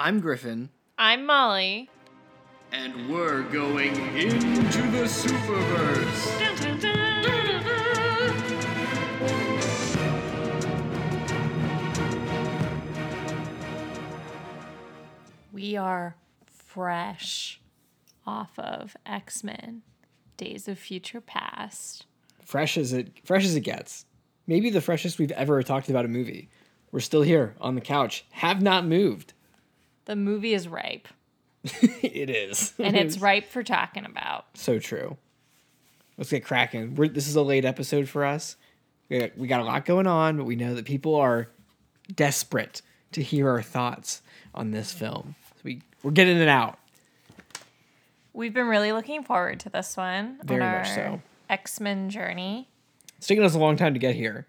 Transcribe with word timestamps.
I'm 0.00 0.20
Griffin, 0.20 0.70
I'm 0.96 1.26
Molly. 1.26 1.90
and 2.70 3.10
we're 3.10 3.42
going 3.42 3.96
into 4.16 4.82
the 4.92 5.04
Superverse. 5.08 6.38
We 15.52 15.76
are 15.76 16.16
fresh 16.46 17.60
off 18.26 18.58
of 18.58 18.96
X 19.06 19.42
Men 19.42 19.82
Days 20.36 20.68
of 20.68 20.78
Future 20.78 21.20
Past. 21.20 22.06
fresh 22.44 22.76
as 22.78 22.92
it 22.92 23.12
fresh 23.24 23.44
as 23.44 23.56
it 23.56 23.60
gets. 23.60 24.04
Maybe 24.46 24.70
the 24.70 24.80
freshest 24.80 25.18
we've 25.18 25.32
ever 25.32 25.62
talked 25.62 25.88
about 25.90 26.04
a 26.04 26.08
movie. 26.08 26.48
We're 26.90 27.00
still 27.00 27.22
here 27.22 27.54
on 27.60 27.74
the 27.74 27.80
couch, 27.82 28.24
have 28.30 28.62
not 28.62 28.86
moved. 28.86 29.34
The 30.08 30.16
movie 30.16 30.54
is 30.54 30.66
ripe, 30.66 31.06
it 31.62 32.30
is, 32.30 32.72
and 32.78 32.96
it's 32.96 33.18
ripe 33.18 33.46
for 33.50 33.62
talking 33.62 34.06
about. 34.06 34.46
so 34.54 34.78
true. 34.78 35.18
Let's 36.16 36.30
get 36.30 36.44
cracking. 36.46 36.94
We're, 36.94 37.08
this 37.08 37.28
is 37.28 37.36
a 37.36 37.42
late 37.42 37.66
episode 37.66 38.08
for 38.08 38.24
us. 38.24 38.56
We 39.10 39.18
got, 39.20 39.36
we 39.36 39.46
got 39.46 39.60
a 39.60 39.64
lot 39.64 39.84
going 39.84 40.06
on, 40.06 40.38
but 40.38 40.44
we 40.44 40.56
know 40.56 40.74
that 40.74 40.86
people 40.86 41.14
are 41.14 41.48
desperate 42.16 42.80
to 43.12 43.22
hear 43.22 43.50
our 43.50 43.60
thoughts 43.60 44.22
on 44.54 44.70
this 44.70 44.94
film. 44.94 45.34
So 45.56 45.60
we 45.62 45.82
we're 46.02 46.10
getting 46.12 46.38
it 46.38 46.48
out. 46.48 46.78
We've 48.32 48.54
been 48.54 48.68
really 48.68 48.92
looking 48.92 49.22
forward 49.24 49.60
to 49.60 49.68
this 49.68 49.94
one 49.94 50.38
Very 50.42 50.62
on 50.62 50.66
our 50.66 50.78
much 50.78 50.94
so. 50.94 51.22
X 51.50 51.80
Men 51.80 52.08
journey. 52.08 52.66
It's 53.18 53.26
taken 53.26 53.44
us 53.44 53.54
a 53.54 53.58
long 53.58 53.76
time 53.76 53.92
to 53.92 54.00
get 54.00 54.14
here. 54.14 54.46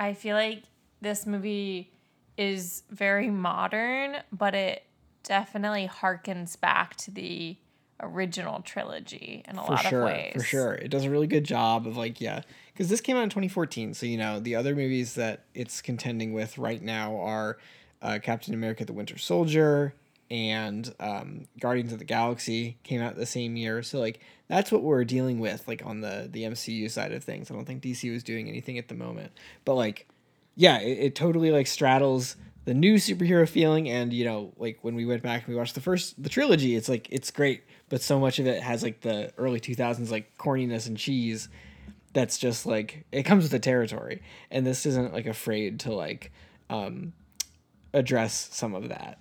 I 0.00 0.14
feel 0.14 0.34
like 0.34 0.64
this 1.00 1.26
movie 1.26 1.92
is 2.36 2.82
very 2.90 3.30
modern, 3.30 4.16
but 4.32 4.54
it 4.54 4.82
definitely 5.22 5.88
harkens 5.88 6.58
back 6.58 6.96
to 6.96 7.10
the 7.10 7.56
original 8.02 8.60
trilogy 8.62 9.42
in 9.48 9.58
a 9.58 9.64
for 9.64 9.72
lot 9.72 9.84
sure, 9.84 10.00
of 10.00 10.06
ways. 10.06 10.32
For 10.34 10.42
sure. 10.42 10.72
It 10.72 10.88
does 10.88 11.04
a 11.04 11.10
really 11.10 11.26
good 11.26 11.44
job 11.44 11.86
of 11.86 11.96
like, 11.96 12.20
yeah, 12.20 12.42
because 12.72 12.88
this 12.88 13.00
came 13.00 13.16
out 13.16 13.22
in 13.22 13.30
2014. 13.30 13.94
So, 13.94 14.06
you 14.06 14.16
know, 14.16 14.40
the 14.40 14.56
other 14.56 14.74
movies 14.74 15.14
that 15.14 15.44
it's 15.54 15.82
contending 15.82 16.32
with 16.32 16.58
right 16.58 16.82
now 16.82 17.16
are 17.18 17.58
uh, 18.02 18.18
Captain 18.22 18.54
America 18.54 18.84
the 18.84 18.92
Winter 18.92 19.18
Soldier 19.18 19.94
and 20.30 20.94
um, 21.00 21.48
Guardians 21.58 21.92
of 21.92 21.98
the 21.98 22.04
Galaxy 22.04 22.78
came 22.84 23.00
out 23.00 23.16
the 23.16 23.26
same 23.26 23.56
year. 23.56 23.82
So, 23.82 23.98
like, 23.98 24.20
that's 24.48 24.70
what 24.70 24.82
we're 24.82 25.04
dealing 25.04 25.40
with, 25.40 25.66
like, 25.66 25.84
on 25.84 26.00
the, 26.00 26.28
the 26.30 26.44
MCU 26.44 26.90
side 26.90 27.12
of 27.12 27.24
things. 27.24 27.50
I 27.50 27.54
don't 27.54 27.64
think 27.64 27.82
DC 27.82 28.10
was 28.12 28.22
doing 28.22 28.48
anything 28.48 28.78
at 28.78 28.88
the 28.88 28.94
moment. 28.94 29.32
But, 29.64 29.74
like, 29.74 30.08
yeah, 30.54 30.78
it, 30.78 30.98
it 30.98 31.14
totally, 31.16 31.50
like, 31.50 31.66
straddles 31.66 32.36
the 32.64 32.74
new 32.74 32.96
superhero 32.96 33.48
feeling 33.48 33.88
and 33.88 34.12
you 34.12 34.24
know 34.24 34.52
like 34.58 34.78
when 34.82 34.94
we 34.94 35.04
went 35.06 35.22
back 35.22 35.44
and 35.44 35.48
we 35.48 35.58
watched 35.58 35.74
the 35.74 35.80
first 35.80 36.22
the 36.22 36.28
trilogy 36.28 36.76
it's 36.76 36.88
like 36.88 37.08
it's 37.10 37.30
great 37.30 37.62
but 37.88 38.02
so 38.02 38.20
much 38.20 38.38
of 38.38 38.46
it 38.46 38.62
has 38.62 38.82
like 38.82 39.00
the 39.00 39.32
early 39.38 39.58
2000s 39.60 40.10
like 40.10 40.36
corniness 40.38 40.86
and 40.86 40.96
cheese 40.96 41.48
that's 42.12 42.38
just 42.38 42.66
like 42.66 43.04
it 43.12 43.22
comes 43.22 43.44
with 43.44 43.52
the 43.52 43.58
territory 43.58 44.22
and 44.50 44.66
this 44.66 44.84
isn't 44.86 45.12
like 45.12 45.26
afraid 45.26 45.80
to 45.80 45.92
like 45.92 46.32
um 46.68 47.12
address 47.94 48.48
some 48.52 48.74
of 48.74 48.88
that 48.88 49.18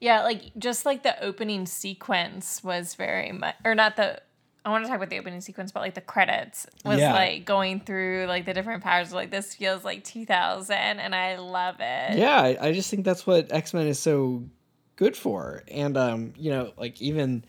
Yeah, 0.00 0.24
like 0.24 0.50
just 0.58 0.84
like 0.84 1.04
the 1.04 1.14
opening 1.22 1.64
sequence 1.64 2.64
was 2.64 2.96
very 2.96 3.30
much, 3.30 3.54
or 3.64 3.76
not 3.76 3.94
the. 3.94 4.20
I 4.64 4.70
want 4.70 4.84
to 4.84 4.88
talk 4.88 4.96
about 4.96 5.10
the 5.10 5.18
opening 5.18 5.40
sequence, 5.40 5.72
but 5.72 5.80
like 5.80 5.94
the 5.94 6.00
credits 6.00 6.66
was 6.84 7.00
Yeah. 7.00 7.12
like 7.12 7.44
going 7.44 7.80
through 7.80 8.26
like 8.28 8.44
the 8.46 8.54
different 8.54 8.82
powers. 8.82 9.12
Like 9.12 9.30
this 9.30 9.54
feels 9.54 9.84
like 9.84 10.04
2000, 10.04 10.74
and 10.76 11.14
I 11.14 11.36
love 11.36 11.76
it. 11.80 12.18
yeah 12.18 12.40
I, 12.40 12.68
I 12.68 12.72
just 12.72 12.88
think 12.90 13.04
that's 13.04 13.26
what 13.26 13.52
x-men 13.52 13.86
is 13.86 13.98
so 13.98 14.44
good 14.96 15.16
for 15.16 15.64
and 15.68 15.96
um 15.96 16.32
you 16.36 16.50
know 16.50 16.72
like 16.76 17.00
even 17.02 17.44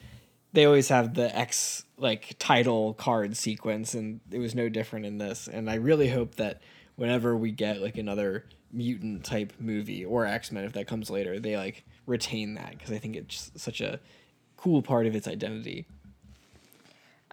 they 0.54 0.66
always 0.66 0.88
have 0.90 1.14
the 1.14 1.36
x 1.38 1.84
like 1.98 2.36
title 2.40 2.94
card 2.96 3.36
sequence 3.38 3.94
and 3.94 4.22
it 4.32 4.40
was 4.40 4.56
no 4.56 4.70
different 4.70 5.06
in 5.06 5.18
this 5.20 5.48
and 5.48 5.70
i 5.70 5.76
really 5.76 6.10
hope 6.10 6.36
that 6.36 6.62
whenever 6.96 7.36
we 7.38 7.52
get 7.52 7.80
like 7.82 7.98
another 7.98 8.46
mutant 8.72 9.24
type 9.24 9.54
movie 9.60 10.04
or 10.06 10.26
x-men 10.26 10.64
if 10.64 10.74
that 10.74 10.88
comes 10.88 11.10
later 11.12 11.40
they 11.40 11.56
like 11.58 11.84
retain 12.08 12.56
that 12.56 12.72
because 12.72 12.92
i 12.92 12.98
think 12.98 13.16
it's 13.16 13.52
such 13.56 13.82
a 13.82 14.00
cool 14.58 14.82
part 14.82 15.06
of 15.06 15.16
its 15.16 15.28
identity 15.28 15.86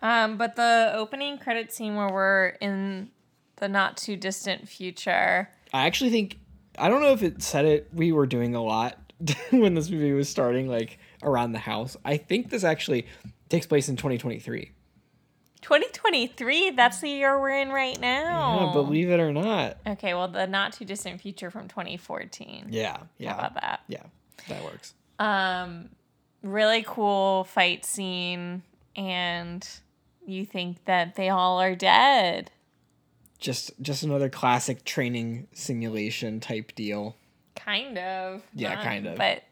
Um, 0.03 0.37
but 0.39 0.57
the 0.57 0.93
opening 0.95 1.39
credit 1.39 1.73
scene 1.73 1.95
where 1.97 2.09
we're 2.11 2.47
in 2.61 3.11
the 3.57 3.69
not 3.69 3.97
too 3.97 4.17
distant 4.17 4.69
future. 4.69 5.51
i 5.75 5.87
actually 5.87 6.11
think 6.11 6.39
i 6.79 6.89
don't 6.89 7.03
know 7.03 7.13
if 7.13 7.23
it 7.23 7.43
said 7.43 7.67
it 7.67 7.89
we 7.93 8.11
were 8.11 8.27
doing 8.27 8.55
a 8.55 8.63
lot 8.63 9.13
when 9.51 9.75
this 9.75 9.91
movie 9.91 10.13
was 10.13 10.29
starting 10.31 10.67
like 10.67 10.99
around 11.23 11.53
the 11.53 11.59
house 11.59 11.95
i 12.05 12.17
think 12.17 12.49
this 12.49 12.65
actually 12.65 13.07
takes 13.51 13.67
place 13.67 13.89
in 13.91 13.97
2023 13.97 14.73
2023, 15.63 16.71
that's 16.71 17.01
the 17.01 17.11
year 17.11 17.39
we're 17.39 17.51
in 17.51 17.69
right 17.69 18.01
now. 18.01 18.67
Yeah, 18.69 18.73
believe 18.73 19.11
it 19.11 19.21
or 19.21 19.31
not. 19.31 19.77
Okay, 19.87 20.15
well, 20.15 20.27
the 20.27 20.47
not 20.47 20.73
too 20.73 20.87
distant 20.87 21.21
future 21.21 21.51
from 21.51 21.69
2014. 21.69 22.69
Yeah, 22.71 22.97
yeah, 23.19 23.33
How 23.33 23.39
about 23.41 23.55
that? 23.61 23.81
yeah. 23.87 24.05
That 24.49 24.65
works. 24.65 24.95
Um, 25.19 25.91
really 26.43 26.83
cool 26.87 27.45
fight 27.45 27.85
scene, 27.85 28.63
and 28.97 29.69
you 30.27 30.45
think 30.45 30.85
that 30.85 31.15
they 31.17 31.29
all 31.29 31.61
are 31.61 31.75
dead. 31.75 32.51
Just, 33.39 33.73
just 33.81 34.03
another 34.03 34.29
classic 34.29 34.85
training 34.85 35.47
simulation 35.53 36.41
type 36.41 36.75
deal. 36.75 37.17
Kind 37.57 37.97
of. 37.99 38.43
Yeah, 38.55 38.75
Not- 38.75 38.85
kind 38.85 39.07
of. 39.07 39.17
But 39.17 39.45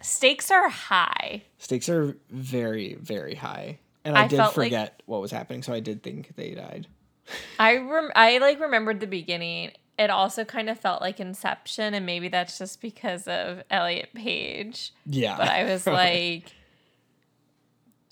stakes 0.00 0.50
are 0.50 0.68
high. 0.68 1.42
Stakes 1.58 1.88
are 1.88 2.16
very, 2.30 2.94
very 2.94 3.34
high, 3.34 3.78
and 4.04 4.16
I, 4.16 4.24
I 4.24 4.28
did 4.28 4.36
felt 4.36 4.56
like- 4.56 4.66
forget 4.66 5.02
what 5.06 5.20
was 5.20 5.30
happening, 5.30 5.62
so 5.62 5.72
I 5.72 5.80
did 5.80 6.02
think 6.02 6.34
they 6.36 6.54
died. 6.54 6.86
I 7.58 7.76
rem- 7.78 8.12
I 8.14 8.38
like 8.38 8.60
remembered 8.60 9.00
the 9.00 9.06
beginning. 9.06 9.72
It 9.98 10.10
also 10.10 10.44
kind 10.44 10.68
of 10.68 10.78
felt 10.78 11.00
like 11.00 11.20
Inception, 11.20 11.94
and 11.94 12.04
maybe 12.06 12.28
that's 12.28 12.58
just 12.58 12.80
because 12.82 13.26
of 13.26 13.62
Elliot 13.70 14.10
Page. 14.14 14.92
Yeah, 15.06 15.36
But 15.38 15.48
I 15.48 15.64
was 15.64 15.86
like, 15.86 16.52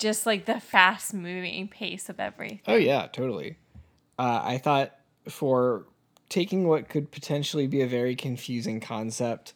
just 0.04 0.26
like 0.26 0.44
the 0.44 0.60
fast 0.60 1.14
moving 1.14 1.66
pace 1.66 2.08
of 2.08 2.20
everything. 2.20 2.60
oh 2.68 2.76
yeah, 2.76 3.08
totally. 3.08 3.56
Uh, 4.18 4.40
I 4.44 4.58
thought 4.58 4.94
for 5.28 5.86
taking 6.28 6.68
what 6.68 6.88
could 6.88 7.10
potentially 7.10 7.66
be 7.66 7.80
a 7.80 7.86
very 7.86 8.14
confusing 8.14 8.78
concept, 8.80 9.54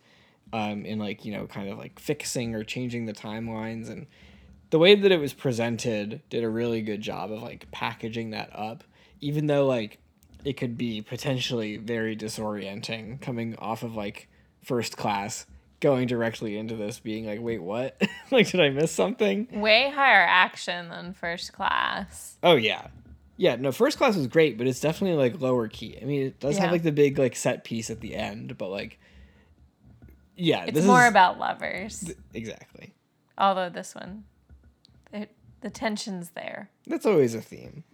um, 0.52 0.84
in 0.84 0.98
like 0.98 1.24
you 1.24 1.32
know, 1.32 1.46
kind 1.46 1.68
of 1.68 1.78
like 1.78 2.00
fixing 2.00 2.54
or 2.54 2.64
changing 2.64 3.06
the 3.06 3.12
timelines 3.12 3.88
and 3.88 4.06
the 4.70 4.78
way 4.78 4.94
that 4.94 5.12
it 5.12 5.20
was 5.20 5.32
presented 5.32 6.20
did 6.28 6.44
a 6.44 6.48
really 6.48 6.82
good 6.82 7.00
job 7.00 7.32
of 7.32 7.42
like 7.42 7.70
packaging 7.70 8.30
that 8.30 8.50
up 8.52 8.84
even 9.20 9.46
though 9.46 9.66
like 9.66 9.98
it 10.44 10.56
could 10.56 10.78
be 10.78 11.02
potentially 11.02 11.76
very 11.76 12.16
disorienting 12.16 13.20
coming 13.20 13.56
off 13.56 13.82
of 13.82 13.94
like 13.94 14.28
first 14.62 14.96
class 14.96 15.46
going 15.80 16.06
directly 16.08 16.56
into 16.58 16.74
this 16.76 16.98
being 16.98 17.26
like 17.26 17.40
wait 17.40 17.62
what? 17.62 18.00
Like 18.30 18.50
did 18.50 18.60
i 18.60 18.68
miss 18.70 18.92
something? 18.92 19.48
Way 19.52 19.90
higher 19.94 20.26
action 20.28 20.88
than 20.90 21.14
first 21.14 21.52
class. 21.52 22.36
oh 22.42 22.56
yeah. 22.56 22.88
Yeah 23.36 23.56
no 23.56 23.70
first 23.72 23.96
class 23.98 24.16
was 24.16 24.26
great 24.26 24.58
but 24.58 24.66
it's 24.66 24.80
definitely 24.80 25.16
like 25.16 25.40
lower 25.40 25.68
key. 25.68 25.98
I 26.00 26.04
mean 26.04 26.22
it 26.26 26.40
does 26.40 26.58
have 26.58 26.70
like 26.72 26.82
the 26.82 26.92
big 26.92 27.18
like 27.18 27.36
set 27.36 27.64
piece 27.64 27.90
at 27.90 28.00
the 28.00 28.14
end 28.16 28.58
but 28.58 28.68
like 28.68 28.98
yeah 30.36 30.64
It's 30.66 30.84
more 30.86 31.04
is- 31.04 31.10
about 31.10 31.38
lovers. 31.38 32.12
exactly. 32.34 32.92
Although 33.36 33.68
this 33.70 33.94
one, 33.94 34.24
it, 35.12 35.30
the 35.60 35.70
tension's 35.70 36.30
there. 36.30 36.70
that's 36.88 37.06
always 37.06 37.34
a 37.34 37.40
theme 37.40 37.84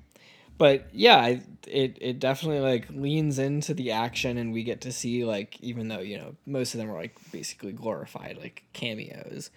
but 0.58 0.86
yeah 0.92 1.16
I, 1.16 1.42
it 1.66 1.98
it 2.00 2.18
definitely 2.20 2.60
like 2.60 2.86
leans 2.90 3.38
into 3.38 3.74
the 3.74 3.90
action 3.92 4.36
and 4.38 4.52
we 4.52 4.62
get 4.64 4.82
to 4.82 4.92
see 4.92 5.24
like 5.24 5.58
even 5.60 5.88
though 5.88 6.00
you 6.00 6.18
know 6.18 6.34
most 6.46 6.74
of 6.74 6.78
them 6.80 6.90
are 6.90 6.94
like 6.94 7.16
basically 7.32 7.72
glorified 7.72 8.36
like 8.40 8.62
cameos 8.72 9.50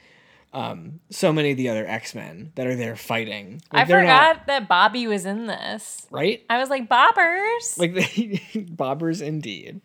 um 0.54 1.00
so 1.10 1.34
many 1.34 1.52
of 1.52 1.58
the 1.58 1.68
other 1.70 1.86
x-men 1.86 2.52
that 2.56 2.66
are 2.68 2.76
there 2.76 2.96
fighting 2.96 3.62
I 3.70 3.80
Like, 3.80 3.88
they're 3.90 4.00
forgot 4.02 4.36
not- 4.38 4.48
that 4.48 4.68
Bobby 4.70 5.06
was 5.08 5.26
in 5.26 5.46
this. 5.48 6.08
right 6.10 6.44
I 6.50 6.58
was 6.58 6.70
like, 6.70 6.88
Bobbers. 6.88 7.78
like 7.78 7.94
they 7.96 8.42
bobbers 8.56 9.22
indeed 9.22 9.82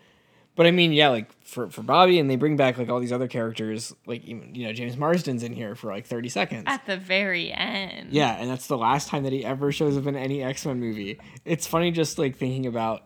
but 0.56 0.66
i 0.66 0.70
mean 0.70 0.92
yeah 0.92 1.08
like 1.08 1.30
for 1.44 1.68
for 1.70 1.82
bobby 1.82 2.18
and 2.18 2.28
they 2.30 2.36
bring 2.36 2.56
back 2.56 2.78
like 2.78 2.88
all 2.88 3.00
these 3.00 3.12
other 3.12 3.28
characters 3.28 3.94
like 4.06 4.24
even 4.24 4.54
you 4.54 4.66
know 4.66 4.72
james 4.72 4.96
marsden's 4.96 5.42
in 5.42 5.52
here 5.52 5.74
for 5.74 5.92
like 5.92 6.06
30 6.06 6.28
seconds 6.28 6.64
at 6.66 6.86
the 6.86 6.96
very 6.96 7.52
end. 7.52 8.12
Yeah, 8.12 8.36
and 8.38 8.50
that's 8.50 8.66
the 8.66 8.78
last 8.78 9.08
time 9.08 9.24
that 9.24 9.32
he 9.32 9.44
ever 9.44 9.72
shows 9.72 9.96
up 9.96 10.06
in 10.06 10.16
any 10.16 10.42
X 10.42 10.64
Men 10.66 10.80
movie. 10.80 11.18
It's 11.44 11.66
funny 11.66 11.90
just 11.90 12.18
like 12.18 12.36
thinking 12.36 12.66
about 12.66 13.04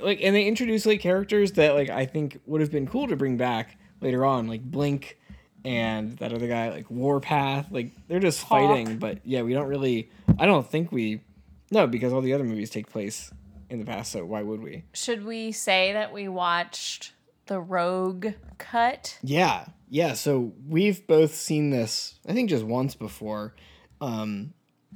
like, 0.00 0.20
and 0.22 0.34
they 0.34 0.46
introduce 0.46 0.86
like 0.86 1.00
characters 1.00 1.52
that 1.52 1.74
like 1.74 1.90
I 1.90 2.06
think 2.06 2.40
would 2.46 2.60
have 2.60 2.70
been 2.70 2.86
cool 2.86 3.08
to 3.08 3.16
bring 3.16 3.36
back 3.36 3.76
later 4.00 4.24
on, 4.24 4.46
like 4.46 4.62
Blink 4.62 5.18
and 5.64 6.16
that 6.18 6.32
other 6.32 6.48
guy, 6.48 6.70
like 6.70 6.90
Warpath. 6.90 7.70
Like 7.70 7.92
they're 8.08 8.20
just 8.20 8.42
Hawk. 8.42 8.60
fighting, 8.68 8.98
but 8.98 9.18
yeah, 9.24 9.42
we 9.42 9.52
don't 9.52 9.68
really. 9.68 10.10
I 10.38 10.46
don't 10.46 10.68
think 10.68 10.92
we. 10.92 11.22
No, 11.70 11.86
because 11.86 12.12
all 12.12 12.20
the 12.20 12.34
other 12.34 12.44
movies 12.44 12.70
take 12.70 12.90
place 12.90 13.32
in 13.72 13.78
the 13.78 13.86
past, 13.86 14.12
so 14.12 14.24
why 14.24 14.42
would 14.42 14.62
we? 14.62 14.84
Should 14.92 15.24
we 15.24 15.52
say 15.52 15.92
that 15.92 16.12
we 16.12 16.28
watched 16.28 17.12
the 17.46 17.60
Rogue 17.60 18.28
cut. 18.58 19.18
Yeah, 19.22 19.66
yeah. 19.88 20.14
So 20.14 20.52
we've 20.68 21.06
both 21.06 21.34
seen 21.34 21.70
this, 21.70 22.14
I 22.26 22.32
think, 22.32 22.50
just 22.50 22.64
once 22.64 22.94
before. 22.94 23.54
Um, 24.00 24.54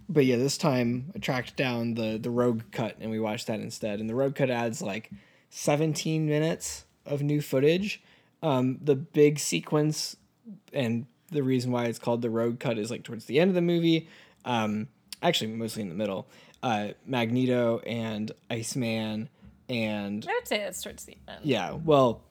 but 0.09 0.25
yeah, 0.25 0.37
this 0.37 0.57
time 0.57 1.13
I 1.15 1.19
tracked 1.19 1.57
down 1.57 1.95
the 1.95 2.19
the 2.19 2.31
Rogue 2.31 2.63
cut 2.71 2.97
and 3.01 3.11
we 3.11 3.21
watched 3.21 3.49
that 3.49 3.61
instead. 3.61 4.01
And 4.01 4.09
the 4.09 4.15
Rogue 4.15 4.35
cut 4.35 4.51
adds 4.51 4.81
like 4.81 5.11
17 5.51 6.27
minutes 6.27 6.85
of 7.05 7.23
new 7.23 7.41
footage. 7.41 8.03
Um, 8.43 8.79
the 8.83 8.97
big 8.97 9.39
sequence 9.39 10.17
and 10.73 11.07
the 11.33 11.43
reason 11.43 11.73
why 11.73 11.87
it's 11.87 11.99
called 11.99 12.23
the 12.23 12.31
Rogue 12.31 12.61
cut 12.61 12.79
is 12.79 12.91
like 12.91 13.03
towards 13.03 13.25
the 13.25 13.41
end 13.41 13.51
of 13.51 13.55
the 13.55 13.61
movie. 13.63 14.09
Um, 14.45 14.89
actually, 15.23 15.51
mostly 15.51 15.83
in 15.83 15.89
the 15.89 15.95
middle. 15.95 16.29
Uh, 16.67 16.89
Magneto 17.07 17.79
and 17.87 18.33
Iceman 18.51 19.29
and 19.69 20.27
I 20.29 20.33
would 20.33 20.49
say 20.49 20.59
that's 20.59 20.83
towards 20.83 21.05
the 21.05 21.17
end. 21.29 21.41
yeah, 21.45 21.73
well, 21.73 22.23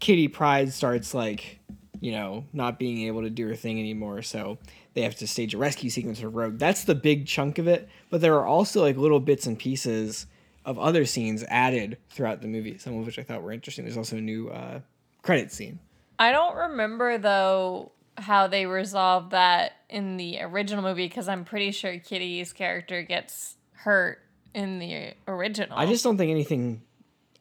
Kitty 0.00 0.28
Pryde 0.28 0.72
starts 0.72 1.12
like, 1.12 1.58
you 2.00 2.12
know, 2.12 2.44
not 2.54 2.78
being 2.78 3.06
able 3.06 3.22
to 3.22 3.30
do 3.30 3.46
her 3.48 3.54
thing 3.54 3.78
anymore, 3.78 4.22
so 4.22 4.56
they 4.94 5.02
have 5.02 5.16
to 5.16 5.26
stage 5.26 5.54
a 5.54 5.58
rescue 5.58 5.90
sequence 5.90 6.20
for 6.20 6.28
Rogue. 6.30 6.58
That's 6.58 6.84
the 6.84 6.94
big 6.94 7.26
chunk 7.26 7.58
of 7.58 7.68
it, 7.68 7.88
but 8.08 8.20
there 8.20 8.34
are 8.36 8.46
also 8.46 8.80
like 8.80 8.96
little 8.96 9.20
bits 9.20 9.46
and 9.46 9.58
pieces 9.58 10.26
of 10.64 10.78
other 10.78 11.04
scenes 11.04 11.44
added 11.48 11.98
throughout 12.08 12.40
the 12.42 12.48
movie, 12.48 12.78
some 12.78 12.98
of 12.98 13.06
which 13.06 13.18
I 13.18 13.22
thought 13.22 13.42
were 13.42 13.52
interesting. 13.52 13.84
There's 13.84 13.98
also 13.98 14.16
a 14.16 14.22
new 14.22 14.48
uh, 14.48 14.80
credit 15.22 15.52
scene. 15.52 15.78
I 16.18 16.32
don't 16.32 16.56
remember 16.56 17.18
though 17.18 17.92
how 18.18 18.46
they 18.46 18.64
resolved 18.64 19.32
that 19.32 19.72
in 19.90 20.16
the 20.16 20.40
original 20.40 20.82
movie 20.82 21.06
because 21.06 21.28
I'm 21.28 21.44
pretty 21.44 21.70
sure 21.70 21.98
Kitty's 21.98 22.54
character 22.54 23.02
gets 23.02 23.56
hurt 23.76 24.20
in 24.54 24.78
the 24.78 25.12
original. 25.28 25.76
I 25.76 25.86
just 25.86 26.02
don't 26.02 26.16
think 26.16 26.30
anything. 26.30 26.82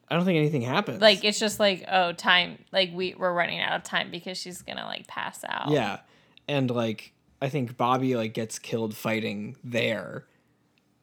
I 0.09 0.15
don't 0.15 0.25
think 0.25 0.37
anything 0.37 0.61
happens. 0.61 1.01
like 1.01 1.23
it's 1.23 1.39
just 1.39 1.59
like 1.59 1.83
oh 1.91 2.11
time 2.11 2.59
like 2.71 2.91
we 2.93 3.15
we're 3.17 3.33
running 3.33 3.59
out 3.59 3.73
of 3.75 3.83
time 3.83 4.11
because 4.11 4.37
she's 4.37 4.61
gonna 4.61 4.85
like 4.85 5.07
pass 5.07 5.43
out. 5.47 5.69
Yeah. 5.69 5.99
And 6.47 6.69
like 6.69 7.13
I 7.41 7.49
think 7.49 7.77
Bobby 7.77 8.15
like 8.15 8.33
gets 8.33 8.59
killed 8.59 8.95
fighting 8.95 9.55
there. 9.63 10.25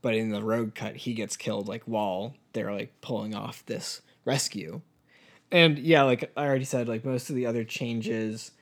But 0.02 0.14
in 0.14 0.30
the 0.30 0.42
Rogue 0.42 0.74
cut 0.74 0.96
he 0.96 1.14
gets 1.14 1.36
killed 1.36 1.66
like 1.66 1.82
while 1.84 2.34
they're 2.52 2.72
like 2.72 3.00
pulling 3.00 3.34
off 3.34 3.64
this 3.66 4.02
rescue. 4.24 4.82
And 5.50 5.78
yeah, 5.78 6.02
like 6.02 6.30
I 6.36 6.46
already 6.46 6.64
said, 6.64 6.88
like 6.88 7.04
most 7.04 7.28
of 7.28 7.36
the 7.36 7.46
other 7.46 7.64
changes 7.64 8.52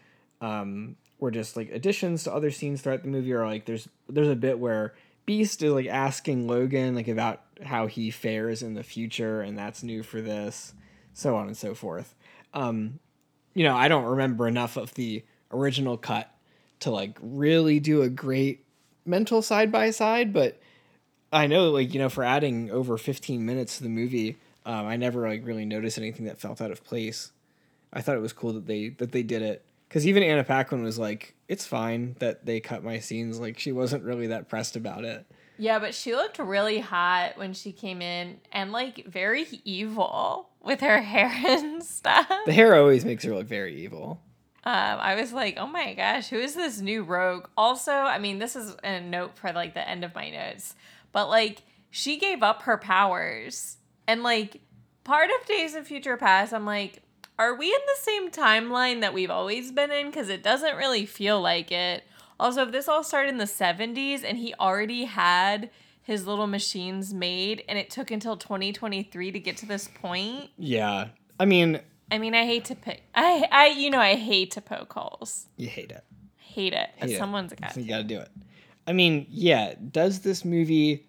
um 0.40 0.96
were 1.18 1.30
just 1.30 1.56
like 1.56 1.70
additions 1.70 2.24
to 2.24 2.32
other 2.32 2.50
scenes 2.50 2.80
throughout 2.80 3.02
the 3.02 3.08
movie 3.08 3.32
or 3.32 3.46
like 3.46 3.66
there's 3.66 3.88
there's 4.08 4.28
a 4.28 4.36
bit 4.36 4.58
where 4.58 4.94
Beast 5.30 5.62
is 5.62 5.70
like 5.70 5.86
asking 5.86 6.48
Logan 6.48 6.96
like 6.96 7.06
about 7.06 7.42
how 7.62 7.86
he 7.86 8.10
fares 8.10 8.64
in 8.64 8.74
the 8.74 8.82
future 8.82 9.42
and 9.42 9.56
that's 9.56 9.84
new 9.84 10.02
for 10.02 10.20
this, 10.20 10.74
so 11.12 11.36
on 11.36 11.46
and 11.46 11.56
so 11.56 11.72
forth. 11.72 12.16
Um 12.52 12.98
you 13.54 13.62
know, 13.62 13.76
I 13.76 13.86
don't 13.86 14.06
remember 14.06 14.48
enough 14.48 14.76
of 14.76 14.92
the 14.94 15.22
original 15.52 15.96
cut 15.96 16.34
to 16.80 16.90
like 16.90 17.16
really 17.22 17.78
do 17.78 18.02
a 18.02 18.08
great 18.08 18.64
mental 19.06 19.40
side 19.40 19.70
by 19.70 19.92
side, 19.92 20.32
but 20.32 20.60
I 21.32 21.46
know 21.46 21.70
like, 21.70 21.94
you 21.94 22.00
know, 22.00 22.08
for 22.08 22.24
adding 22.24 22.68
over 22.72 22.98
15 22.98 23.46
minutes 23.46 23.76
to 23.76 23.84
the 23.84 23.88
movie, 23.88 24.36
um, 24.66 24.84
I 24.84 24.96
never 24.96 25.28
like 25.28 25.46
really 25.46 25.64
noticed 25.64 25.96
anything 25.96 26.26
that 26.26 26.40
felt 26.40 26.60
out 26.60 26.72
of 26.72 26.82
place. 26.82 27.30
I 27.92 28.00
thought 28.00 28.16
it 28.16 28.20
was 28.20 28.32
cool 28.32 28.54
that 28.54 28.66
they 28.66 28.88
that 28.98 29.12
they 29.12 29.22
did 29.22 29.42
it 29.42 29.64
because 29.90 30.06
even 30.06 30.22
Anna 30.22 30.44
Paquin 30.44 30.84
was 30.84 30.98
like, 31.00 31.34
"It's 31.48 31.66
fine 31.66 32.14
that 32.20 32.46
they 32.46 32.60
cut 32.60 32.84
my 32.84 33.00
scenes." 33.00 33.40
Like 33.40 33.58
she 33.58 33.72
wasn't 33.72 34.04
really 34.04 34.28
that 34.28 34.48
pressed 34.48 34.76
about 34.76 35.04
it. 35.04 35.26
Yeah, 35.58 35.80
but 35.80 35.94
she 35.94 36.14
looked 36.14 36.38
really 36.38 36.78
hot 36.78 37.36
when 37.36 37.52
she 37.52 37.72
came 37.72 38.00
in 38.00 38.40
and 38.52 38.70
like 38.70 39.04
very 39.06 39.46
evil 39.64 40.48
with 40.62 40.80
her 40.80 41.02
hair 41.02 41.30
and 41.44 41.82
stuff. 41.82 42.30
The 42.46 42.52
hair 42.52 42.76
always 42.76 43.04
makes 43.04 43.24
her 43.24 43.34
look 43.34 43.48
very 43.48 43.74
evil. 43.82 44.22
Um, 44.62 45.00
I 45.00 45.16
was 45.16 45.32
like, 45.32 45.56
oh 45.58 45.66
my 45.66 45.94
gosh, 45.94 46.28
who 46.28 46.38
is 46.38 46.54
this 46.54 46.80
new 46.80 47.02
rogue? 47.02 47.48
Also, 47.56 47.92
I 47.92 48.18
mean, 48.18 48.38
this 48.38 48.54
is 48.54 48.76
a 48.84 49.00
note 49.00 49.36
for 49.36 49.52
like 49.52 49.74
the 49.74 49.86
end 49.86 50.04
of 50.04 50.14
my 50.14 50.30
notes, 50.30 50.74
but 51.12 51.28
like 51.28 51.62
she 51.90 52.16
gave 52.16 52.42
up 52.42 52.62
her 52.62 52.78
powers. 52.78 53.78
And 54.06 54.22
like 54.22 54.60
part 55.02 55.30
of 55.30 55.46
Days 55.46 55.74
of 55.74 55.86
Future 55.86 56.16
Past, 56.16 56.52
I'm 56.52 56.66
like, 56.66 57.02
are 57.40 57.54
we 57.54 57.66
in 57.68 57.80
the 57.86 58.02
same 58.02 58.30
timeline 58.30 59.00
that 59.00 59.14
we've 59.14 59.30
always 59.30 59.72
been 59.72 59.90
in? 59.90 60.06
Because 60.06 60.28
it 60.28 60.42
doesn't 60.42 60.76
really 60.76 61.06
feel 61.06 61.40
like 61.40 61.72
it. 61.72 62.04
Also, 62.38 62.66
if 62.66 62.70
this 62.70 62.86
all 62.86 63.02
started 63.02 63.30
in 63.30 63.38
the 63.38 63.44
70s 63.44 64.22
and 64.24 64.36
he 64.36 64.52
already 64.60 65.04
had 65.06 65.70
his 66.02 66.26
little 66.26 66.46
machines 66.46 67.14
made 67.14 67.64
and 67.66 67.78
it 67.78 67.88
took 67.88 68.10
until 68.10 68.36
2023 68.36 69.32
to 69.32 69.40
get 69.40 69.56
to 69.56 69.66
this 69.66 69.88
point, 69.88 70.50
Yeah, 70.58 71.08
I 71.38 71.46
mean, 71.46 71.80
I 72.10 72.18
mean, 72.18 72.34
I 72.34 72.44
hate 72.44 72.66
to 72.66 72.74
pick. 72.74 73.04
I, 73.14 73.48
I, 73.50 73.66
you 73.68 73.88
know, 73.90 74.00
I 74.00 74.16
hate 74.16 74.50
to 74.52 74.60
poke 74.60 74.92
holes. 74.92 75.46
you 75.56 75.68
hate 75.68 75.92
it. 75.92 76.04
Hate 76.36 76.74
it. 76.74 76.90
Hate 76.96 77.12
it. 77.12 77.18
someone's 77.18 77.54
got 77.54 77.72
So 77.72 77.80
you 77.80 77.88
got 77.88 77.98
to 77.98 78.04
do 78.04 78.18
it. 78.18 78.28
I 78.86 78.92
mean, 78.92 79.26
yeah. 79.30 79.74
Does 79.90 80.20
this 80.20 80.44
movie, 80.44 81.06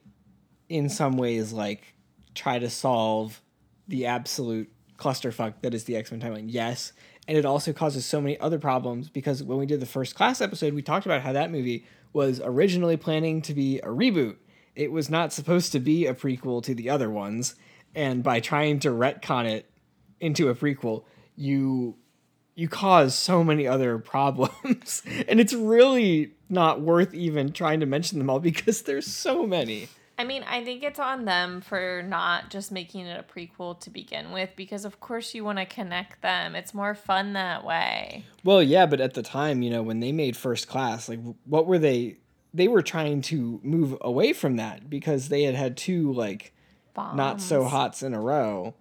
in 0.69 0.87
some 0.87 1.17
ways, 1.17 1.51
like 1.51 1.93
try 2.35 2.57
to 2.59 2.69
solve 2.69 3.41
the 3.87 4.05
absolute 4.05 4.71
clusterfuck 5.01 5.55
that 5.61 5.73
is 5.73 5.85
the 5.85 5.95
X 5.95 6.11
Men 6.11 6.21
timeline? 6.21 6.45
Yes, 6.47 6.93
and 7.27 7.37
it 7.37 7.45
also 7.45 7.73
causes 7.73 8.05
so 8.05 8.21
many 8.21 8.39
other 8.39 8.59
problems 8.59 9.09
because 9.09 9.43
when 9.43 9.57
we 9.57 9.65
did 9.65 9.79
the 9.79 9.85
first 9.85 10.15
class 10.15 10.41
episode, 10.41 10.73
we 10.73 10.81
talked 10.81 11.05
about 11.05 11.21
how 11.21 11.33
that 11.33 11.51
movie 11.51 11.85
was 12.13 12.39
originally 12.43 12.97
planning 12.97 13.41
to 13.41 13.53
be 13.53 13.79
a 13.79 13.87
reboot. 13.87 14.35
It 14.75 14.91
was 14.91 15.09
not 15.09 15.33
supposed 15.33 15.71
to 15.71 15.79
be 15.79 16.05
a 16.05 16.13
prequel 16.13 16.63
to 16.63 16.75
the 16.75 16.89
other 16.89 17.09
ones, 17.09 17.55
and 17.95 18.23
by 18.23 18.39
trying 18.39 18.79
to 18.79 18.89
retcon 18.89 19.49
it 19.49 19.69
into 20.19 20.49
a 20.49 20.55
prequel, 20.55 21.03
you 21.35 21.97
you 22.53 22.67
cause 22.67 23.15
so 23.15 23.43
many 23.43 23.65
other 23.65 23.97
problems 23.97 25.01
and 25.27 25.39
it's 25.39 25.53
really 25.53 26.33
not 26.49 26.81
worth 26.81 27.13
even 27.13 27.53
trying 27.53 27.79
to 27.79 27.85
mention 27.85 28.19
them 28.19 28.29
all 28.29 28.39
because 28.39 28.81
there's 28.83 29.07
so 29.07 29.47
many 29.47 29.87
I 30.21 30.23
mean, 30.23 30.43
I 30.47 30.63
think 30.63 30.83
it's 30.83 30.99
on 30.99 31.25
them 31.25 31.61
for 31.61 32.03
not 32.07 32.51
just 32.51 32.71
making 32.71 33.07
it 33.07 33.19
a 33.19 33.23
prequel 33.23 33.79
to 33.79 33.89
begin 33.89 34.31
with, 34.31 34.51
because 34.55 34.85
of 34.85 34.99
course 34.99 35.33
you 35.33 35.43
want 35.43 35.57
to 35.57 35.65
connect 35.65 36.21
them. 36.21 36.55
It's 36.55 36.75
more 36.75 36.93
fun 36.93 37.33
that 37.33 37.65
way. 37.65 38.23
well 38.43 38.61
yeah 38.61 38.85
but 38.85 39.01
at 39.01 39.15
the 39.15 39.23
time 39.23 39.61
you 39.63 39.69
know 39.71 39.81
when 39.81 39.99
they 39.99 40.11
made 40.11 40.37
first 40.37 40.67
class 40.67 41.09
like 41.09 41.19
what 41.45 41.65
were 41.65 41.79
they 41.79 42.17
they 42.53 42.67
were 42.67 42.81
trying 42.81 43.21
to 43.21 43.59
move 43.63 43.97
away 44.01 44.33
from 44.33 44.57
that 44.57 44.89
because 44.89 45.29
they 45.29 45.43
had 45.43 45.55
had 45.55 45.75
two 45.77 46.11
like 46.13 46.53
not 46.95 47.41
so 47.41 47.63
hots 47.63 48.03
in 48.03 48.13
a 48.13 48.19
row 48.21 48.73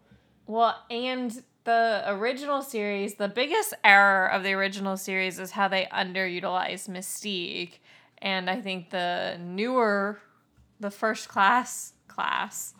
Well, 0.46 0.76
and 0.90 1.42
the 1.64 2.02
original 2.06 2.62
series, 2.62 3.14
the 3.14 3.28
biggest 3.28 3.72
error 3.84 4.26
of 4.30 4.42
the 4.42 4.52
original 4.52 4.96
series 4.96 5.38
is 5.38 5.52
how 5.52 5.68
they 5.68 5.86
underutilized 5.92 6.88
Mystique. 6.88 7.74
And 8.18 8.50
I 8.50 8.60
think 8.60 8.90
the 8.90 9.38
newer, 9.40 10.18
the 10.80 10.90
first 10.90 11.28
class 11.28 11.92
class 12.08 12.74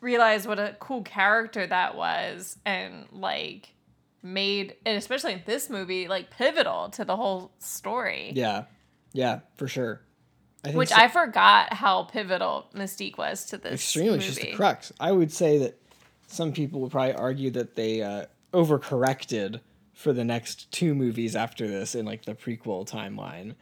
realized 0.00 0.46
what 0.46 0.58
a 0.58 0.76
cool 0.80 1.02
character 1.02 1.66
that 1.66 1.96
was 1.96 2.56
and 2.64 3.06
like 3.12 3.74
made 4.22 4.74
and 4.84 4.96
especially 4.96 5.32
in 5.32 5.42
this 5.46 5.70
movie 5.70 6.08
like 6.08 6.30
pivotal 6.30 6.88
to 6.90 7.04
the 7.04 7.16
whole 7.16 7.52
story. 7.58 8.32
Yeah. 8.34 8.64
Yeah 9.12 9.40
for 9.56 9.68
sure. 9.68 10.00
I 10.64 10.68
think 10.68 10.78
which 10.78 10.88
so- 10.88 10.96
i 10.96 11.08
forgot 11.08 11.72
how 11.72 12.02
pivotal 12.04 12.66
mystique 12.74 13.16
was 13.16 13.44
to 13.46 13.58
this 13.58 13.74
extremely 13.74 14.12
movie. 14.18 14.24
she's 14.24 14.36
the 14.38 14.52
crux. 14.52 14.92
I 14.98 15.12
would 15.12 15.32
say 15.32 15.58
that 15.58 15.80
some 16.26 16.52
people 16.52 16.80
would 16.80 16.90
probably 16.90 17.14
argue 17.14 17.50
that 17.52 17.74
they 17.74 18.02
uh, 18.02 18.26
overcorrected 18.52 19.60
for 19.94 20.12
the 20.12 20.24
next 20.24 20.70
two 20.70 20.94
movies 20.94 21.34
after 21.34 21.66
this 21.66 21.94
in 21.94 22.04
like 22.04 22.24
the 22.24 22.34
prequel 22.34 22.88
timeline 22.88 23.54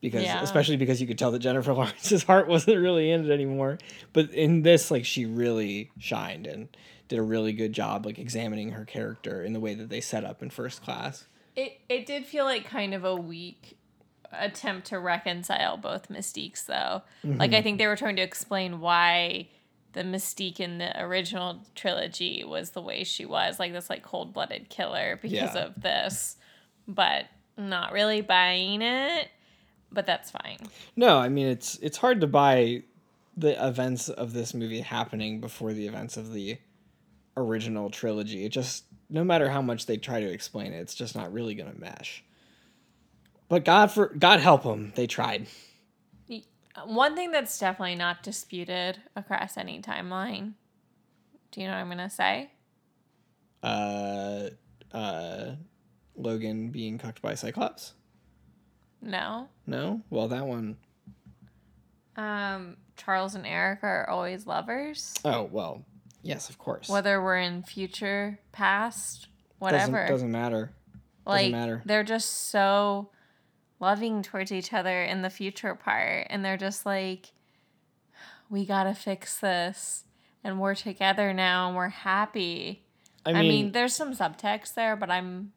because 0.00 0.24
Yeah. 0.24 0.42
especially 0.42 0.76
because 0.76 1.00
you 1.00 1.06
could 1.06 1.18
tell 1.18 1.30
that 1.32 1.40
jennifer 1.40 1.72
lawrence's 1.74 2.24
heart 2.24 2.48
wasn't 2.48 2.78
really 2.78 3.10
in 3.10 3.24
it 3.24 3.32
anymore 3.32 3.78
but 4.12 4.30
in 4.30 4.62
this 4.62 4.90
like 4.90 5.04
she 5.04 5.26
really 5.26 5.90
shined 5.98 6.46
and 6.46 6.68
did 7.08 7.18
a 7.18 7.22
really 7.22 7.52
good 7.52 7.72
job 7.72 8.06
like 8.06 8.18
examining 8.18 8.70
her 8.72 8.84
character 8.84 9.42
in 9.42 9.52
the 9.52 9.60
way 9.60 9.74
that 9.74 9.88
they 9.88 10.00
set 10.00 10.24
up 10.24 10.42
in 10.42 10.50
first 10.50 10.82
class 10.82 11.26
It 11.56 11.80
it 11.88 12.06
did 12.06 12.24
feel 12.26 12.44
like 12.44 12.64
kind 12.64 12.94
of 12.94 13.04
a 13.04 13.14
weak 13.16 13.76
attempt 14.32 14.86
to 14.86 14.98
reconcile 15.00 15.76
both 15.76 16.08
mystiques 16.08 16.64
though. 16.66 17.02
Like 17.24 17.50
I 17.50 17.54
mm-hmm. 17.54 17.62
think 17.64 17.78
they 17.78 17.88
were 17.88 17.96
trying 17.96 18.14
to 18.14 18.22
explain 18.22 18.78
why 18.78 19.48
the 19.92 20.02
mystique 20.02 20.60
in 20.60 20.78
the 20.78 21.02
original 21.02 21.64
trilogy 21.74 22.44
was 22.44 22.70
the 22.70 22.80
way 22.80 23.02
she 23.02 23.24
was, 23.26 23.58
like 23.58 23.72
this 23.72 23.90
like 23.90 24.04
cold-blooded 24.04 24.68
killer 24.68 25.18
because 25.20 25.54
Yeah. 25.56 25.64
of 25.64 25.82
this. 25.82 26.36
But 26.86 27.24
not 27.56 27.92
really 27.92 28.20
buying 28.20 28.82
it. 28.82 29.28
But 29.92 30.06
that's 30.06 30.30
fine. 30.30 30.58
No, 30.96 31.18
I 31.18 31.28
mean 31.28 31.46
it's 31.48 31.76
it's 31.78 31.98
hard 31.98 32.20
to 32.20 32.26
buy 32.26 32.84
the 33.36 33.66
events 33.66 34.08
of 34.08 34.32
this 34.32 34.54
movie 34.54 34.80
happening 34.80 35.40
before 35.40 35.72
the 35.72 35.86
events 35.86 36.16
of 36.16 36.32
the 36.32 36.58
original 37.36 37.90
trilogy. 37.90 38.44
It 38.44 38.50
just 38.50 38.84
no 39.08 39.24
matter 39.24 39.48
how 39.48 39.62
much 39.62 39.86
they 39.86 39.96
try 39.96 40.20
to 40.20 40.30
explain 40.30 40.72
it, 40.72 40.78
it's 40.78 40.94
just 40.94 41.16
not 41.16 41.32
really 41.32 41.54
going 41.54 41.72
to 41.72 41.80
mesh. 41.80 42.22
But 43.48 43.64
God 43.64 43.90
for 43.90 44.08
God 44.08 44.40
help 44.40 44.62
them, 44.62 44.92
they 44.94 45.06
tried. 45.06 45.46
One 46.86 47.16
thing 47.16 47.32
that's 47.32 47.58
definitely 47.58 47.96
not 47.96 48.22
disputed 48.22 48.98
across 49.16 49.56
any 49.56 49.82
timeline. 49.82 50.54
Do 51.50 51.60
you 51.60 51.66
know 51.66 51.72
what 51.72 51.80
I'm 51.80 51.88
gonna 51.88 52.08
say? 52.08 52.50
uh, 53.62 54.48
uh, 54.92 55.50
Logan 56.16 56.70
being 56.70 56.98
cucked 56.98 57.22
by 57.22 57.34
Cyclops? 57.34 57.94
No. 59.02 59.48
No. 59.66 60.02
Well, 60.10 60.28
that 60.28 60.46
one 60.46 60.76
Um, 62.16 62.76
Charles 62.96 63.34
and 63.34 63.46
Eric 63.46 63.80
are 63.82 64.08
always 64.08 64.46
lovers. 64.46 65.14
oh 65.24 65.44
well, 65.44 65.84
yes, 66.22 66.48
of 66.50 66.58
course. 66.58 66.88
Whether 66.88 67.22
we're 67.22 67.38
in 67.38 67.62
future, 67.62 68.38
past, 68.52 69.28
whatever. 69.58 69.92
doesn't, 70.02 70.08
doesn't 70.12 70.30
matter. 70.32 70.72
like 71.26 71.50
matter. 71.52 71.82
they're 71.84 72.04
just 72.04 72.48
so 72.50 73.10
loving 73.78 74.22
towards 74.22 74.52
each 74.52 74.72
other 74.74 75.02
in 75.04 75.22
the 75.22 75.30
future 75.30 75.74
part 75.74 76.26
and 76.28 76.44
they're 76.44 76.56
just 76.58 76.84
like 76.84 77.32
we 78.50 78.66
gotta 78.66 78.92
fix 78.94 79.38
this 79.40 80.04
and 80.44 80.60
we're 80.60 80.74
together 80.74 81.32
now 81.32 81.68
and 81.68 81.76
we're 81.76 81.88
happy 81.88 82.84
I 83.24 83.30
i 83.30 83.32
mean, 83.34 83.48
mean, 83.48 83.72
there's 83.72 83.94
some 83.94 84.12
subtext 84.14 84.74
there 84.74 84.96
but 84.96 85.10
i'm 85.10 85.52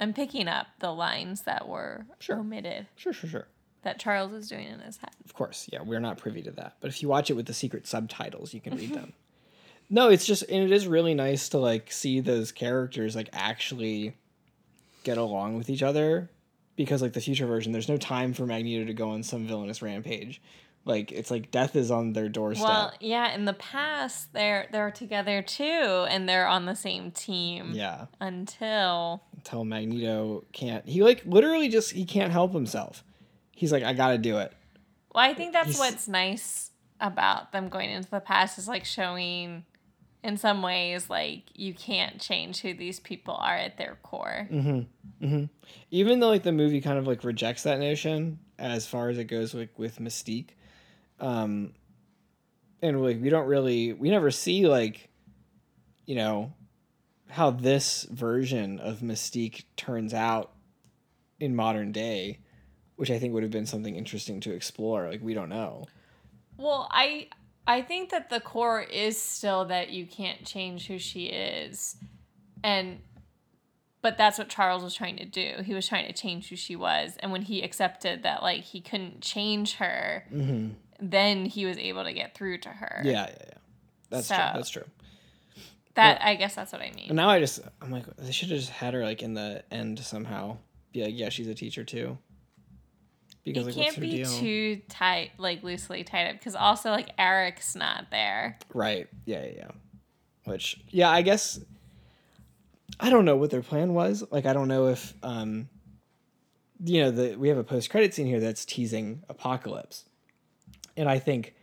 i'm 0.00 0.12
picking 0.12 0.48
up 0.48 0.66
the 0.80 0.92
lines 0.92 1.42
that 1.42 1.68
were 1.68 2.06
Sure. 2.18 2.38
omitted 2.38 2.86
sure, 2.96 3.12
sure, 3.12 3.28
sure. 3.30 3.48
that 3.82 3.98
charles 3.98 4.32
is 4.32 4.48
doing 4.48 4.66
in 4.66 4.80
his 4.80 4.96
head 4.98 5.10
Of 5.24 5.34
course, 5.34 5.68
yeah, 5.72 5.82
we're 5.82 6.00
not 6.00 6.18
privy 6.18 6.42
to 6.42 6.50
that. 6.52 6.76
But 6.80 6.88
if 6.88 7.00
you 7.02 7.08
watch 7.08 7.30
it 7.30 7.34
with 7.34 7.46
the 7.46 7.54
secret 7.54 7.86
subtitles, 7.86 8.52
you 8.54 8.60
can 8.60 8.76
read 8.76 8.94
them. 9.00 9.12
No, 9.90 10.08
it's 10.08 10.26
just 10.26 10.42
and 10.48 10.62
it 10.64 10.72
is 10.72 10.86
really 10.86 11.14
nice 11.14 11.48
to 11.50 11.58
like 11.58 11.90
see 11.92 12.20
those 12.20 12.50
characters 12.52 13.14
like 13.16 13.28
actually 13.32 14.14
get 15.04 15.16
along 15.18 15.56
with 15.56 15.70
each 15.70 15.82
other 15.82 16.28
because 16.76 17.00
like 17.02 17.12
the 17.12 17.20
future 17.20 17.46
version 17.46 17.72
there's 17.72 17.88
no 17.88 17.96
time 17.96 18.32
for 18.34 18.46
Magneto 18.46 18.84
to 18.84 18.92
go 18.94 19.10
on 19.10 19.22
some 19.22 19.46
villainous 19.46 19.80
rampage. 19.82 20.40
Like 20.88 21.12
it's 21.12 21.30
like 21.30 21.50
death 21.50 21.76
is 21.76 21.90
on 21.90 22.14
their 22.14 22.28
doorstep. 22.28 22.66
well 22.66 22.92
yeah 22.98 23.34
in 23.34 23.44
the 23.44 23.52
past 23.52 24.32
they're 24.32 24.66
they're 24.72 24.90
together 24.90 25.42
too 25.42 25.62
and 26.08 26.26
they're 26.28 26.48
on 26.48 26.64
the 26.64 26.74
same 26.74 27.10
team 27.12 27.72
yeah, 27.74 28.06
until 28.20 29.22
until 29.36 29.64
Magneto 29.64 30.44
can't. 30.52 30.88
He 30.88 31.02
like 31.02 31.22
literally 31.26 31.68
just 31.68 31.92
he 31.92 32.04
can't 32.04 32.32
help 32.32 32.52
himself. 32.52 33.04
He's 33.52 33.70
like 33.70 33.82
I 33.84 33.92
got 33.92 34.12
to 34.12 34.18
do 34.18 34.38
it. 34.38 34.52
Well, 35.14 35.24
I 35.24 35.34
think 35.34 35.52
that's 35.52 35.68
He's- 35.68 35.78
what's 35.78 36.08
nice 36.08 36.70
about 37.00 37.52
them 37.52 37.68
going 37.68 37.90
into 37.90 38.10
the 38.10 38.18
past 38.20 38.58
is 38.58 38.66
like 38.66 38.84
showing 38.84 39.64
in 40.24 40.36
some 40.36 40.62
ways 40.62 41.08
like 41.08 41.42
you 41.54 41.72
can't 41.72 42.20
change 42.20 42.60
who 42.60 42.74
these 42.74 42.98
people 42.98 43.34
are 43.34 43.54
at 43.56 43.76
their 43.78 43.98
core. 44.02 44.48
Mm-hmm. 44.50 45.24
Mm-hmm. 45.24 45.44
even 45.90 46.20
though 46.20 46.28
like 46.28 46.42
the 46.44 46.52
movie 46.52 46.80
kind 46.80 46.98
of 46.98 47.06
like 47.06 47.22
rejects 47.24 47.62
that 47.64 47.78
notion 47.78 48.38
as 48.58 48.86
far 48.86 49.08
as 49.10 49.18
it 49.18 49.24
goes 49.24 49.52
like 49.54 49.76
with 49.78 49.98
mystique 50.00 50.50
um 51.20 51.72
and 52.82 53.02
like 53.02 53.20
we 53.20 53.30
don't 53.30 53.46
really 53.46 53.92
we 53.92 54.10
never 54.10 54.30
see 54.30 54.66
like 54.66 55.08
you 56.06 56.14
know 56.14 56.52
how 57.28 57.50
this 57.50 58.04
version 58.04 58.78
of 58.78 59.00
mystique 59.00 59.64
turns 59.76 60.14
out 60.14 60.52
in 61.40 61.54
modern 61.54 61.92
day 61.92 62.38
which 62.96 63.10
i 63.10 63.18
think 63.18 63.34
would 63.34 63.42
have 63.42 63.52
been 63.52 63.66
something 63.66 63.94
interesting 63.96 64.40
to 64.40 64.52
explore 64.52 65.08
like 65.08 65.20
we 65.22 65.34
don't 65.34 65.48
know 65.48 65.84
Well, 66.56 66.88
I 66.90 67.28
I 67.68 67.82
think 67.82 68.10
that 68.10 68.30
the 68.30 68.40
core 68.40 68.80
is 68.80 69.20
still 69.20 69.66
that 69.66 69.90
you 69.90 70.06
can't 70.06 70.44
change 70.44 70.86
who 70.88 70.98
she 70.98 71.26
is. 71.26 71.96
And 72.64 73.00
but 74.00 74.16
that's 74.16 74.38
what 74.38 74.48
Charles 74.48 74.82
was 74.82 74.94
trying 74.94 75.16
to 75.18 75.24
do. 75.26 75.62
He 75.64 75.74
was 75.74 75.86
trying 75.86 76.06
to 76.06 76.12
change 76.12 76.48
who 76.48 76.56
she 76.56 76.74
was. 76.76 77.16
And 77.20 77.30
when 77.30 77.42
he 77.42 77.62
accepted 77.62 78.22
that 78.22 78.42
like 78.42 78.62
he 78.62 78.80
couldn't 78.80 79.20
change 79.20 79.74
her, 79.74 80.24
then 81.00 81.44
he 81.46 81.64
was 81.66 81.78
able 81.78 82.04
to 82.04 82.12
get 82.12 82.34
through 82.34 82.58
to 82.58 82.68
her. 82.68 83.02
yeah 83.04 83.26
yeah 83.28 83.34
yeah 83.40 83.58
that's 84.10 84.28
true 84.28 84.36
that's 84.36 84.70
true 84.70 84.84
That 85.94 86.22
I 86.22 86.34
guess 86.34 86.54
that's 86.54 86.72
what 86.72 86.80
I 86.82 86.90
mean. 86.92 87.14
now 87.14 87.28
i 87.28 87.38
just 87.40 87.60
i'm 87.82 87.90
like 87.90 88.04
they 88.16 88.32
should 88.32 88.48
have 88.50 88.58
just 88.58 88.70
had 88.70 88.94
her 88.94 89.04
like 89.04 89.22
in 89.22 89.34
the 89.34 89.62
end 89.70 89.98
somehow 90.00 90.56
be 90.92 91.04
like 91.04 91.14
yeah 91.16 91.28
she's 91.28 91.48
a 91.48 91.54
teacher 91.54 91.84
too 91.84 92.18
because 93.44 93.66
it 93.66 93.76
like 93.76 93.84
can't 93.86 94.00
be 94.00 94.10
deal 94.10 94.30
too 94.30 94.80
tight, 94.88 95.30
like 95.38 95.62
loosely 95.62 96.04
tied 96.04 96.28
up, 96.28 96.32
because 96.34 96.54
also 96.54 96.90
like 96.90 97.10
Eric's 97.18 97.74
not 97.74 98.10
there. 98.10 98.58
Right. 98.74 99.08
Yeah, 99.24 99.42
yeah, 99.44 99.52
yeah. 99.56 99.68
Which, 100.44 100.80
yeah, 100.90 101.10
I 101.10 101.22
guess 101.22 101.58
I 103.00 103.10
don't 103.10 103.24
know 103.24 103.36
what 103.36 103.50
their 103.50 103.62
plan 103.62 103.94
was. 103.94 104.24
Like, 104.30 104.44
I 104.46 104.52
don't 104.52 104.68
know 104.68 104.88
if, 104.88 105.14
um, 105.22 105.68
you 106.84 107.02
know, 107.02 107.10
the 107.10 107.36
we 107.36 107.48
have 107.48 107.58
a 107.58 107.64
post 107.64 107.90
credit 107.90 108.12
scene 108.14 108.26
here 108.26 108.40
that's 108.40 108.64
teasing 108.64 109.22
apocalypse, 109.28 110.04
and 110.98 111.08
I 111.08 111.18
think 111.18 111.54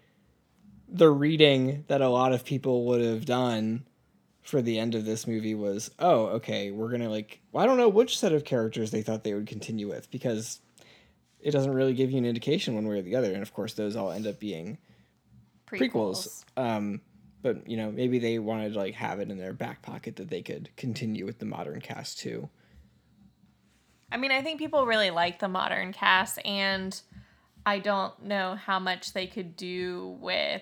the 0.88 1.10
reading 1.10 1.84
that 1.88 2.02
a 2.02 2.10
lot 2.10 2.34
of 2.34 2.46
people 2.46 2.86
would 2.86 3.02
have 3.02 3.26
done 3.26 3.86
for 4.42 4.62
the 4.62 4.80
end 4.80 4.96
of 4.96 5.06
this 5.06 5.28
movie 5.28 5.56
was, 5.56 5.92
oh, 6.00 6.28
okay, 6.28 6.72
we're 6.72 6.90
gonna 6.90 7.10
like, 7.10 7.42
well, 7.52 7.64
I 7.64 7.68
don't 7.68 7.78
know 7.78 7.90
which 7.90 8.18
set 8.18 8.32
of 8.32 8.46
characters 8.46 8.92
they 8.92 9.02
thought 9.02 9.24
they 9.24 9.34
would 9.34 9.48
continue 9.48 9.88
with 9.88 10.10
because 10.10 10.60
it 11.40 11.52
doesn't 11.52 11.74
really 11.74 11.94
give 11.94 12.12
you 12.12 12.18
an 12.18 12.26
indication 12.26 12.76
one 12.76 12.88
way 12.88 13.00
or 13.00 13.02
the 13.02 13.16
other, 13.16 13.34
and 13.34 13.42
of 13.42 13.54
course, 13.54 13.74
those 13.74 13.96
all 13.96 14.12
end 14.12 14.26
up 14.26 14.40
being 14.40 14.78
prequels. 15.68 16.44
Um, 16.56 17.02
but 17.42 17.68
you 17.70 17.78
know, 17.78 17.92
maybe 17.92 18.20
they 18.20 18.40
wanted 18.40 18.74
to 18.74 18.80
like 18.80 18.96
have 18.96 19.20
it 19.20 19.30
in 19.30 19.38
their 19.38 19.54
back 19.54 19.82
pocket 19.82 20.16
that 20.16 20.30
they 20.30 20.42
could 20.42 20.70
continue 20.78 21.26
with 21.26 21.40
the 21.40 21.46
modern 21.46 21.82
cast 21.82 22.20
too. 22.20 22.50
I 24.12 24.18
mean, 24.18 24.32
I 24.32 24.42
think 24.42 24.60
people 24.60 24.86
really 24.86 25.10
like 25.10 25.40
the 25.40 25.48
modern 25.48 25.92
cast, 25.92 26.40
and 26.46 27.00
I 27.66 27.80
don't 27.80 28.24
know 28.24 28.56
how 28.56 28.80
much 28.80 29.14
they 29.14 29.28
could 29.28 29.56
do 29.56 30.18
with 30.20 30.62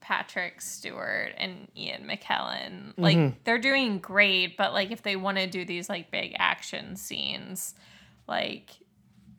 Patrick 0.00 0.60
Stewart 0.60 1.32
and 1.36 1.68
Ian 1.76 2.08
McKellen. 2.08 2.92
Like, 2.96 3.44
they're 3.44 3.58
doing 3.58 3.98
great, 3.98 4.56
but 4.56 4.72
like, 4.72 4.90
if 4.90 5.02
they 5.02 5.16
want 5.16 5.38
to 5.38 5.46
do 5.46 5.64
these 5.64 5.88
like 5.88 6.10
big 6.10 6.34
action 6.38 6.96
scenes, 6.96 7.74
like, 8.28 8.70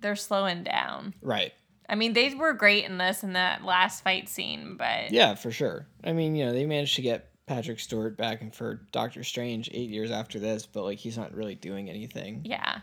they're 0.01 0.15
slowing 0.15 0.63
down. 0.63 1.13
Right. 1.21 1.53
I 1.89 1.95
mean, 1.95 2.13
they 2.13 2.33
were 2.33 2.53
great 2.53 2.83
in 2.85 2.97
this 2.97 3.23
in 3.23 3.33
that 3.33 3.63
last 3.63 4.03
fight 4.03 4.27
scene, 4.29 4.75
but 4.77 5.11
Yeah, 5.11 5.35
for 5.35 5.51
sure. 5.51 5.87
I 6.03 6.11
mean, 6.13 6.35
you 6.35 6.45
know, 6.45 6.51
they 6.53 6.65
managed 6.65 6.95
to 6.97 7.01
get 7.01 7.31
Patrick 7.45 7.79
Stewart 7.79 8.17
back 8.17 8.41
and 8.41 8.53
for 8.53 8.81
Doctor 8.91 9.23
Strange 9.23 9.69
eight 9.73 9.89
years 9.89 10.11
after 10.11 10.37
this, 10.37 10.65
but 10.65 10.83
like 10.83 10.97
he's 10.97 11.17
not 11.17 11.33
really 11.33 11.55
doing 11.55 11.89
anything. 11.89 12.41
yeah. 12.43 12.79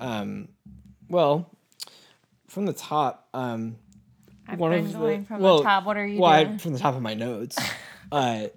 Um, 0.00 0.48
well, 1.10 1.50
from 2.52 2.66
the 2.66 2.72
top, 2.74 3.28
um, 3.32 3.76
I've 4.46 4.58
One 4.58 4.72
been 4.72 4.84
of 4.84 4.92
the- 4.92 5.24
from 5.26 5.40
well, 5.40 5.56
the 5.58 5.62
top. 5.62 5.86
What 5.86 5.96
are 5.96 6.04
you 6.06 6.18
doing? 6.18 6.20
well, 6.20 6.30
I, 6.30 6.58
from 6.58 6.74
the 6.74 6.78
top 6.78 6.94
of 6.94 7.00
my 7.00 7.14
notes, 7.14 7.58
uh, 8.12 8.48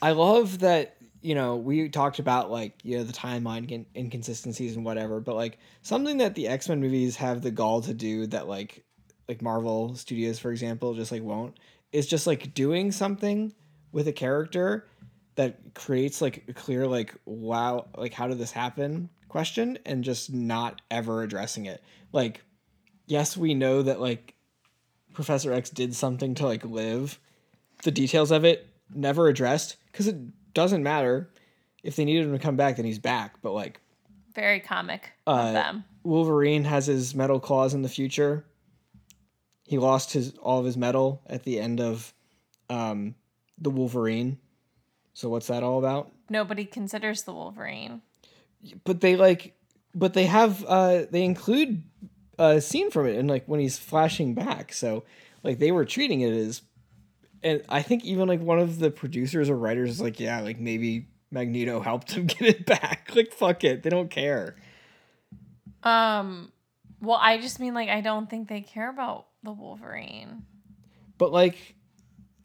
I 0.00 0.12
love 0.12 0.60
that 0.60 0.96
you 1.20 1.34
know 1.34 1.56
we 1.56 1.88
talked 1.90 2.20
about 2.20 2.50
like 2.50 2.82
you 2.84 2.96
know 2.96 3.04
the 3.04 3.12
timeline 3.12 3.70
in- 3.70 3.86
inconsistencies 3.94 4.76
and 4.76 4.84
whatever, 4.84 5.20
but 5.20 5.34
like 5.36 5.58
something 5.82 6.18
that 6.18 6.34
the 6.36 6.48
X 6.48 6.68
Men 6.70 6.80
movies 6.80 7.16
have 7.16 7.42
the 7.42 7.50
gall 7.50 7.82
to 7.82 7.92
do 7.92 8.26
that 8.28 8.48
like 8.48 8.82
like 9.28 9.42
Marvel 9.42 9.94
Studios, 9.94 10.38
for 10.38 10.50
example, 10.50 10.94
just 10.94 11.12
like 11.12 11.22
won't 11.22 11.58
is 11.92 12.06
just 12.06 12.26
like 12.26 12.54
doing 12.54 12.90
something 12.92 13.52
with 13.92 14.08
a 14.08 14.12
character 14.12 14.88
that 15.34 15.74
creates 15.74 16.22
like 16.22 16.44
a 16.48 16.52
clear 16.54 16.86
like 16.86 17.14
wow 17.26 17.86
like 17.96 18.14
how 18.14 18.26
did 18.28 18.38
this 18.38 18.52
happen 18.52 19.08
question 19.28 19.78
and 19.86 20.02
just 20.04 20.32
not 20.32 20.80
ever 20.90 21.22
addressing 21.22 21.66
it 21.66 21.82
like 22.12 22.42
yes 23.08 23.36
we 23.36 23.54
know 23.54 23.82
that 23.82 24.00
like 24.00 24.34
Professor 25.12 25.52
X 25.52 25.70
did 25.70 25.94
something 25.94 26.34
to 26.36 26.46
like 26.46 26.64
live. 26.64 27.18
The 27.82 27.90
details 27.90 28.30
of 28.30 28.44
it 28.44 28.68
never 28.94 29.28
addressed 29.28 29.76
because 29.90 30.06
it 30.06 30.16
doesn't 30.54 30.82
matter. 30.82 31.30
If 31.82 31.96
they 31.96 32.04
needed 32.04 32.26
him 32.26 32.32
to 32.32 32.38
come 32.38 32.56
back, 32.56 32.76
then 32.76 32.84
he's 32.84 32.98
back. 32.98 33.34
But 33.42 33.52
like 33.52 33.80
Very 34.34 34.60
comic 34.60 35.12
Uh, 35.26 35.30
of 35.30 35.52
them. 35.54 35.84
Wolverine 36.04 36.64
has 36.64 36.86
his 36.86 37.14
metal 37.14 37.40
claws 37.40 37.74
in 37.74 37.82
the 37.82 37.88
future. 37.88 38.44
He 39.64 39.78
lost 39.78 40.12
his 40.12 40.34
all 40.38 40.60
of 40.60 40.64
his 40.64 40.76
metal 40.76 41.22
at 41.26 41.42
the 41.44 41.58
end 41.60 41.80
of 41.80 42.12
um, 42.70 43.14
the 43.58 43.70
Wolverine. 43.70 44.38
So 45.14 45.28
what's 45.28 45.48
that 45.48 45.62
all 45.62 45.78
about? 45.78 46.12
Nobody 46.30 46.64
considers 46.64 47.24
the 47.24 47.32
Wolverine. 47.32 48.02
But 48.84 49.00
they 49.00 49.16
like, 49.16 49.54
but 49.94 50.14
they 50.14 50.26
have 50.26 50.64
uh, 50.64 51.04
they 51.10 51.24
include 51.24 51.82
a 52.38 52.60
scene 52.60 52.90
from 52.90 53.06
it 53.06 53.16
and 53.16 53.28
like 53.28 53.44
when 53.46 53.60
he's 53.60 53.78
flashing 53.78 54.34
back. 54.34 54.72
So 54.72 55.04
like 55.42 55.58
they 55.58 55.72
were 55.72 55.84
treating 55.84 56.20
it 56.20 56.32
as, 56.32 56.62
and 57.42 57.62
I 57.68 57.82
think 57.82 58.04
even 58.04 58.28
like 58.28 58.40
one 58.40 58.58
of 58.58 58.78
the 58.78 58.90
producers 58.90 59.50
or 59.50 59.56
writers 59.56 59.90
is 59.90 60.00
like, 60.00 60.18
yeah, 60.20 60.40
like 60.40 60.58
maybe 60.58 61.08
Magneto 61.30 61.80
helped 61.80 62.12
him 62.12 62.26
get 62.26 62.42
it 62.42 62.66
back. 62.66 63.10
Like 63.14 63.32
fuck 63.32 63.64
it, 63.64 63.82
they 63.82 63.90
don't 63.90 64.10
care. 64.10 64.56
Um, 65.82 66.52
well, 67.00 67.18
I 67.20 67.38
just 67.38 67.60
mean 67.60 67.74
like 67.74 67.88
I 67.88 68.00
don't 68.00 68.28
think 68.28 68.48
they 68.48 68.60
care 68.60 68.90
about 68.90 69.26
the 69.42 69.52
Wolverine. 69.52 70.42
but 71.16 71.32
like 71.32 71.74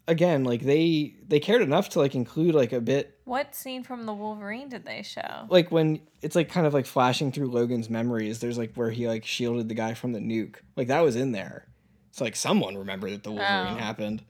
again 0.08 0.44
like 0.44 0.62
they 0.62 1.16
they 1.28 1.40
cared 1.40 1.62
enough 1.62 1.90
to 1.90 2.00
like 2.00 2.14
include 2.14 2.54
like 2.54 2.74
a 2.74 2.82
bit 2.82 3.13
What 3.26 3.56
scene 3.56 3.84
from 3.84 4.06
the 4.06 4.14
Wolverine 4.14 4.70
did 4.70 4.86
they 4.86 5.02
show? 5.02 5.46
like 5.50 5.72
when 5.72 6.02
it's 6.22 6.36
like 6.36 6.50
kind 6.50 6.68
of 6.68 6.74
like 6.74 6.86
flashing 6.86 7.32
through 7.32 7.48
logan's 7.48 7.90
memories 7.90 8.40
there's 8.40 8.58
like 8.58 8.74
where 8.76 8.90
he 8.92 9.08
like 9.08 9.26
shielded 9.26 9.70
the 9.70 9.76
guy 9.76 9.94
from 9.94 10.12
the 10.14 10.20
nuke 10.20 10.56
like 10.76 10.88
that 10.88 11.02
was 11.02 11.16
in 11.16 11.32
there 11.32 11.66
so 12.12 12.24
like 12.24 12.36
someone 12.36 12.78
remembered 12.78 13.12
that 13.12 13.24
the 13.24 13.32
wolverine 13.32 13.74
Oh. 13.74 13.78
happened 13.78 14.24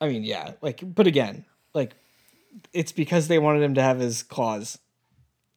i 0.00 0.08
mean 0.08 0.24
yeah 0.24 0.52
like 0.62 0.80
but 0.84 1.06
again 1.06 1.44
like 1.74 1.94
it's 2.72 2.92
because 2.92 3.28
they 3.28 3.38
wanted 3.38 3.62
him 3.62 3.74
to 3.74 3.82
have 3.82 4.00
his 4.00 4.24
claws, 4.24 4.76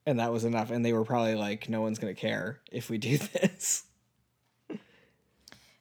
and 0.06 0.20
that 0.20 0.30
was 0.30 0.44
enough. 0.44 0.70
And 0.70 0.84
they 0.84 0.92
were 0.92 1.04
probably 1.04 1.34
like, 1.34 1.68
no 1.68 1.80
one's 1.80 1.98
gonna 1.98 2.14
care 2.14 2.60
if 2.70 2.88
we 2.88 2.98
do 2.98 3.18
this. 3.32 3.82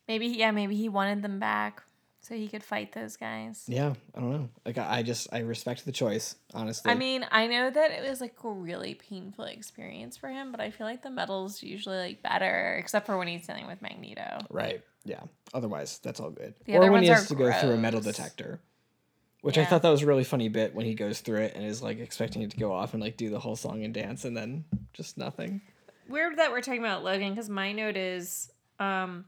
Maybe 0.07 0.25
yeah, 0.27 0.49
maybe 0.49 0.75
he 0.75 0.89
wanted 0.89 1.21
them 1.21 1.37
back 1.39 1.83
so 2.23 2.35
he 2.35 2.47
could 2.47 2.63
fight 2.63 2.93
those 2.93 3.17
guys. 3.17 3.65
Yeah, 3.67 3.93
I 4.15 4.19
don't 4.19 4.31
know. 4.31 4.49
Like 4.65 4.77
I 4.77 4.99
I 4.99 5.03
just 5.03 5.27
I 5.33 5.39
respect 5.39 5.85
the 5.85 5.91
choice, 5.91 6.35
honestly. 6.53 6.89
I 6.89 6.95
mean, 6.95 7.25
I 7.29 7.47
know 7.47 7.69
that 7.69 7.91
it 7.91 8.09
was 8.09 8.21
like 8.21 8.33
a 8.43 8.49
really 8.49 8.95
painful 8.95 9.45
experience 9.45 10.15
for 10.17 10.29
him, 10.29 10.49
but 10.51 10.61
I 10.61 10.71
feel 10.71 10.87
like 10.87 11.03
the 11.03 11.11
metal's 11.11 11.61
usually 11.61 11.97
like 11.97 12.23
better, 12.23 12.77
except 12.79 13.05
for 13.05 13.17
when 13.17 13.27
he's 13.27 13.45
dealing 13.45 13.67
with 13.67 13.81
Magneto. 13.81 14.39
right? 14.49 14.81
Yeah. 15.03 15.19
Otherwise, 15.53 15.99
that's 16.01 16.21
all 16.21 16.29
good. 16.31 16.53
The 16.65 16.75
or 16.75 16.83
other 16.83 16.91
when 16.93 17.03
he 17.03 17.09
has 17.09 17.27
to 17.27 17.35
go 17.35 17.51
through 17.51 17.71
a 17.71 17.77
metal 17.77 17.99
detector, 17.99 18.61
which 19.41 19.57
I 19.57 19.65
thought 19.65 19.81
that 19.81 19.89
was 19.89 20.01
a 20.01 20.05
really 20.05 20.23
funny 20.23 20.47
bit 20.47 20.73
when 20.73 20.85
he 20.85 20.93
goes 20.95 21.19
through 21.19 21.41
it 21.41 21.55
and 21.55 21.65
is 21.65 21.83
like 21.83 21.99
expecting 21.99 22.41
it 22.41 22.51
to 22.51 22.57
go 22.57 22.71
off 22.71 22.93
and 22.93 23.03
like 23.03 23.17
do 23.17 23.29
the 23.29 23.39
whole 23.39 23.57
song 23.57 23.83
and 23.83 23.93
dance, 23.93 24.23
and 24.23 24.35
then 24.35 24.63
just 24.93 25.17
nothing. 25.17 25.59
Weird 26.07 26.37
that 26.37 26.51
we're 26.51 26.61
talking 26.61 26.79
about 26.79 27.03
Logan 27.03 27.31
because 27.33 27.49
my 27.49 27.73
note 27.73 27.97
is 27.97 28.49
um 28.79 29.25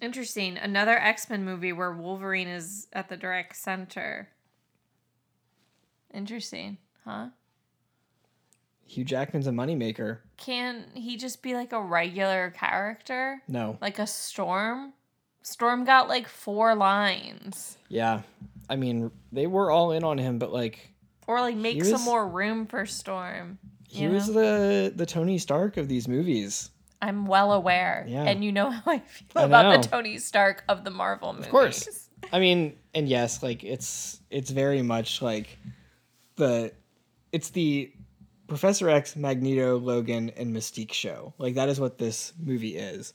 interesting. 0.00 0.56
Another 0.58 0.96
X 0.98 1.28
Men 1.30 1.44
movie 1.44 1.72
where 1.72 1.92
Wolverine 1.92 2.48
is 2.48 2.86
at 2.92 3.08
the 3.08 3.16
direct 3.16 3.56
center. 3.56 4.28
Interesting, 6.12 6.78
huh? 7.04 7.28
Hugh 8.86 9.04
Jackman's 9.04 9.46
a 9.46 9.50
moneymaker. 9.50 10.18
Can 10.36 10.84
he 10.94 11.16
just 11.16 11.42
be 11.42 11.54
like 11.54 11.72
a 11.72 11.80
regular 11.82 12.50
character? 12.50 13.42
No. 13.48 13.78
Like 13.80 13.98
a 13.98 14.06
Storm? 14.06 14.92
Storm 15.42 15.84
got 15.84 16.08
like 16.08 16.28
four 16.28 16.74
lines. 16.74 17.78
Yeah. 17.88 18.22
I 18.70 18.76
mean, 18.76 19.10
they 19.32 19.46
were 19.46 19.70
all 19.70 19.90
in 19.92 20.04
on 20.04 20.18
him, 20.18 20.38
but 20.38 20.52
like 20.52 20.90
Or 21.26 21.40
like 21.40 21.56
make 21.56 21.74
He 21.76 21.82
some 21.84 21.92
was- 21.92 22.04
more 22.04 22.28
room 22.28 22.66
for 22.66 22.86
Storm. 22.86 23.58
he 23.88 24.06
was 24.06 24.28
know? 24.28 24.34
the 24.88 24.92
the 24.94 25.06
Tony 25.06 25.38
Stark 25.38 25.76
of 25.76 25.88
these 25.88 26.06
movies. 26.06 26.70
I'm 27.02 27.26
well 27.26 27.52
aware. 27.52 28.04
Yeah. 28.08 28.24
And 28.24 28.44
you 28.44 28.52
know 28.52 28.70
how 28.70 28.92
I 28.92 28.98
feel 29.00 29.42
I 29.42 29.44
about 29.44 29.62
know. 29.62 29.82
the 29.82 29.88
Tony 29.88 30.18
Stark 30.18 30.64
of 30.68 30.84
the 30.84 30.90
Marvel 30.90 31.32
movies. 31.32 31.46
Of 31.46 31.52
course. 31.52 32.08
I 32.32 32.38
mean, 32.38 32.76
and 32.94 33.08
yes, 33.08 33.42
like 33.42 33.64
it's 33.64 34.20
it's 34.30 34.50
very 34.50 34.82
much 34.82 35.20
like 35.20 35.58
the 36.36 36.72
it's 37.32 37.50
the 37.50 37.92
Professor 38.46 38.88
X, 38.88 39.16
Magneto, 39.16 39.78
Logan, 39.78 40.30
and 40.36 40.54
Mystique 40.54 40.92
show. 40.92 41.34
Like 41.38 41.54
that 41.54 41.68
is 41.68 41.80
what 41.80 41.98
this 41.98 42.32
movie 42.38 42.76
is. 42.76 43.12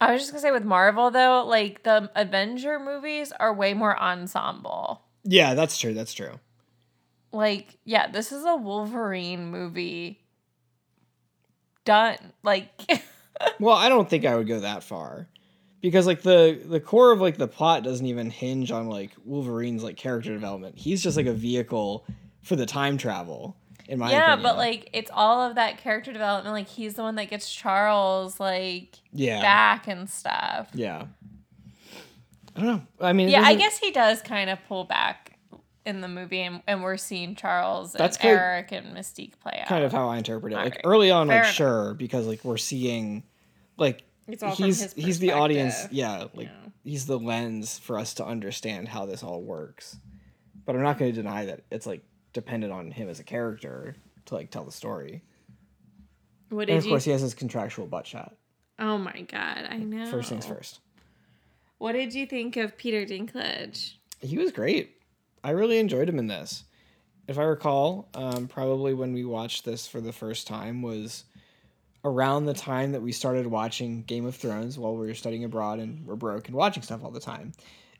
I 0.00 0.12
was 0.12 0.20
just 0.20 0.32
gonna 0.32 0.42
say 0.42 0.50
with 0.52 0.64
Marvel 0.64 1.10
though, 1.10 1.44
like 1.46 1.82
the 1.82 2.10
Avenger 2.14 2.78
movies 2.78 3.32
are 3.32 3.54
way 3.54 3.74
more 3.74 3.98
ensemble. 3.98 5.02
Yeah, 5.24 5.54
that's 5.54 5.78
true. 5.78 5.94
That's 5.94 6.12
true. 6.12 6.38
Like, 7.32 7.78
yeah, 7.84 8.10
this 8.10 8.30
is 8.30 8.44
a 8.44 8.54
Wolverine 8.54 9.50
movie. 9.50 10.23
Done. 11.84 12.16
Like 12.42 12.68
Well, 13.60 13.76
I 13.76 13.88
don't 13.88 14.08
think 14.08 14.24
I 14.24 14.36
would 14.36 14.46
go 14.46 14.60
that 14.60 14.82
far. 14.82 15.28
Because 15.80 16.06
like 16.06 16.22
the 16.22 16.60
the 16.64 16.80
core 16.80 17.12
of 17.12 17.20
like 17.20 17.36
the 17.36 17.48
plot 17.48 17.82
doesn't 17.82 18.06
even 18.06 18.30
hinge 18.30 18.70
on 18.70 18.88
like 18.88 19.10
Wolverine's 19.24 19.82
like 19.82 19.96
character 19.96 20.32
development. 20.32 20.78
He's 20.78 21.02
just 21.02 21.16
like 21.16 21.26
a 21.26 21.32
vehicle 21.34 22.06
for 22.42 22.56
the 22.56 22.64
time 22.66 22.96
travel. 22.96 23.56
In 23.86 23.98
my. 23.98 24.10
Yeah, 24.10 24.32
opinion. 24.32 24.42
but 24.42 24.56
like 24.56 24.88
it's 24.94 25.10
all 25.12 25.42
of 25.42 25.56
that 25.56 25.76
character 25.76 26.10
development. 26.10 26.54
Like 26.54 26.68
he's 26.68 26.94
the 26.94 27.02
one 27.02 27.16
that 27.16 27.28
gets 27.28 27.52
Charles 27.52 28.40
like 28.40 28.96
yeah, 29.12 29.42
back 29.42 29.86
and 29.86 30.08
stuff. 30.08 30.68
yeah. 30.72 31.04
I 32.56 32.60
don't 32.60 32.66
know. 32.66 32.82
I 33.00 33.12
mean, 33.12 33.28
Yeah, 33.28 33.42
I 33.42 33.54
guess 33.56 33.78
he 33.78 33.90
does 33.90 34.22
kind 34.22 34.48
of 34.48 34.58
pull 34.68 34.84
back 34.84 35.33
in 35.86 36.00
the 36.00 36.08
movie, 36.08 36.40
and, 36.40 36.62
and 36.66 36.82
we're 36.82 36.96
seeing 36.96 37.34
Charles 37.34 37.92
That's 37.92 38.16
and 38.16 38.22
kind- 38.22 38.38
Eric 38.38 38.72
and 38.72 38.96
Mystique 38.96 39.38
play 39.40 39.58
out. 39.60 39.68
kind 39.68 39.84
of 39.84 39.92
how 39.92 40.08
I 40.08 40.16
interpret 40.18 40.52
it. 40.52 40.56
Like 40.56 40.64
Alright. 40.64 40.80
early 40.84 41.10
on, 41.10 41.26
Fair 41.28 41.36
like 41.36 41.44
enough. 41.44 41.54
sure, 41.54 41.94
because 41.94 42.26
like 42.26 42.44
we're 42.44 42.56
seeing, 42.56 43.22
like 43.76 44.02
It's 44.26 44.42
all 44.42 44.54
from 44.54 44.64
he's 44.66 44.80
his 44.80 44.92
he's 44.94 45.18
the 45.18 45.32
audience. 45.32 45.86
Yeah, 45.90 46.26
like 46.34 46.46
Yeah. 46.48 46.70
he's 46.84 47.06
the 47.06 47.18
lens 47.18 47.78
for 47.78 47.98
us 47.98 48.14
to 48.14 48.24
understand 48.24 48.88
how 48.88 49.04
this 49.06 49.22
all 49.22 49.42
works. 49.42 49.96
But 50.64 50.74
I'm 50.76 50.82
not 50.82 50.98
going 50.98 51.12
to 51.12 51.22
deny 51.22 51.44
that 51.46 51.64
it's 51.70 51.86
like 51.86 52.02
dependent 52.32 52.72
on 52.72 52.90
him 52.90 53.08
as 53.10 53.20
a 53.20 53.24
character 53.24 53.94
to 54.26 54.34
like 54.34 54.50
tell 54.50 54.64
the 54.64 54.72
story. 54.72 55.22
What 56.48 56.62
And 56.62 56.68
did 56.68 56.76
of 56.78 56.84
you? 56.86 56.90
course, 56.92 57.04
he 57.04 57.10
has 57.10 57.20
his 57.20 57.34
contractual 57.34 57.86
butt 57.86 58.06
shot. 58.06 58.34
oh 58.78 58.96
my 58.96 59.20
god, 59.30 59.66
I 59.68 59.76
know. 59.76 60.06
First 60.10 60.30
things 60.30 60.46
first. 60.46 60.80
What 61.78 61.92
did 61.92 62.14
you 62.14 62.24
think 62.26 62.56
of 62.56 62.76
Peter 62.78 63.04
Dinklage? 63.04 63.94
He 64.20 64.38
was 64.38 64.52
great. 64.52 64.96
I 65.44 65.50
really 65.50 65.78
enjoyed 65.78 66.08
him 66.08 66.18
in 66.18 66.26
this. 66.26 66.64
If 67.28 67.38
I 67.38 67.42
recall, 67.42 68.08
um, 68.14 68.48
probably 68.48 68.94
when 68.94 69.12
we 69.12 69.24
watched 69.26 69.64
this 69.64 69.86
for 69.86 70.00
the 70.00 70.12
first 70.12 70.46
time 70.46 70.80
was 70.80 71.24
around 72.02 72.46
the 72.46 72.54
time 72.54 72.92
that 72.92 73.02
we 73.02 73.12
started 73.12 73.46
watching 73.46 74.02
Game 74.02 74.24
of 74.24 74.34
Thrones 74.34 74.78
while 74.78 74.96
we 74.96 75.06
were 75.06 75.14
studying 75.14 75.44
abroad 75.44 75.80
and 75.80 76.06
were 76.06 76.16
broke 76.16 76.48
and 76.48 76.56
watching 76.56 76.82
stuff 76.82 77.04
all 77.04 77.10
the 77.10 77.20
time. 77.20 77.52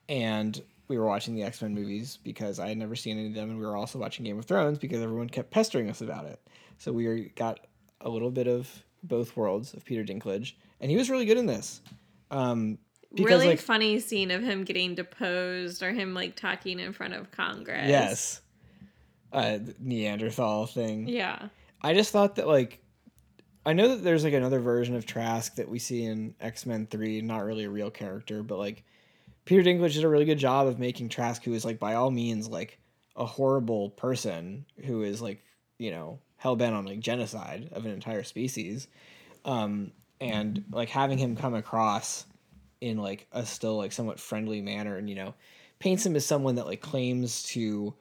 And 0.09 0.61
we 0.89 0.99
were 0.99 1.07
watching 1.07 1.35
the 1.35 1.43
X 1.43 1.61
Men 1.61 1.75
movies 1.75 2.19
because 2.25 2.59
I 2.59 2.69
had 2.69 2.79
never 2.79 2.97
seen 2.97 3.19
any 3.19 3.29
of 3.29 3.35
them, 3.35 3.51
and 3.51 3.59
we 3.59 3.65
were 3.65 3.77
also 3.77 3.99
watching 3.99 4.25
Game 4.25 4.39
of 4.39 4.47
Thrones 4.47 4.79
because 4.79 5.03
everyone 5.03 5.29
kept 5.29 5.51
pestering 5.51 5.91
us 5.91 6.01
about 6.01 6.25
it. 6.25 6.41
So 6.79 6.93
we 6.93 7.31
got 7.37 7.67
a 8.01 8.09
little 8.09 8.31
bit 8.31 8.47
of 8.47 8.71
both 9.03 9.37
worlds 9.37 9.75
of 9.75 9.85
Peter 9.85 10.03
Dinklage, 10.03 10.55
and 10.81 10.91
he 10.91 10.97
was 10.97 11.11
really 11.11 11.27
good 11.27 11.39
in 11.39 11.47
this. 11.47 11.83
Um, 12.31 12.79
because, 13.15 13.31
really 13.31 13.49
like, 13.49 13.61
funny 13.61 14.01
scene 14.01 14.31
of 14.31 14.43
him 14.43 14.65
getting 14.65 14.95
deposed 14.95 15.83
or 15.83 15.93
him 15.93 16.15
like 16.15 16.37
talking 16.37 16.81
in 16.81 16.93
front 16.93 17.15
of 17.15 17.31
Congress. 17.31 17.89
Yes. 17.89 18.41
Uh, 19.33 19.59
Neanderthal 19.81 20.67
thing. 20.67 21.09
Yeah. 21.09 21.49
I 21.83 21.95
just 21.95 22.13
thought 22.13 22.37
that 22.37 22.47
like 22.47 22.81
I 23.67 23.73
know 23.73 23.89
that 23.89 24.05
there's 24.05 24.25
like 24.25 24.35
another 24.35 24.61
version 24.61 24.95
of 24.95 25.07
Trask 25.07 25.55
that 25.57 25.69
we 25.69 25.79
see 25.79 26.05
in 26.05 26.35
X 26.41 26.67
Men 26.67 26.87
Three, 26.87 27.21
not 27.21 27.45
really 27.45 27.65
a 27.65 27.71
real 27.71 27.91
character, 27.91 28.43
but 28.43 28.59
like 28.59 28.85
Peter 29.45 29.63
Dinklage 29.63 29.95
did 29.95 30.05
a 30.05 30.09
really 30.09 30.25
good 30.25 30.39
job 30.39 30.67
of 30.67 30.79
making 30.79 31.09
Trask, 31.09 31.43
who 31.43 31.55
is 31.55 31.65
like 31.65 31.79
by 31.79 31.95
all 31.95 32.11
means 32.11 32.49
like 32.49 32.79
a 33.17 33.25
horrible 33.25 33.91
person 33.91 34.65
who 34.85 35.03
is 35.03 35.23
like 35.23 35.43
you 35.79 35.91
know 35.91 36.19
hell 36.37 36.57
bent 36.57 36.75
on 36.75 36.85
like 36.85 37.01
genocide 37.01 37.69
of 37.73 37.85
an 37.85 37.91
entire 37.91 38.23
species, 38.23 38.87
um, 39.45 39.93
and 40.21 40.65
like 40.71 40.91
having 40.91 41.19
him 41.19 41.37
come 41.37 41.55
across 41.55 42.27
in 42.81 42.99
like 42.99 43.27
a 43.33 43.45
still 43.47 43.77
like 43.77 43.93
somewhat 43.93 44.21
friendly 44.21 44.61
manner, 44.61 44.97
and 44.97 45.09
you 45.09 45.15
know 45.17 45.35
paints 45.79 46.07
him 46.07 46.17
as 46.17 46.25
someone 46.25 46.55
that 46.55 46.67
like 46.67 46.81
claims 46.81 47.43
to 47.43 47.95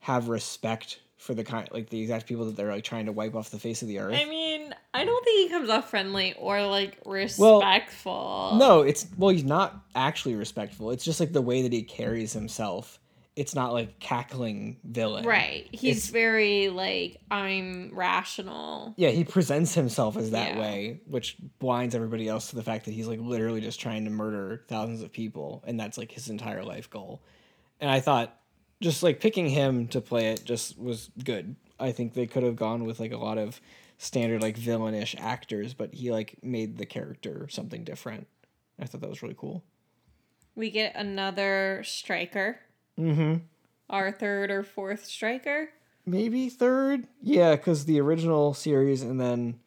have 0.00 0.28
respect 0.28 1.00
for 1.16 1.32
the 1.34 1.42
kind 1.44 1.66
like 1.72 1.88
the 1.88 2.00
exact 2.00 2.26
people 2.26 2.44
that 2.44 2.54
they're 2.56 2.70
like 2.72 2.84
trying 2.84 3.06
to 3.06 3.12
wipe 3.12 3.34
off 3.34 3.50
the 3.50 3.58
face 3.58 3.80
of 3.80 3.88
the 3.88 3.98
earth. 3.98 4.14
I 4.14 4.26
mean, 4.26 4.74
I 4.92 5.04
don't 5.04 5.24
think 5.24 5.48
he 5.48 5.48
comes 5.48 5.70
off 5.70 5.88
friendly 5.88 6.34
or 6.34 6.66
like 6.66 6.98
Well, 7.04 7.60
respectful. 7.60 8.56
no, 8.58 8.82
it's 8.82 9.06
well, 9.16 9.30
he's 9.30 9.44
not 9.44 9.84
actually 9.94 10.34
respectful. 10.34 10.90
It's 10.90 11.04
just 11.04 11.20
like 11.20 11.32
the 11.32 11.42
way 11.42 11.62
that 11.62 11.72
he 11.72 11.82
carries 11.82 12.32
himself. 12.32 13.00
It's 13.36 13.54
not 13.54 13.72
like 13.72 13.98
cackling 13.98 14.78
villain. 14.84 15.24
Right. 15.24 15.66
He's 15.72 15.96
It's- 15.96 16.10
very 16.10 16.68
like 16.68 17.20
I'm 17.30 17.90
rational. 17.92 18.94
Yeah, 18.96 19.08
he 19.10 19.24
presents 19.24 19.74
himself 19.74 20.16
as 20.16 20.30
that 20.30 20.54
Yeah. 20.54 20.60
way, 20.60 21.00
which 21.06 21.36
blinds 21.58 21.94
everybody 21.96 22.28
else 22.28 22.50
to 22.50 22.56
the 22.56 22.62
fact 22.62 22.84
that 22.84 22.92
he's 22.92 23.08
like 23.08 23.18
literally 23.20 23.60
just 23.60 23.80
trying 23.80 24.04
to 24.04 24.10
murder 24.10 24.64
thousands 24.68 25.02
of 25.02 25.10
people, 25.12 25.64
and 25.66 25.78
that's 25.80 25.98
like 25.98 26.12
his 26.12 26.28
entire 26.30 26.62
life 26.62 26.88
goal. 26.88 27.22
And 27.80 27.90
I 27.90 27.98
thought 28.00 28.40
just 28.80 29.02
like 29.02 29.18
picking 29.20 29.48
him 29.48 29.88
to 29.88 30.00
play 30.00 30.28
it 30.28 30.44
just 30.44 30.78
was 30.78 31.10
good. 31.24 31.56
I 31.80 31.90
think 31.90 32.14
they 32.14 32.26
could 32.26 32.44
have 32.44 32.54
gone 32.56 32.84
with 32.84 33.00
like 33.00 33.12
a 33.12 33.16
lot 33.16 33.38
of 33.38 33.60
standard 33.98 34.42
like 34.42 34.56
villainish 34.56 35.18
actors, 35.18 35.74
but 35.74 35.92
he 35.94 36.12
like 36.12 36.36
made 36.42 36.78
the 36.78 36.86
character 36.86 37.48
something 37.50 37.82
different. 37.82 38.28
I 38.78 38.84
thought 38.86 39.00
that 39.00 39.10
was 39.10 39.22
really 39.22 39.34
cool. 39.36 39.64
We 40.54 40.70
get 40.70 40.94
another 40.94 41.82
Stryker. 41.84 42.60
Mm-hmm. 42.98 43.36
Our 43.90 44.12
third 44.12 44.50
or 44.50 44.62
fourth 44.62 45.04
Stryker. 45.04 45.70
Maybe 46.06 46.48
third? 46.48 47.06
Yeah, 47.22 47.52
because 47.56 47.84
the 47.86 48.00
original 48.00 48.54
series 48.54 49.02
and 49.02 49.20
then 49.20 49.58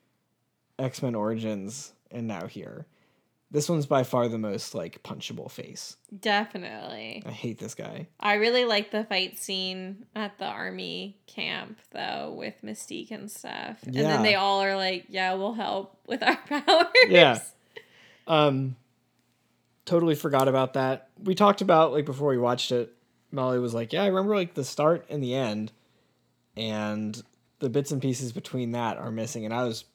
X 0.78 1.02
Men 1.02 1.16
Origins 1.16 1.94
and 2.12 2.28
now 2.28 2.48
here. 2.48 2.86
This 3.50 3.70
one's 3.70 3.86
by 3.86 4.04
far 4.04 4.28
the 4.28 4.38
most 4.38 4.76
like 4.76 5.02
punchable 5.04 5.50
face. 5.50 5.96
Definitely. 6.20 7.24
I 7.26 7.32
hate 7.32 7.60
this 7.60 7.76
guy. 7.76 8.08
I 8.20 8.34
really 8.36 8.66
like 8.66 8.92
the 8.92 9.06
fight 9.06 9.38
scene 9.38 10.06
at 10.16 10.38
the 10.38 10.46
army 10.46 11.18
camp 11.28 11.80
though 11.92 12.36
with 12.38 12.56
Mystique 12.62 13.12
and 13.12 13.32
stuff. 13.32 13.82
And 13.84 13.96
then 13.96 14.24
they 14.24 14.36
all 14.36 14.62
are 14.62 14.76
like, 14.76 15.06
"Yeah, 15.08 15.34
we'll 15.36 15.54
help 15.54 15.98
with 16.08 16.22
our 16.24 16.36
powers." 16.50 16.88
Yeah. 17.08 17.40
Um 18.28 18.76
totally 19.86 20.16
forgot 20.16 20.50
about 20.50 20.74
that. 20.74 21.10
We 21.24 21.34
talked 21.34 21.62
about 21.62 21.94
like 21.94 22.06
before 22.06 22.28
we 22.28 22.38
watched 22.38 22.74
it, 22.74 22.94
Molly 23.32 23.60
was 23.60 23.74
like, 23.74 23.94
"Yeah, 23.94 24.04
I 24.04 24.08
remember 24.08 24.36
like 24.36 24.54
the 24.54 24.64
start 24.64 25.06
and 25.10 25.22
the 25.24 25.36
end." 25.36 25.72
And 26.56 27.22
the 27.60 27.70
bits 27.70 27.92
and 27.92 28.02
pieces 28.02 28.32
between 28.32 28.72
that 28.72 28.98
are 28.98 29.12
missing 29.12 29.46
and 29.46 29.54
I 29.54 29.64
was 29.64 29.86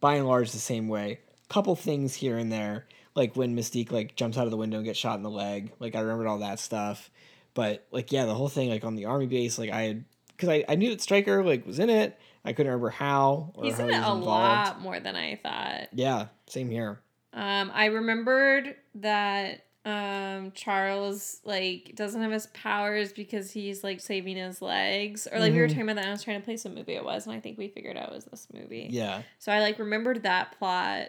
by 0.00 0.14
and 0.14 0.26
large 0.26 0.52
the 0.52 0.58
same 0.58 0.88
way. 0.88 1.20
Couple 1.48 1.74
things 1.76 2.14
here 2.14 2.38
and 2.38 2.50
there, 2.50 2.86
like 3.14 3.36
when 3.36 3.56
Mystique 3.56 3.90
like 3.92 4.14
jumps 4.16 4.38
out 4.38 4.44
of 4.46 4.50
the 4.50 4.56
window 4.56 4.78
and 4.78 4.86
gets 4.86 4.98
shot 4.98 5.16
in 5.16 5.22
the 5.22 5.30
leg. 5.30 5.72
Like 5.78 5.94
I 5.94 6.00
remembered 6.00 6.26
all 6.28 6.38
that 6.38 6.60
stuff. 6.60 7.10
but 7.54 7.86
like 7.90 8.10
yeah, 8.12 8.24
the 8.26 8.34
whole 8.34 8.48
thing 8.48 8.70
like 8.70 8.84
on 8.84 8.94
the 8.94 9.04
army 9.06 9.26
base, 9.26 9.58
like 9.58 9.70
I 9.70 9.82
had 9.82 10.04
because 10.28 10.48
I, 10.48 10.64
I 10.68 10.74
knew 10.76 10.90
that 10.90 11.00
Stryker 11.00 11.44
like 11.44 11.66
was 11.66 11.78
in 11.78 11.90
it. 11.90 12.18
I 12.44 12.52
couldn't 12.52 12.70
remember 12.72 12.90
how 12.90 13.52
or 13.54 13.64
He's 13.64 13.76
how 13.76 13.84
in 13.84 13.90
he 13.90 13.94
it 13.96 13.98
was 13.98 14.08
a 14.08 14.12
involved. 14.12 14.24
lot 14.68 14.80
more 14.80 14.98
than 15.00 15.14
I 15.14 15.36
thought. 15.42 15.88
Yeah, 15.92 16.26
same 16.48 16.70
here. 16.70 17.00
Um, 17.34 17.70
I 17.74 17.86
remembered 17.86 18.74
that 18.96 19.64
um 19.84 20.52
Charles 20.52 21.40
like 21.44 21.92
doesn't 21.96 22.20
have 22.22 22.30
his 22.30 22.46
powers 22.48 23.12
because 23.12 23.50
he's 23.50 23.82
like 23.82 24.00
saving 24.00 24.36
his 24.36 24.62
legs, 24.62 25.26
or 25.30 25.40
like 25.40 25.52
we 25.52 25.58
were 25.58 25.66
Mhm. 25.66 25.70
talking 25.70 25.82
about 25.82 25.96
that. 25.96 26.06
I 26.06 26.10
was 26.10 26.22
trying 26.22 26.40
to 26.40 26.44
place 26.44 26.64
what 26.64 26.74
movie 26.74 26.94
it 26.94 27.04
was, 27.04 27.26
and 27.26 27.34
I 27.34 27.40
think 27.40 27.58
we 27.58 27.68
figured 27.68 27.96
out 27.96 28.10
it 28.10 28.14
was 28.14 28.24
this 28.26 28.46
movie. 28.52 28.88
Yeah, 28.90 29.22
So 29.38 29.50
I 29.50 29.60
like 29.60 29.78
remembered 29.78 30.22
that 30.22 30.56
plot. 30.58 31.08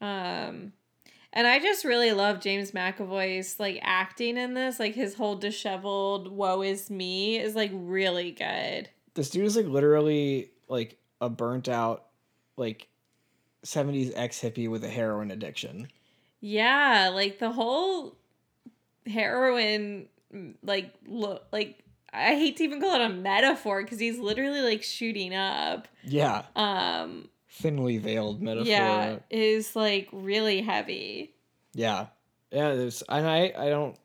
Um 0.00 0.72
and 1.32 1.46
I 1.46 1.60
just 1.60 1.84
really 1.84 2.10
love 2.10 2.40
James 2.40 2.72
McAvoy's 2.72 3.60
like 3.60 3.78
acting 3.82 4.36
in 4.36 4.54
this. 4.54 4.80
Like 4.80 4.96
his 4.96 5.14
whole 5.14 5.36
disheveled 5.36 6.32
woe 6.32 6.62
is 6.62 6.90
me 6.90 7.38
is 7.38 7.54
like 7.54 7.70
really 7.72 8.32
good. 8.32 8.88
this 9.14 9.30
dude 9.30 9.44
is 9.44 9.56
like 9.56 9.66
literally 9.66 10.50
like 10.68 10.96
a 11.20 11.28
burnt 11.28 11.68
out 11.68 12.06
like 12.56 12.88
70s 13.64 14.12
ex 14.16 14.40
hippie 14.40 14.68
with 14.68 14.82
a 14.82 14.88
heroin 14.88 15.30
addiction. 15.30 15.88
Yeah, 16.40 17.10
like 17.14 17.38
the 17.38 17.50
whole 17.50 18.16
heroin 19.06 20.08
mm, 20.34 20.54
like 20.62 20.92
look 21.06 21.46
like 21.52 21.82
I 22.12 22.34
hate 22.34 22.56
to 22.58 22.64
even 22.64 22.80
call 22.80 22.94
it 22.94 23.04
a 23.04 23.08
metaphor 23.08 23.82
because 23.82 23.98
he's 23.98 24.18
literally 24.18 24.60
like 24.62 24.82
shooting 24.82 25.34
up. 25.34 25.88
Yeah, 26.04 26.44
Um 26.56 27.28
thinly 27.50 27.98
veiled 27.98 28.40
metaphor. 28.40 28.66
yeah, 28.68 29.18
is 29.30 29.76
like 29.76 30.08
really 30.12 30.62
heavy. 30.62 31.34
Yeah. 31.74 32.06
Yeah, 32.50 32.74
there's 32.74 33.02
and 33.08 33.26
I 33.26 33.52
I 33.56 33.68
don't 33.68 33.96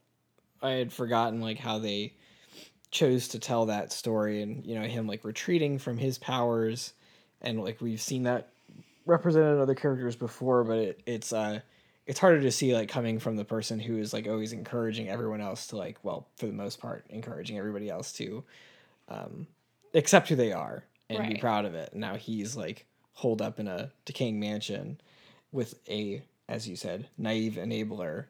I 0.61 0.71
had 0.71 0.93
forgotten 0.93 1.41
like 1.41 1.57
how 1.57 1.79
they 1.79 2.13
chose 2.91 3.29
to 3.29 3.39
tell 3.39 3.65
that 3.65 3.91
story 3.91 4.41
and 4.41 4.65
you 4.65 4.75
know 4.79 4.85
him 4.85 5.07
like 5.07 5.25
retreating 5.25 5.77
from 5.79 5.97
his 5.97 6.17
powers 6.17 6.93
and 7.41 7.61
like 7.61 7.81
we've 7.81 7.99
seen 8.01 8.23
that 8.23 8.49
represented 9.05 9.55
in 9.55 9.59
other 9.61 9.75
characters 9.75 10.15
before 10.15 10.63
but 10.63 10.77
it, 10.77 11.01
it's 11.05 11.33
uh 11.33 11.59
it's 12.05 12.19
harder 12.19 12.41
to 12.41 12.51
see 12.51 12.73
like 12.73 12.89
coming 12.89 13.19
from 13.19 13.35
the 13.35 13.45
person 13.45 13.79
who 13.79 13.97
is 13.97 14.13
like 14.13 14.27
always 14.27 14.53
encouraging 14.53 15.09
everyone 15.09 15.41
else 15.41 15.67
to 15.67 15.77
like 15.77 15.97
well 16.03 16.27
for 16.35 16.45
the 16.45 16.53
most 16.53 16.79
part 16.79 17.05
encouraging 17.09 17.57
everybody 17.57 17.89
else 17.89 18.11
to 18.13 18.43
um 19.09 19.47
accept 19.93 20.29
who 20.29 20.35
they 20.35 20.51
are 20.51 20.83
and 21.09 21.27
be 21.27 21.39
proud 21.39 21.65
of 21.65 21.75
it 21.75 21.89
and 21.91 22.01
now 22.01 22.15
he's 22.15 22.55
like 22.55 22.85
holed 23.13 23.41
up 23.41 23.59
in 23.59 23.67
a 23.67 23.91
decaying 24.03 24.39
mansion 24.39 24.99
with 25.51 25.79
a 25.89 26.21
as 26.49 26.67
you 26.67 26.75
said 26.75 27.07
naive 27.17 27.53
enabler 27.53 28.25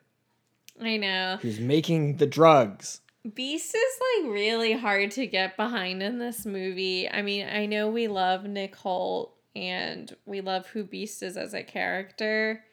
I 0.82 0.98
know. 0.98 1.38
who's 1.42 1.60
making 1.60 2.18
the 2.18 2.28
drugs 2.28 3.02
Beast 3.34 3.74
is 3.74 4.24
like 4.24 4.32
really 4.32 4.74
hard 4.74 5.10
to 5.12 5.26
get 5.26 5.58
behind 5.58 6.04
in 6.04 6.20
this 6.20 6.46
movie. 6.46 7.10
I 7.10 7.24
mean, 7.24 7.48
I 7.48 7.66
know 7.66 7.90
we 7.90 8.08
love 8.08 8.44
Nick 8.44 8.76
Hoult 8.76 9.32
and 9.56 10.16
we 10.28 10.42
love 10.42 10.68
who 10.68 10.84
Beast 10.84 11.24
is 11.24 11.36
as 11.36 11.56
a 11.56 11.64
character, 11.64 12.64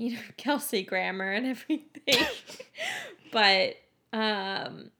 you 0.00 0.14
know, 0.14 0.20
Kelsey 0.36 0.82
Grammer 0.82 1.30
and 1.30 1.46
everything. 1.46 2.26
but 3.32 3.76
um 4.12 4.90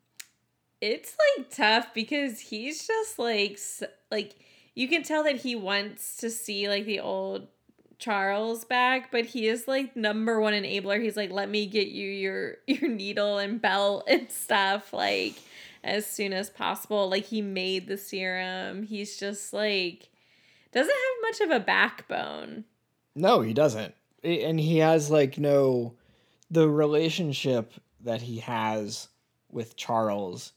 it's 0.80 1.16
like 1.38 1.50
tough 1.50 1.92
because 1.94 2.38
he's 2.38 2.86
just 2.86 3.18
like 3.18 3.58
like 4.10 4.36
you 4.74 4.88
can 4.88 5.02
tell 5.02 5.24
that 5.24 5.36
he 5.36 5.56
wants 5.56 6.16
to 6.18 6.30
see 6.30 6.68
like 6.68 6.84
the 6.84 7.00
old 7.00 7.48
Charles 7.98 8.64
back, 8.64 9.10
but 9.10 9.26
he 9.26 9.46
is 9.46 9.68
like 9.68 9.94
number 9.94 10.40
one 10.40 10.54
enabler. 10.54 11.02
He's 11.02 11.18
like, 11.18 11.30
let 11.30 11.50
me 11.50 11.66
get 11.66 11.88
you 11.88 12.08
your 12.08 12.56
your 12.66 12.88
needle 12.90 13.38
and 13.38 13.60
belt 13.60 14.04
and 14.06 14.30
stuff 14.30 14.92
like 14.92 15.34
as 15.82 16.06
soon 16.06 16.32
as 16.32 16.50
possible. 16.50 17.08
Like 17.08 17.24
he 17.24 17.42
made 17.42 17.88
the 17.88 17.96
serum. 17.96 18.84
He's 18.84 19.18
just 19.18 19.52
like 19.52 20.08
doesn't 20.72 20.88
have 20.88 21.22
much 21.22 21.40
of 21.40 21.50
a 21.50 21.64
backbone. 21.64 22.64
no 23.16 23.40
he 23.40 23.52
doesn't 23.52 23.94
and 24.22 24.58
he 24.60 24.78
has 24.78 25.10
like 25.10 25.38
no 25.38 25.94
the 26.50 26.68
relationship 26.68 27.72
that 28.02 28.22
he 28.22 28.38
has 28.38 29.08
with 29.50 29.76
charles 29.76 30.52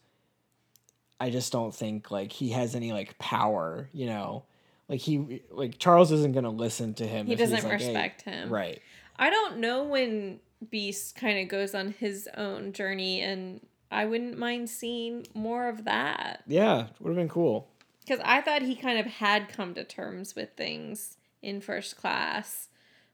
i 1.19 1.29
just 1.29 1.51
don't 1.51 1.73
think 1.73 2.11
like 2.11 2.31
he 2.31 2.49
has 2.49 2.75
any 2.75 2.91
like 2.93 3.17
power 3.19 3.89
you 3.93 4.05
know 4.05 4.43
like 4.89 4.99
he 4.99 5.41
like 5.51 5.77
charles 5.79 6.11
isn't 6.11 6.33
gonna 6.33 6.49
listen 6.49 6.93
to 6.93 7.05
him 7.07 7.25
He 7.25 7.35
doesn't 7.35 7.63
like, 7.63 7.79
"Hey," 7.79 7.87
respect 7.87 8.21
him. 8.23 8.49
right 8.49 8.81
I 9.15 9.29
don't 9.29 9.57
know 9.57 9.83
when 9.83 10.39
Beast 10.71 11.15
kind 11.15 11.37
of 11.37 11.47
goes 11.47 11.75
on 11.75 11.91
his 11.99 12.27
own 12.35 12.73
journey 12.73 13.21
and 13.21 13.61
I 13.91 14.05
wouldn't 14.05 14.39
mind 14.39 14.71
seeing 14.71 15.27
more 15.35 15.69
of 15.69 15.85
that. 15.85 16.41
yeah 16.47 16.87
would 16.99 17.09
have 17.09 17.15
been 17.17 17.29
cool 17.29 17.67
Because 18.01 18.19
I 18.25 18.41
thought 18.41 18.63
he 18.63 18.75
kind 18.75 18.97
of 18.99 19.05
had 19.05 19.49
come 19.49 19.75
to 19.75 19.83
terms 19.83 20.35
with 20.35 20.49
things 20.57 21.17
in 21.43 21.61
first 21.61 21.95
class, 21.97 22.69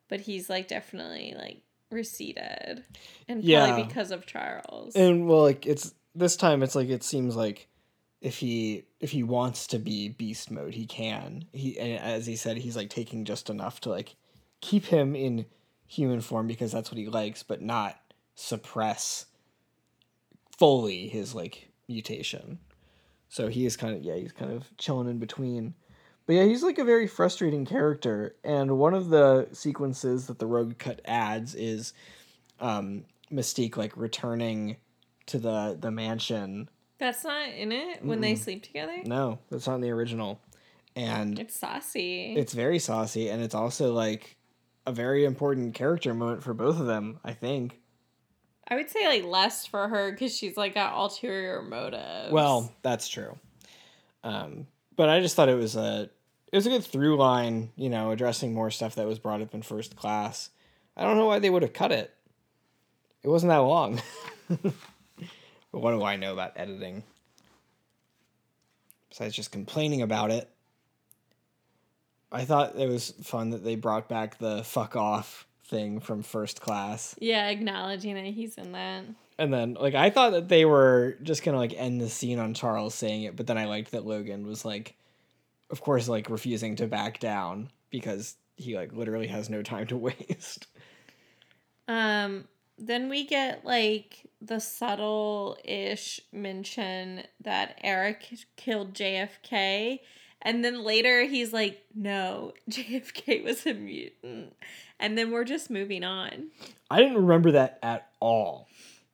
but 0.09 0.19
he's 0.21 0.49
like 0.49 0.67
definitely 0.67 1.33
like 1.37 1.61
receded. 1.91 2.83
And 3.27 3.43
Yeah. 3.43 3.65
probably 3.65 3.83
because 3.85 4.11
of 4.11 4.25
Charles. 4.25 4.95
and 4.95 5.27
well 5.27 5.41
like 5.43 5.65
it's 5.65 5.93
this 6.13 6.35
time 6.35 6.61
it's 6.63 6.75
like 6.75 6.89
it 6.89 7.03
seems 7.03 7.35
like 7.35 7.67
if 8.21 8.37
he 8.39 8.83
if 8.99 9.11
he 9.11 9.23
wants 9.23 9.65
to 9.67 9.79
be 9.79 10.09
beast 10.09 10.51
mode 10.51 10.73
he 10.73 10.85
can 10.85 11.45
he 11.53 11.79
and 11.79 11.97
as 12.03 12.25
he 12.25 12.35
said 12.35 12.57
he's 12.57 12.75
like 12.75 12.89
taking 12.89 13.23
just 13.23 13.49
enough 13.49 13.79
to 13.79 13.89
like 13.89 14.15
keep 14.59 14.85
him 14.87 15.15
in 15.15 15.45
human 15.87 16.19
form 16.19 16.45
because 16.45 16.71
that's 16.71 16.91
what 16.91 16.97
he 16.97 17.07
likes 17.07 17.43
but 17.43 17.61
not 17.61 17.97
suppress 18.35 19.25
fully 20.57 21.07
his 21.07 21.33
like 21.33 21.69
mutation 21.87 22.59
so 23.29 23.47
he 23.47 23.65
is 23.65 23.77
kind 23.77 23.95
of 23.95 24.03
yeah 24.03 24.15
he's 24.15 24.31
kind 24.33 24.51
of 24.51 24.65
chilling 24.77 25.07
in 25.09 25.17
between 25.19 25.73
but 26.29 26.35
yeah 26.35 26.43
he's 26.45 26.61
like 26.61 26.77
a 26.77 26.83
very 26.83 27.07
frustrating 27.07 27.65
character 27.65 28.35
and 28.43 28.77
one 28.77 28.93
of 28.93 29.09
the 29.09 29.47
sequences 29.51 30.27
that 30.27 30.37
the 30.37 30.45
rogue 30.45 30.77
cut 30.77 31.01
adds 31.05 31.55
is 31.55 31.91
um 32.59 33.03
mystique 33.33 33.75
like 33.75 33.97
returning 33.97 34.77
to 35.25 35.39
the 35.39 35.75
the 35.81 35.89
mansion 35.89 36.69
That's 36.99 37.23
not 37.23 37.49
in 37.49 37.71
it 37.71 38.05
when 38.05 38.21
they 38.21 38.35
sleep 38.35 38.61
together? 38.61 39.01
no 39.05 39.39
that's 39.49 39.65
not 39.65 39.75
in 39.75 39.81
the 39.81 39.89
original 39.89 40.39
and 40.95 41.39
It's 41.39 41.59
saucy. 41.59 42.35
it's 42.37 42.53
very 42.53 42.77
saucy 42.77 43.29
and 43.29 43.41
it's 43.41 43.55
also 43.55 43.91
like 43.91 44.37
a 44.85 44.91
very 44.91 45.25
important 45.25 45.73
character 45.73 46.13
moment 46.13 46.43
for 46.43 46.53
both 46.53 46.79
of 46.79 46.85
them 46.85 47.19
i 47.25 47.33
think 47.33 47.79
I 48.67 48.75
would 48.75 48.91
say 48.91 49.07
like 49.07 49.23
less 49.23 49.65
for 49.65 49.87
her 49.87 50.11
because 50.11 50.37
she's 50.37 50.55
like 50.55 50.75
got 50.75 50.93
ulterior 50.95 51.63
motives. 51.63 52.31
well 52.31 52.71
that's 52.83 53.07
true 53.07 53.35
um 54.23 54.67
but 54.95 55.09
i 55.09 55.21
just 55.21 55.35
thought 55.35 55.49
it 55.49 55.55
was 55.55 55.75
a 55.75 56.11
it 56.51 56.55
was 56.55 56.65
a 56.65 56.69
good 56.69 56.83
through 56.83 57.17
line 57.17 57.71
you 57.75 57.89
know 57.89 58.11
addressing 58.11 58.53
more 58.53 58.71
stuff 58.71 58.95
that 58.95 59.07
was 59.07 59.19
brought 59.19 59.41
up 59.41 59.53
in 59.53 59.61
first 59.61 59.95
class. 59.95 60.49
I 60.97 61.03
don't 61.03 61.17
know 61.17 61.27
why 61.27 61.39
they 61.39 61.49
would 61.49 61.61
have 61.61 61.73
cut 61.73 61.91
it. 61.91 62.13
It 63.23 63.27
wasn't 63.29 63.51
that 63.51 63.57
long. 63.57 64.01
But 64.47 64.73
what 65.71 65.91
do 65.91 66.03
i 66.03 66.15
know 66.15 66.33
about 66.33 66.53
editing? 66.55 67.03
Besides 69.09 69.35
just 69.35 69.51
complaining 69.51 70.01
about 70.01 70.31
it. 70.31 70.49
I 72.31 72.45
thought 72.45 72.75
it 72.75 72.87
was 72.87 73.11
fun 73.23 73.49
that 73.51 73.63
they 73.63 73.75
brought 73.75 74.07
back 74.07 74.37
the 74.37 74.63
fuck 74.63 74.95
off 74.95 75.47
thing 75.65 75.99
from 75.99 76.21
first 76.21 76.61
class. 76.61 77.15
Yeah, 77.19 77.47
acknowledging 77.49 78.15
that 78.15 78.25
he's 78.25 78.55
in 78.55 78.71
that. 78.73 79.03
and 79.37 79.53
then 79.53 79.75
like 79.79 79.95
I 79.95 80.09
thought 80.09 80.31
that 80.31 80.47
they 80.47 80.65
were 80.65 81.17
just 81.23 81.43
gonna 81.43 81.57
like 81.57 81.73
end 81.75 81.99
the 82.01 82.09
scene 82.09 82.39
on 82.39 82.53
Charles 82.53 82.93
saying 82.93 83.23
it, 83.23 83.35
but 83.35 83.47
then 83.47 83.57
I 83.57 83.65
liked 83.65 83.91
that 83.91 84.05
Logan 84.05 84.45
was 84.45 84.63
like 84.63 84.95
of 85.69 85.81
course 85.81 86.07
like 86.07 86.29
refusing 86.29 86.75
to 86.77 86.87
back 86.87 87.19
down 87.19 87.69
because 87.89 88.35
he 88.55 88.75
like 88.75 88.93
literally 88.93 89.27
has 89.27 89.49
no 89.49 89.61
time 89.61 89.87
to 89.87 89.97
waste. 90.29 90.67
Um, 91.87 92.47
then 92.77 93.09
we 93.09 93.25
get 93.25 93.65
like 93.65 94.29
the 94.41 94.59
subtle 94.59 95.57
ish 95.63 96.21
mention 96.31 97.23
that 97.41 97.79
Eric 97.83 98.33
killed 98.55 98.93
JFK. 98.93 99.99
And 100.41 100.63
then 100.63 100.83
later 100.83 101.23
he's 101.23 101.51
like, 101.51 101.83
no, 101.93 102.53
JFK 102.69 103.43
was 103.43 103.65
a 103.65 103.73
mutant. 103.73 104.55
And 104.99 105.17
then 105.17 105.31
we're 105.31 105.45
just 105.45 105.69
moving 105.69 106.03
on. 106.03 106.49
I 106.89 106.99
didn't 106.99 107.17
remember 107.17 107.51
that 107.51 107.79
at 107.83 108.09
all. 108.19 108.67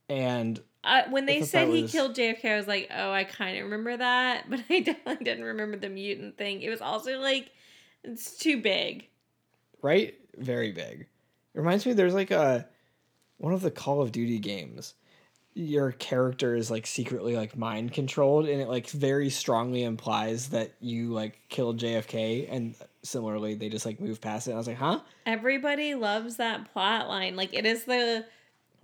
And 0.10 0.62
Uh, 0.86 1.04
when 1.10 1.26
they 1.26 1.42
said 1.42 1.68
he 1.70 1.82
was- 1.82 1.92
killed 1.92 2.16
JFK, 2.16 2.46
I 2.46 2.58
was 2.58 2.68
like, 2.68 2.90
oh, 2.96 3.12
I 3.12 3.24
kind 3.24 3.58
of 3.58 3.64
remember 3.66 3.98
that. 3.98 4.46
But 4.50 4.62
I 4.70 4.82
definitely 4.82 5.26
didn't 5.26 5.44
remember 5.46 5.78
the 5.78 5.90
mutant 5.90 6.38
thing. 6.38 6.62
It 6.62 6.70
was 6.70 6.82
also 6.82 7.20
like, 7.20 7.52
it's 8.04 8.38
too 8.38 8.62
big. 8.62 9.08
right? 9.82 10.14
Very 10.38 10.72
big. 10.72 11.02
It 11.02 11.60
reminds 11.60 11.86
me 11.86 11.94
there's 11.94 12.14
like 12.14 12.32
a 12.32 12.68
one 13.38 13.54
of 13.54 13.62
the 13.62 13.72
Call 13.72 14.02
of 14.02 14.12
Duty 14.12 14.38
games. 14.40 14.94
Your 15.54 15.94
character 15.94 16.56
is 16.56 16.70
like 16.70 16.86
secretly 16.86 17.36
like 17.38 17.58
mind 17.58 17.94
controlled 17.94 18.48
and 18.48 18.62
it 18.62 18.68
like 18.68 18.90
very 18.90 19.30
strongly 19.30 19.84
implies 19.84 20.50
that 20.50 20.74
you 20.82 21.14
like 21.14 21.40
killed 21.48 21.80
JFK 21.80 22.48
and 22.52 22.76
similarly 23.04 23.56
they 23.56 23.70
just 23.70 23.86
like 23.86 24.02
move 24.02 24.20
past 24.20 24.48
it. 24.48 24.52
And 24.52 24.56
I 24.56 24.60
was 24.60 24.68
like, 24.68 24.78
huh? 24.78 25.00
Everybody 25.26 25.96
loves 25.96 26.36
that 26.38 26.72
plot 26.74 27.08
line. 27.08 27.38
Like 27.38 27.54
it 27.54 27.66
is 27.66 27.86
the 27.86 28.26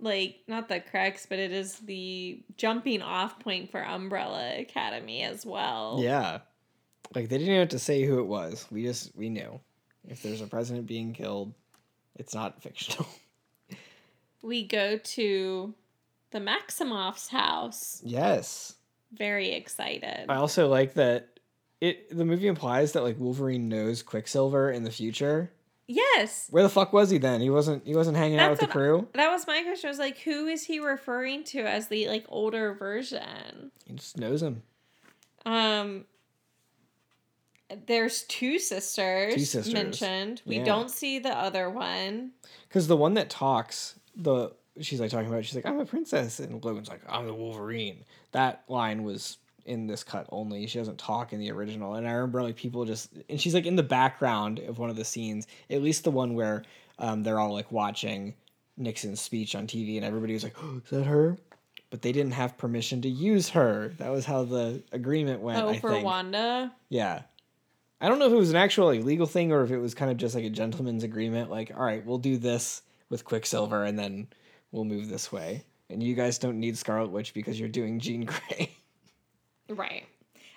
like 0.02 0.40
not 0.48 0.68
the 0.68 0.80
crux, 0.80 1.24
but 1.26 1.38
it 1.38 1.52
is 1.52 1.76
the 1.78 2.42
jumping 2.56 3.00
off 3.00 3.38
point 3.38 3.70
for 3.70 3.80
Umbrella 3.82 4.58
Academy 4.58 5.22
as 5.22 5.46
well. 5.46 5.98
Yeah. 6.00 6.40
Like 7.14 7.28
they 7.28 7.38
didn't 7.38 7.48
even 7.48 7.60
have 7.60 7.68
to 7.70 7.78
say 7.78 8.02
who 8.04 8.18
it 8.18 8.26
was. 8.26 8.66
We 8.70 8.82
just 8.82 9.16
we 9.16 9.30
knew. 9.30 9.60
If 10.08 10.22
there's 10.22 10.40
a 10.40 10.46
president 10.46 10.86
being 10.86 11.12
killed, 11.12 11.54
it's 12.16 12.34
not 12.34 12.62
fictional. 12.62 13.06
We 14.44 14.66
go 14.66 14.98
to 14.98 15.72
the 16.32 16.40
Maximoff's 16.40 17.28
house. 17.28 18.02
yes. 18.04 18.74
Very 19.12 19.52
excited. 19.52 20.26
I 20.28 20.34
also 20.36 20.68
like 20.68 20.94
that 20.94 21.38
it 21.80 22.16
the 22.16 22.24
movie 22.24 22.48
implies 22.48 22.92
that 22.92 23.02
like 23.04 23.20
Wolverine 23.20 23.68
knows 23.68 24.02
Quicksilver 24.02 24.70
in 24.72 24.82
the 24.82 24.90
future. 24.90 25.52
Yes. 25.88 26.46
Where 26.50 26.62
the 26.62 26.68
fuck 26.68 26.92
was 26.92 27.10
he 27.10 27.18
then? 27.18 27.40
He 27.40 27.50
wasn't 27.50 27.86
he 27.86 27.94
wasn't 27.94 28.16
hanging 28.16 28.38
out 28.38 28.50
with 28.50 28.60
the 28.60 28.66
what- 28.66 28.72
crew? 28.72 29.08
That 29.14 29.30
was 29.30 29.46
my 29.46 29.62
question. 29.62 29.88
I 29.88 29.90
was 29.90 29.98
like, 29.98 30.18
who 30.18 30.46
is 30.46 30.64
he 30.64 30.78
referring 30.80 31.44
to 31.44 31.60
as 31.60 31.88
the 31.88 32.08
like 32.08 32.24
older 32.28 32.74
version? 32.74 33.70
He 33.86 33.94
just 33.94 34.18
knows 34.18 34.42
him. 34.42 34.62
Um 35.46 36.04
there's 37.86 38.22
two 38.24 38.58
sisters, 38.58 39.34
Two 39.34 39.40
sisters. 39.44 39.72
mentioned. 39.72 40.42
We 40.44 40.58
Yeah. 40.58 40.64
don't 40.64 40.90
see 40.90 41.18
the 41.18 41.30
other 41.36 41.70
one. 41.70 42.32
Because 42.68 42.86
the 42.86 42.96
one 42.96 43.14
that 43.14 43.30
talks, 43.30 43.98
the 44.14 44.50
she's 44.80 45.00
like 45.00 45.10
talking 45.10 45.28
about, 45.28 45.44
she's 45.44 45.54
like, 45.54 45.64
I'm 45.66 45.78
a 45.80 45.86
princess. 45.86 46.38
And 46.38 46.62
Logan's 46.64 46.88
like, 46.88 47.00
I'm 47.08 47.26
the 47.26 47.34
Wolverine. 47.34 48.04
That 48.32 48.64
line 48.68 49.04
was 49.04 49.38
in 49.64 49.86
this 49.86 50.04
cut 50.04 50.26
only. 50.30 50.66
She 50.66 50.78
doesn't 50.78 50.98
talk 50.98 51.32
in 51.32 51.40
the 51.40 51.50
original. 51.50 51.94
And 51.94 52.06
I 52.06 52.12
remember 52.12 52.42
like 52.42 52.56
people 52.56 52.84
just 52.84 53.10
and 53.28 53.40
she's 53.40 53.54
like 53.54 53.66
in 53.66 53.76
the 53.76 53.82
background 53.82 54.58
of 54.60 54.78
one 54.78 54.90
of 54.90 54.96
the 54.96 55.04
scenes, 55.04 55.46
at 55.70 55.82
least 55.82 56.04
the 56.04 56.10
one 56.10 56.34
where 56.34 56.62
um, 56.98 57.22
they're 57.22 57.38
all 57.40 57.52
like 57.52 57.72
watching 57.72 58.34
Nixon's 58.76 59.20
speech 59.20 59.54
on 59.54 59.66
TV 59.66 59.96
and 59.96 60.04
everybody 60.04 60.34
was 60.34 60.44
like, 60.44 60.56
oh, 60.62 60.80
is 60.84 60.90
that 60.90 61.04
her? 61.04 61.38
But 61.90 62.02
they 62.02 62.12
didn't 62.12 62.32
have 62.32 62.56
permission 62.56 63.02
to 63.02 63.08
use 63.08 63.50
her. 63.50 63.92
That 63.98 64.10
was 64.10 64.24
how 64.24 64.44
the 64.44 64.82
agreement 64.92 65.40
went. 65.40 65.62
oh, 65.62 65.68
I 65.68 65.78
for 65.78 65.90
think. 65.90 66.04
Wanda. 66.04 66.72
Yeah. 66.88 67.22
I 68.00 68.08
don't 68.08 68.18
know 68.18 68.26
if 68.26 68.32
it 68.32 68.36
was 68.36 68.50
an 68.50 68.56
actual 68.56 68.86
like 68.86 69.04
legal 69.04 69.26
thing 69.26 69.52
or 69.52 69.62
if 69.62 69.70
it 69.70 69.78
was 69.78 69.94
kind 69.94 70.10
of 70.10 70.16
just 70.16 70.34
like 70.34 70.44
a 70.44 70.50
gentleman's 70.50 71.04
agreement. 71.04 71.50
Like, 71.50 71.70
all 71.76 71.84
right, 71.84 72.04
we'll 72.04 72.18
do 72.18 72.36
this 72.36 72.82
with 73.10 73.24
Quicksilver 73.24 73.84
and 73.84 73.98
then 73.98 74.26
we'll 74.72 74.84
move 74.84 75.08
this 75.08 75.30
way. 75.30 75.64
And 75.90 76.02
you 76.02 76.14
guys 76.14 76.38
don't 76.38 76.58
need 76.58 76.78
Scarlet 76.78 77.10
Witch 77.10 77.34
because 77.34 77.60
you're 77.60 77.68
doing 77.68 78.00
Jean 78.00 78.24
Grey. 78.24 78.76
Right. 79.74 80.04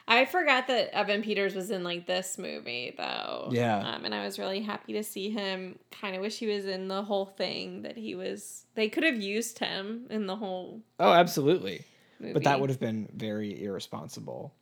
I 0.08 0.25
forgot 0.25 0.67
that 0.67 0.95
Evan 0.95 1.23
Peters 1.23 1.56
was 1.56 1.71
in 1.71 1.84
like 1.84 2.06
this 2.06 2.38
movie 2.38 2.93
though. 2.95 3.49
Yeah. 3.51 3.80
Um, 3.80 4.06
and 4.06 4.13
I 4.13 4.23
was 4.23 4.38
really 4.38 4.62
happy 4.62 4.93
to 4.93 5.04
see 5.04 5.32
him. 5.32 5.80
Kind 5.91 6.15
of 6.15 6.21
wish 6.21 6.38
he 6.38 6.47
was 6.47 6.65
in 6.65 6.88
the 6.88 7.01
whole 7.01 7.25
thing. 7.25 7.82
That 7.82 7.97
he 7.97 8.13
was. 8.13 8.65
They 8.75 8.88
could 8.88 9.04
have 9.04 9.19
used 9.19 9.58
him 9.58 10.06
in 10.10 10.28
the 10.28 10.36
whole 10.36 10.82
oh, 10.99 11.12
absolutely. 11.12 11.84
movie. 12.19 12.34
But 12.34 12.43
that 12.43 12.60
would 12.60 12.69
have 12.69 12.80
been 12.80 13.10
very 13.15 13.63
irresponsible. 13.63 14.54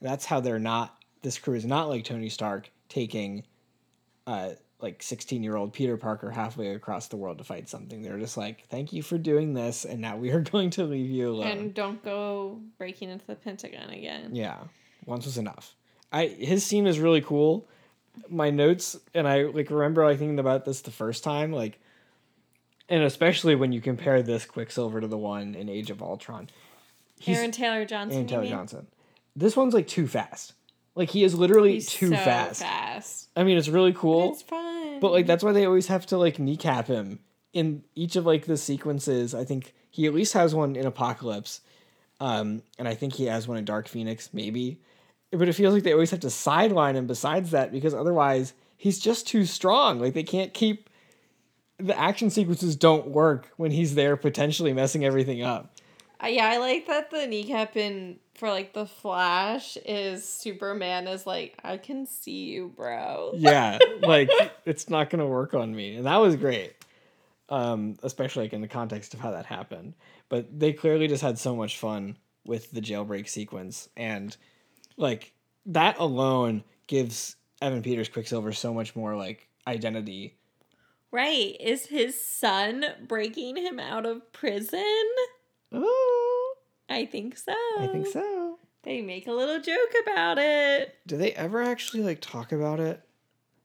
That's 0.00 0.24
how 0.24 0.40
they're 0.40 0.60
not. 0.60 0.96
This 1.22 1.38
crew 1.38 1.54
is 1.54 1.64
not 1.64 1.88
like 1.88 2.04
Tony 2.04 2.28
Stark 2.28 2.70
taking, 2.88 3.44
uh, 4.26 4.50
like 4.82 5.02
sixteen 5.02 5.42
year 5.42 5.56
old 5.56 5.72
Peter 5.72 5.96
Parker 5.96 6.30
halfway 6.30 6.74
across 6.74 7.08
the 7.08 7.16
world 7.16 7.38
to 7.38 7.44
fight 7.44 7.68
something. 7.68 8.02
They're 8.02 8.18
just 8.18 8.36
like, 8.36 8.66
thank 8.68 8.92
you 8.92 9.02
for 9.02 9.16
doing 9.16 9.54
this, 9.54 9.84
and 9.84 10.00
now 10.00 10.16
we 10.16 10.30
are 10.32 10.40
going 10.52 10.70
to 10.70 10.84
leave 10.84 11.08
you 11.08 11.30
alone. 11.30 11.46
And 11.46 11.74
don't 11.74 12.02
go 12.04 12.60
breaking 12.78 13.08
into 13.10 13.26
the 13.26 13.36
Pentagon 13.36 13.90
again. 13.90 14.30
Yeah, 14.34 14.58
once 15.06 15.24
was 15.24 15.38
enough. 15.38 15.74
I 16.12 16.26
his 16.26 16.64
scene 16.66 16.86
is 16.86 16.98
really 16.98 17.20
cool. 17.22 17.68
My 18.28 18.50
notes 18.50 18.98
and 19.14 19.26
I 19.26 19.44
like 19.44 19.70
remember 19.70 20.04
like 20.04 20.18
thinking 20.18 20.38
about 20.38 20.64
this 20.64 20.82
the 20.82 20.90
first 20.90 21.24
time, 21.24 21.52
like, 21.52 21.78
and 22.88 23.02
especially 23.04 23.54
when 23.54 23.72
you 23.72 23.80
compare 23.80 24.22
this 24.22 24.44
Quicksilver 24.44 25.00
to 25.00 25.06
the 25.06 25.16
one 25.16 25.54
in 25.54 25.68
Age 25.68 25.90
of 25.90 26.02
Ultron. 26.02 26.50
He's, 27.18 27.38
Aaron 27.38 27.52
Taylor 27.52 27.84
Johnson. 27.86 28.16
Aaron 28.16 28.26
Taylor? 28.26 28.46
Johnson. 28.46 28.86
This 29.36 29.56
one's 29.56 29.72
like 29.74 29.86
too 29.86 30.06
fast. 30.08 30.54
Like 30.94 31.08
he 31.08 31.24
is 31.24 31.34
literally 31.34 31.74
He's 31.74 31.86
too 31.88 32.08
so 32.08 32.16
fast. 32.16 32.60
fast. 32.60 33.30
I 33.34 33.44
mean, 33.44 33.56
it's 33.56 33.68
really 33.68 33.94
cool, 33.94 34.32
It's 34.32 34.42
fun. 34.42 34.71
But 35.02 35.10
like 35.10 35.26
that's 35.26 35.42
why 35.42 35.50
they 35.50 35.66
always 35.66 35.88
have 35.88 36.06
to 36.06 36.16
like 36.16 36.38
kneecap 36.38 36.86
him 36.86 37.18
in 37.52 37.82
each 37.96 38.14
of 38.14 38.24
like 38.24 38.46
the 38.46 38.56
sequences. 38.56 39.34
I 39.34 39.44
think 39.44 39.74
he 39.90 40.06
at 40.06 40.14
least 40.14 40.32
has 40.34 40.54
one 40.54 40.76
in 40.76 40.86
Apocalypse, 40.86 41.60
um, 42.20 42.62
and 42.78 42.86
I 42.86 42.94
think 42.94 43.14
he 43.14 43.24
has 43.24 43.48
one 43.48 43.58
in 43.58 43.64
Dark 43.64 43.88
Phoenix, 43.88 44.30
maybe. 44.32 44.80
But 45.32 45.48
it 45.48 45.54
feels 45.54 45.74
like 45.74 45.82
they 45.82 45.92
always 45.92 46.12
have 46.12 46.20
to 46.20 46.30
sideline 46.30 46.94
him. 46.94 47.08
Besides 47.08 47.50
that, 47.50 47.72
because 47.72 47.94
otherwise 47.94 48.52
he's 48.76 49.00
just 49.00 49.26
too 49.26 49.44
strong. 49.44 49.98
Like 49.98 50.14
they 50.14 50.22
can't 50.22 50.54
keep 50.54 50.88
the 51.78 51.98
action 51.98 52.30
sequences 52.30 52.76
don't 52.76 53.08
work 53.08 53.50
when 53.56 53.72
he's 53.72 53.96
there 53.96 54.16
potentially 54.16 54.72
messing 54.72 55.04
everything 55.04 55.42
up. 55.42 55.71
Yeah, 56.28 56.48
I 56.48 56.58
like 56.58 56.86
that 56.86 57.10
the 57.10 57.26
kneecap 57.26 57.76
in 57.76 58.18
for 58.34 58.48
like 58.48 58.72
the 58.72 58.86
Flash 58.86 59.76
is 59.84 60.26
Superman 60.26 61.06
is 61.06 61.26
like 61.26 61.58
I 61.62 61.76
can 61.76 62.06
see 62.06 62.44
you, 62.44 62.72
bro. 62.74 63.32
yeah 63.34 63.78
like 64.02 64.30
it's 64.64 64.88
not 64.88 65.10
gonna 65.10 65.26
work 65.26 65.54
on 65.54 65.74
me 65.74 65.96
and 65.96 66.06
that 66.06 66.16
was 66.16 66.36
great 66.36 66.74
um 67.48 67.96
especially 68.02 68.44
like 68.44 68.52
in 68.52 68.60
the 68.60 68.68
context 68.68 69.14
of 69.14 69.20
how 69.20 69.30
that 69.32 69.44
happened 69.46 69.94
but 70.28 70.46
they 70.58 70.72
clearly 70.72 71.08
just 71.08 71.22
had 71.22 71.38
so 71.38 71.54
much 71.54 71.78
fun 71.78 72.16
with 72.46 72.70
the 72.70 72.80
jailbreak 72.80 73.28
sequence 73.28 73.88
and 73.96 74.36
like 74.96 75.32
that 75.66 75.98
alone 75.98 76.62
gives 76.86 77.36
evan 77.60 77.82
peters 77.82 78.08
quicksilver 78.08 78.52
so 78.52 78.72
much 78.72 78.96
more 78.96 79.16
like 79.16 79.48
identity 79.66 80.36
Right? 81.10 81.54
Is 81.60 81.86
his 81.86 82.18
son 82.18 82.86
breaking 83.06 83.56
him 83.58 83.78
out 83.78 84.06
of 84.06 84.32
prison? 84.32 85.04
oh 85.72 86.11
I 86.92 87.06
think 87.06 87.36
so. 87.36 87.52
i 87.78 87.88
think 87.90 88.06
so 88.06 88.58
They 88.82 89.00
make 89.00 89.26
a 89.26 89.32
little 89.32 89.60
joke 89.60 89.94
about 90.02 90.38
it. 90.38 90.94
do 91.06 91.16
they 91.16 91.32
ever 91.32 91.62
actually 91.62 92.02
like 92.02 92.20
talk 92.20 92.52
about 92.52 92.80
it 92.80 93.00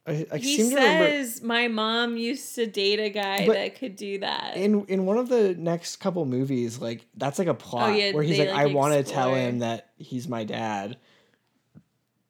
i, 0.07 0.25
I 0.31 0.37
he 0.37 0.57
seem 0.57 0.69
to 0.71 0.75
remember 0.75 1.05
says, 1.07 1.41
"My 1.41 1.67
mom 1.67 2.15
used 2.17 2.55
to 2.55 2.65
date 2.65 2.99
a 2.99 3.09
guy 3.09 3.45
But 3.45 3.53
that 3.53 3.77
could 3.79 3.95
do 3.95 4.19
that." 4.19 4.55
in 4.57 4.85
in 4.85 5.05
one 5.05 5.17
of 5.17 5.27
the 5.29 5.53
next 5.55 5.97
couple 5.97 6.25
movies 6.25 6.79
like 6.79 7.05
that's 7.15 7.39
like 7.39 7.47
a 7.49 7.53
plot 7.53 7.89
Oh, 7.89 7.93
yeah, 7.93 8.11
where 8.13 8.23
he's 8.23 8.39
like, 8.39 8.49
like, 8.49 8.57
i 8.57 8.65
want 8.67 8.93
to 8.93 9.03
tell 9.03 9.33
him 9.35 9.59
that 9.59 9.89
he's 9.97 10.27
my 10.27 10.43
dad 10.43 10.97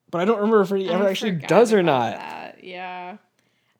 but 0.10 0.22
i 0.22 0.26
don't 0.26 0.38
remember 0.38 0.62
if 0.62 0.70
he 0.70 0.90
ever 0.90 1.08
actually 1.08 1.32
does 1.34 1.74
or 1.74 1.84
not 1.84 2.16
That. 2.18 2.64
Yeah. 2.64 3.18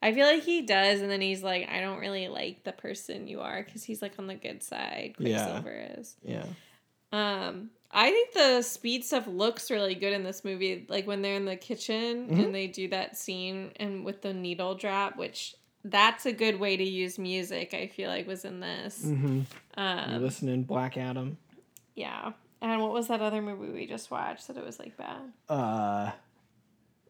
I 0.00 0.12
feel 0.12 0.26
like 0.28 0.44
he 0.44 0.62
does, 0.62 1.00
and 1.00 1.10
then 1.10 1.20
he's 1.20 1.42
like, 1.42 1.68
I 1.68 1.80
don't 1.80 1.98
really 1.98 2.28
like 2.28 2.62
the 2.62 2.70
person 2.70 3.26
you 3.26 3.40
are 3.40 3.64
because 3.64 3.82
he's 3.82 4.00
like 4.00 4.12
on 4.20 4.28
the 4.28 4.36
good 4.36 4.62
side. 4.62 5.16
Yeah. 5.18 5.38
Quicksilver 5.44 5.86
is. 5.98 6.16
yeah 6.22 6.44
Um, 7.12 7.70
I 7.90 8.10
think 8.10 8.32
the 8.34 8.62
speed 8.62 9.04
stuff 9.04 9.26
looks 9.26 9.70
really 9.70 9.94
good 9.94 10.12
in 10.12 10.22
this 10.22 10.44
movie. 10.44 10.86
Like 10.88 11.06
when 11.06 11.22
they're 11.22 11.36
in 11.36 11.46
the 11.46 11.56
kitchen 11.56 12.28
Mhm. 12.28 12.44
and 12.46 12.54
they 12.54 12.66
do 12.66 12.88
that 12.88 13.16
scene 13.16 13.72
and 13.76 14.04
with 14.04 14.20
the 14.22 14.34
needle 14.34 14.74
drop, 14.74 15.16
which 15.16 15.54
that's 15.84 16.26
a 16.26 16.32
good 16.32 16.60
way 16.60 16.76
to 16.76 16.84
use 16.84 17.18
music. 17.18 17.72
I 17.72 17.86
feel 17.86 18.10
like 18.10 18.26
was 18.26 18.44
in 18.44 18.60
this. 18.60 19.02
mm-hmm. 19.06 19.40
Um, 19.76 20.22
listening 20.22 20.64
black 20.64 20.96
adam 20.98 21.38
yeah. 21.94 22.32
And 22.60 22.80
what 22.82 22.92
was 22.92 23.08
that 23.08 23.20
other 23.20 23.40
movie 23.42 23.72
we 23.72 23.86
just 23.86 24.10
watched 24.10 24.46
that 24.48 24.56
it 24.56 24.64
was 24.64 24.78
like 24.78 24.96
bad? 24.96 25.32
uh 25.48 26.10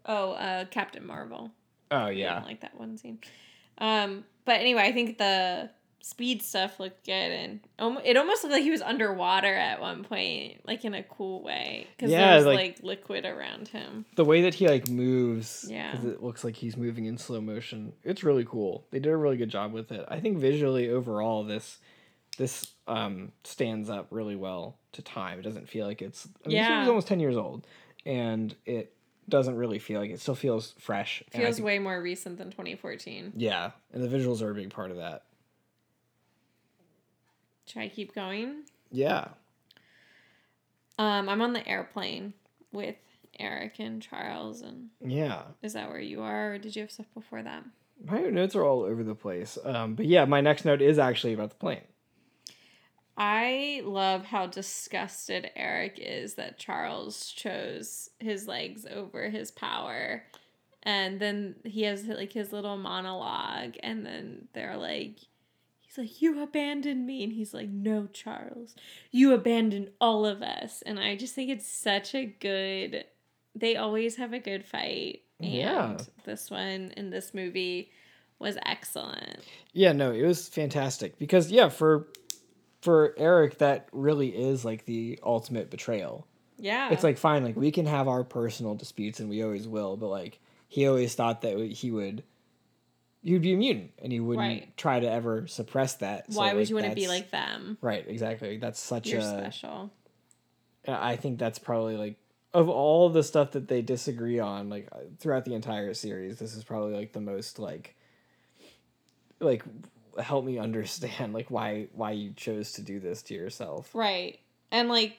Oh, 0.07 0.33
uh, 0.33 0.65
Captain 0.67 1.05
Marvel. 1.07 1.51
oh 1.91 2.07
yeah. 2.09 2.31
I 2.31 2.35
didn't 2.37 2.47
like 2.47 2.61
that 2.61 2.79
one 2.79 2.97
scene. 2.97 3.19
Um, 3.79 4.25
but 4.45 4.61
anyway, 4.61 4.83
I 4.83 4.93
think 4.93 5.19
the 5.19 5.71
speed 6.01 6.43
stuff 6.43 6.79
looked 6.81 7.05
good, 7.05 7.13
and 7.13 7.61
it 8.05 8.17
almost 8.17 8.43
looked 8.45 8.53
like 8.55 8.63
he 8.63 8.71
was 8.71 8.83
underwater 8.83 9.53
at 9.53 9.81
one 9.81 10.05
point, 10.05 10.61
like 10.67 10.85
in 10.85 10.95
a 10.95 11.03
cool 11.03 11.43
way, 11.43 11.87
because 11.97 12.11
Yeah, 12.11 12.29
there 12.29 12.37
was 12.37 12.47
like- 12.47 12.57
like, 12.57 12.83
liquid 12.83 13.25
around 13.27 13.69
him. 13.69 14.05
the 14.17 14.25
way 14.25 14.43
that 14.43 14.55
he 14.55 14.69
like 14.69 14.89
moves 14.89 15.67
Yeah. 15.69 15.97
it 16.01 16.23
looks 16.23 16.45
like 16.45 16.57
he's 16.57 16.77
moving 16.77 17.05
in 17.07 17.19
slow 17.19 17.41
motion 17.41 17.93
it's 18.05 18.23
really 18.25 18.45
cool 18.45 18.87
they 18.91 18.99
did 19.01 19.11
a 19.13 19.17
really 19.17 19.37
good 19.37 19.49
job 19.51 19.73
with 19.73 19.91
it 19.93 20.05
i 20.09 20.19
think 20.21 20.39
visually 20.39 20.89
overall 20.89 21.45
this 21.45 21.79
this 22.37 22.73
um 22.87 23.33
stands 23.45 23.91
up 23.91 24.07
really 24.11 24.37
well 24.37 24.79
to 24.93 25.03
time 25.03 25.39
it 25.39 25.43
doesn't 25.43 25.69
feel 25.69 25.87
like 25.87 26.01
it's 26.03 26.29
I 26.45 26.49
mean, 26.49 26.57
Yeah. 26.59 26.87
almost 26.89 27.09
10 27.09 27.21
years 27.21 27.37
old 27.37 27.67
and 28.07 28.55
it 28.65 28.93
doesn't 29.29 29.57
really 29.57 29.79
feel 29.79 30.01
like 30.01 30.11
it 30.11 30.21
still 30.21 30.35
feels 30.35 30.73
fresh 30.79 31.23
Feels 31.31 31.57
think- 31.57 31.67
way 31.67 31.79
more 31.79 32.01
recent 32.01 32.39
than 32.39 32.51
2014. 32.51 33.33
yeah 33.37 33.73
and 33.93 34.03
the 34.03 34.09
visuals 34.09 34.41
are 34.43 34.51
a 34.51 34.55
big 34.55 34.71
part 34.71 34.91
of 34.91 34.97
that 34.99 35.25
Should 37.69 37.83
I 37.83 37.89
keep 37.89 38.15
going? 38.15 38.65
yeah 38.91 39.29
Um, 40.99 41.29
I'm 41.29 41.43
on 41.43 41.53
the 41.53 41.67
airplane 41.69 42.33
with 42.73 42.97
Eric 43.39 43.79
and 43.79 44.01
Charles, 44.03 44.63
and 44.63 44.89
yeah 45.05 45.43
is 45.63 45.75
that 45.75 45.89
where 45.91 46.01
you 46.01 46.23
are, 46.23 46.55
or 46.55 46.59
did 46.59 46.75
you 46.75 46.83
have 46.83 46.91
stuff 46.91 47.07
before 47.15 47.43
that? 47.43 47.65
my 48.05 48.21
notes 48.21 48.55
are 48.55 48.65
all 48.65 48.83
over 48.83 49.03
the 49.03 49.15
place 49.15 49.59
um 49.65 49.97
but 49.97 50.07
yeah 50.07 50.25
my 50.25 50.41
next 50.41 50.65
note 50.65 50.81
is 50.81 51.01
actually 51.01 51.33
about 51.33 51.51
the 51.51 51.57
plane 51.57 51.83
I 53.21 53.83
love 53.85 54.25
how 54.27 54.47
disgusted 54.47 55.51
Eric 55.57 55.99
is 55.99 56.35
that 56.35 56.57
Charles 56.59 57.33
chose 57.33 58.11
his 58.21 58.47
legs 58.47 58.87
over 58.89 59.29
his 59.29 59.51
power. 59.51 60.23
And 60.85 61.19
then 61.19 61.57
he 61.65 61.83
has 61.83 62.05
like 62.07 62.33
his 62.33 62.53
little 62.53 62.77
monologue 62.77 63.75
and 63.83 64.07
then 64.07 64.47
they're 64.53 64.77
like 64.77 65.17
he's 65.89 65.99
like, 65.99 66.21
You 66.23 66.43
abandoned 66.43 67.07
me. 67.07 67.25
And 67.25 67.33
he's 67.33 67.55
like, 67.55 67.69
No, 67.69 68.07
Charles, 68.13 68.75
you 69.11 69.33
abandoned 69.33 69.91
all 70.01 70.27
of 70.27 70.43
us. 70.43 70.83
And 70.83 70.99
I 70.99 71.17
just 71.17 71.35
think 71.35 71.51
it's 71.51 71.67
such 71.69 72.15
a 72.15 72.27
good, 72.27 73.05
they 73.55 73.77
always 73.77 74.17
have 74.17 74.33
a 74.33 74.39
good 74.39 74.65
fight. 74.65 75.23
And 75.41 75.53
Yeah. 75.53 75.97
this 76.25 76.51
one 76.51 76.93
in 76.97 77.11
this 77.11 77.33
movie 77.35 77.91
was 78.39 78.59
excellent. 78.65 79.41
Yeah, 79.73 79.93
no, 79.93 80.13
it 80.13 80.23
was 80.23 80.49
fantastic 80.49 81.19
because 81.19 81.51
yeah, 81.51 81.69
for 81.69 82.09
for 82.81 83.13
Eric 83.19 83.59
that 83.59 83.89
really 83.91 84.29
is 84.29 84.65
like 84.65 84.85
the 84.85 85.19
ultimate 85.25 85.69
betrayal. 85.71 86.27
Yeah. 86.61 86.91
It's 86.93 87.03
like 87.05 87.19
fine, 87.19 87.43
like 87.45 87.57
we 87.57 87.71
can 87.73 87.87
have 87.87 88.07
our 88.09 88.23
personal 88.25 88.75
disputes 88.75 89.19
and 89.21 89.29
we 89.29 89.43
always 89.43 89.67
will, 89.67 89.97
but 89.97 90.09
like 90.09 90.39
he 90.69 90.87
always 90.87 91.15
thought 91.15 91.43
that 91.43 91.59
he 91.59 91.91
would 91.91 92.23
would 93.25 93.43
be 93.43 93.53
immune 93.53 93.91
and 93.99 94.13
you 94.13 94.25
wouldn't 94.25 94.47
Right. 94.47 94.77
try 94.77 95.01
to 95.01 95.11
ever 95.11 95.47
suppress 95.47 95.95
that. 95.97 96.33
So, 96.33 96.39
why 96.39 96.55
would 96.55 96.61
like, 96.61 96.69
you 96.71 96.77
want 96.77 96.89
to 96.89 96.95
be 96.95 97.09
like 97.09 97.31
them? 97.31 97.79
Right, 97.81 98.05
exactly. 98.07 98.59
That's 98.59 98.81
such 98.81 99.09
You're 99.09 99.21
a 99.21 99.23
special. 99.23 99.91
I 100.87 101.17
think 101.17 101.39
that's 101.39 101.59
probably 101.59 101.97
like 101.97 102.17
of 102.55 102.69
all 102.69 103.11
the 103.11 103.23
stuff 103.23 103.53
that 103.53 103.69
they 103.69 103.83
disagree 103.83 104.39
on 104.39 104.71
like 104.71 104.89
uh, 104.93 104.99
throughout 105.19 105.45
the 105.45 105.55
entire 105.55 105.93
series, 105.95 106.39
this 106.39 106.55
is 106.55 106.65
probably 106.65 106.95
like 106.95 107.13
the 107.13 107.21
most 107.21 107.59
like 107.59 107.95
like 109.41 109.63
help 110.19 110.45
me 110.45 110.59
understand 110.59 111.33
like 111.35 111.51
why 111.51 111.89
why 111.93 112.13
you 112.13 112.33
chose 112.33 112.73
to 112.73 112.83
do 112.83 113.01
this 113.01 113.23
to 113.23 113.35
yourself. 113.35 113.91
Right. 113.95 114.39
And 114.71 114.89
like 114.89 115.19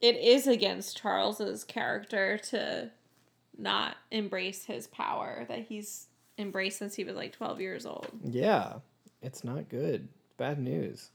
it 0.00 0.16
is 0.16 0.46
against 0.46 0.98
Charles's 0.98 1.64
character 1.64 2.38
to 2.50 2.90
not 3.56 3.96
embrace 4.10 4.66
his 4.66 4.86
power 4.86 5.44
that 5.48 5.66
he's 5.68 6.06
embraced 6.38 6.78
since 6.78 6.94
he 6.94 7.04
was 7.04 7.16
like 7.16 7.32
12 7.32 7.60
years 7.60 7.86
old. 7.86 8.08
Yeah, 8.24 8.74
it's 9.22 9.44
not 9.44 9.68
good. 9.68 10.08
Bad 10.36 10.58
news. 10.58 11.10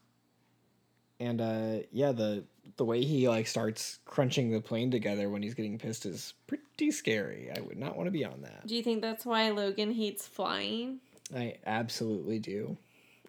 And 1.19 1.39
uh 1.39 1.85
yeah, 1.91 2.11
the 2.11 2.43
the 2.77 2.85
way 2.85 3.03
he 3.03 3.27
like 3.29 3.47
starts 3.47 3.99
crunching 4.05 4.51
the 4.51 4.61
plane 4.61 4.91
together 4.91 5.29
when 5.29 5.43
he's 5.43 5.53
getting 5.53 5.77
pissed 5.77 6.05
is 6.05 6.33
pretty 6.47 6.91
scary. 6.91 7.51
I 7.55 7.61
would 7.61 7.77
not 7.77 7.95
want 7.95 8.07
to 8.07 8.11
be 8.11 8.25
on 8.25 8.41
that. 8.41 8.65
Do 8.65 8.75
you 8.75 8.83
think 8.83 9.01
that's 9.01 9.25
why 9.25 9.49
Logan 9.51 9.91
hates 9.91 10.27
flying? 10.27 10.99
I 11.35 11.55
absolutely 11.65 12.39
do. 12.39 12.77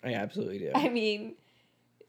I 0.03 0.15
absolutely 0.15 0.59
do. 0.59 0.71
I 0.75 0.89
mean, 0.89 1.35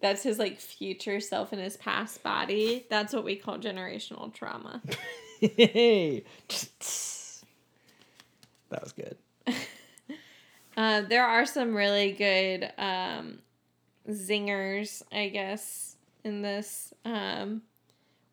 that's 0.01 0.23
his 0.23 0.39
like 0.39 0.59
future 0.59 1.19
self 1.19 1.53
in 1.53 1.59
his 1.59 1.77
past 1.77 2.23
body. 2.23 2.85
That's 2.89 3.13
what 3.13 3.23
we 3.23 3.35
call 3.35 3.57
generational 3.57 4.33
trauma. 4.33 4.81
Hey, 5.41 6.23
that 8.69 8.81
was 8.81 8.93
good. 8.93 9.17
Uh, 10.77 11.01
there 11.01 11.25
are 11.25 11.45
some 11.45 11.73
really 11.73 12.11
good 12.11 12.71
um, 12.77 13.39
zingers, 14.09 15.01
I 15.11 15.29
guess, 15.29 15.95
in 16.23 16.41
this. 16.41 16.93
Um, 17.05 17.61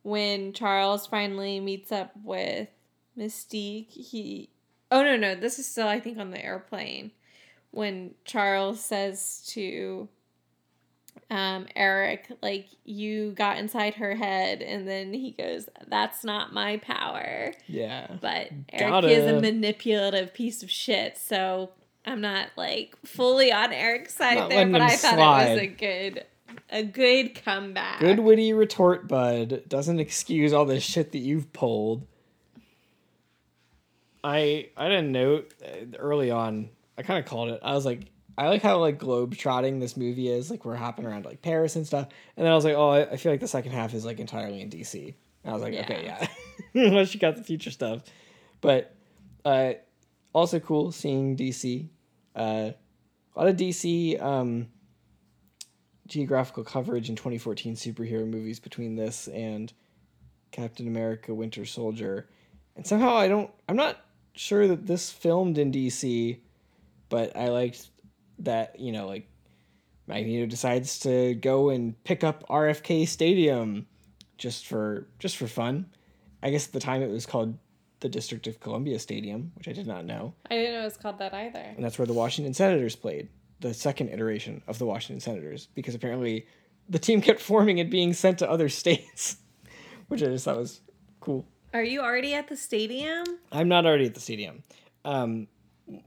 when 0.02 0.52
Charles 0.52 1.07
finally 1.07 1.61
meets 1.61 1.92
up 1.92 2.12
with 2.24 2.68
Mystique, 3.16 3.90
he. 3.90 4.50
Oh, 4.90 5.02
no, 5.02 5.16
no. 5.16 5.35
This 5.35 5.59
is 5.59 5.66
still, 5.66 5.87
I 5.87 6.00
think, 6.00 6.18
on 6.18 6.31
the 6.31 6.44
airplane. 6.44 7.12
When 7.70 8.14
Charles 8.24 8.85
says 8.85 9.42
to 9.52 10.09
um, 11.31 11.66
Eric, 11.76 12.26
like, 12.42 12.66
you 12.85 13.33
got 13.33 13.57
inside 13.59 13.94
her 13.94 14.14
head. 14.14 14.61
And 14.61 14.87
then 14.87 15.14
he 15.14 15.31
goes, 15.31 15.68
that's 15.87 16.24
not 16.24 16.52
my 16.52 16.76
power. 16.78 17.55
Yeah. 17.66 18.16
But 18.20 18.48
Eric 18.70 19.05
is 19.05 19.31
a 19.31 19.40
manipulative 19.40 20.35
piece 20.35 20.62
of 20.62 20.70
shit, 20.70 21.16
so 21.16 21.70
I'm 22.04 22.20
not 22.20 22.48
like 22.56 22.96
fully 23.04 23.52
on 23.52 23.72
Eric's 23.72 24.14
side 24.14 24.50
there, 24.50 24.66
but 24.66 24.80
I 24.80 24.96
thought 24.96 25.14
it 25.46 25.50
was 25.50 25.60
a 25.60 25.66
good 25.66 26.24
a 26.70 26.82
good 26.82 27.34
comeback. 27.44 28.00
Good 28.00 28.18
witty 28.18 28.52
retort, 28.52 29.08
bud. 29.08 29.62
Doesn't 29.68 30.00
excuse 30.00 30.52
all 30.52 30.64
the 30.64 30.80
shit 30.80 31.12
that 31.12 31.18
you've 31.18 31.52
pulled. 31.52 32.06
I 34.24 34.68
I 34.76 34.88
didn't 34.88 35.12
note 35.12 35.52
uh, 35.64 35.96
early 35.98 36.30
on. 36.30 36.70
I 36.98 37.02
kind 37.02 37.22
of 37.22 37.28
called 37.28 37.50
it. 37.50 37.60
I 37.62 37.74
was 37.74 37.84
like, 37.86 38.06
I 38.36 38.48
like 38.48 38.62
how 38.62 38.78
like 38.78 38.98
globe 38.98 39.36
trotting 39.36 39.78
this 39.78 39.96
movie 39.96 40.28
is. 40.28 40.50
Like 40.50 40.64
we're 40.64 40.76
hopping 40.76 41.06
around 41.06 41.24
like 41.24 41.42
Paris 41.42 41.76
and 41.76 41.86
stuff. 41.86 42.08
And 42.36 42.44
then 42.44 42.52
I 42.52 42.54
was 42.54 42.64
like, 42.64 42.74
oh, 42.74 42.90
I, 42.90 43.10
I 43.10 43.16
feel 43.16 43.32
like 43.32 43.40
the 43.40 43.48
second 43.48 43.72
half 43.72 43.94
is 43.94 44.04
like 44.04 44.20
entirely 44.20 44.60
in 44.60 44.70
DC. 44.70 45.14
And 45.44 45.50
I 45.50 45.52
was 45.52 45.62
like, 45.62 45.74
okay, 45.74 46.04
yeah, 46.04 46.26
unless 46.74 47.14
you 47.14 47.20
got 47.20 47.36
the 47.36 47.42
future 47.42 47.70
stuff. 47.70 48.02
But 48.60 48.94
uh, 49.44 49.74
also 50.32 50.60
cool 50.60 50.92
seeing 50.92 51.36
DC. 51.36 51.88
Uh, 52.34 52.70
a 53.34 53.38
lot 53.38 53.48
of 53.48 53.56
DC. 53.56 54.20
Um, 54.20 54.68
geographical 56.12 56.62
coverage 56.62 57.08
in 57.08 57.16
2014 57.16 57.74
superhero 57.74 58.26
movies 58.26 58.60
between 58.60 58.96
this 58.96 59.28
and 59.28 59.72
Captain 60.50 60.86
America 60.86 61.32
Winter 61.32 61.64
Soldier. 61.64 62.28
And 62.76 62.86
somehow 62.86 63.14
I 63.14 63.28
don't 63.28 63.50
I'm 63.68 63.76
not 63.76 63.98
sure 64.34 64.68
that 64.68 64.86
this 64.86 65.10
filmed 65.10 65.58
in 65.58 65.72
DC, 65.72 66.38
but 67.08 67.36
I 67.36 67.48
liked 67.48 67.88
that, 68.40 68.78
you 68.78 68.92
know, 68.92 69.06
like 69.06 69.26
Magneto 70.06 70.46
decides 70.46 70.98
to 71.00 71.34
go 71.34 71.70
and 71.70 72.02
pick 72.04 72.24
up 72.24 72.46
RFK 72.48 73.08
Stadium 73.08 73.86
just 74.36 74.66
for 74.66 75.08
just 75.18 75.36
for 75.38 75.46
fun. 75.46 75.86
I 76.42 76.50
guess 76.50 76.66
at 76.66 76.72
the 76.72 76.80
time 76.80 77.02
it 77.02 77.10
was 77.10 77.24
called 77.24 77.56
the 78.02 78.08
District 78.08 78.46
of 78.46 78.60
Columbia 78.60 78.98
Stadium, 78.98 79.52
which 79.54 79.68
I 79.68 79.72
did 79.72 79.86
not 79.86 80.04
know. 80.04 80.34
I 80.50 80.56
didn't 80.56 80.74
know 80.74 80.80
it 80.82 80.84
was 80.84 80.96
called 80.96 81.18
that 81.18 81.32
either. 81.32 81.58
And 81.58 81.84
that's 81.84 81.98
where 81.98 82.06
the 82.06 82.12
Washington 82.12 82.52
Senators 82.52 82.96
played, 82.96 83.28
the 83.60 83.72
second 83.72 84.10
iteration 84.10 84.60
of 84.66 84.78
the 84.78 84.84
Washington 84.84 85.20
Senators, 85.20 85.68
because 85.74 85.94
apparently 85.94 86.46
the 86.88 86.98
team 86.98 87.22
kept 87.22 87.40
forming 87.40 87.80
and 87.80 87.88
being 87.88 88.12
sent 88.12 88.40
to 88.40 88.50
other 88.50 88.68
states, 88.82 89.36
which 90.08 90.22
I 90.22 90.26
just 90.26 90.44
thought 90.44 90.58
was 90.58 90.80
cool. 91.20 91.46
Are 91.72 91.84
you 91.84 92.00
already 92.00 92.34
at 92.34 92.48
the 92.48 92.56
stadium? 92.56 93.24
I'm 93.50 93.68
not 93.68 93.86
already 93.86 94.06
at 94.06 94.14
the 94.14 94.20
stadium. 94.20 94.62
Um, 95.04 95.46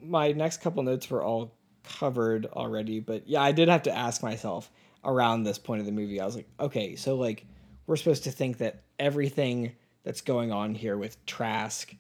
my 0.02 0.32
next 0.34 0.62
couple 0.62 0.84
notes 0.84 1.10
were 1.10 1.24
all 1.24 1.56
covered 1.84 2.46
already, 2.46 3.00
but 3.00 3.28
yeah, 3.28 3.42
I 3.42 3.52
did 3.52 3.70
have 3.70 3.84
to 3.84 3.92
ask 3.92 4.22
myself 4.22 4.70
around 5.04 5.44
this 5.44 5.58
point 5.58 5.80
of 5.80 5.86
the 5.86 5.92
movie. 5.92 6.20
I 6.20 6.26
was 6.26 6.36
like, 6.36 6.50
okay, 6.60 6.96
so 6.96 7.16
like 7.16 7.46
we're 7.88 7.96
supposed 7.96 8.26
to 8.26 8.32
think 8.32 8.58
that 8.58 8.84
everything 9.00 9.72
that's 10.06 10.22
going 10.22 10.54
on 10.54 10.76
here 10.76 10.96
with 10.98 11.24
Trask 11.26 11.94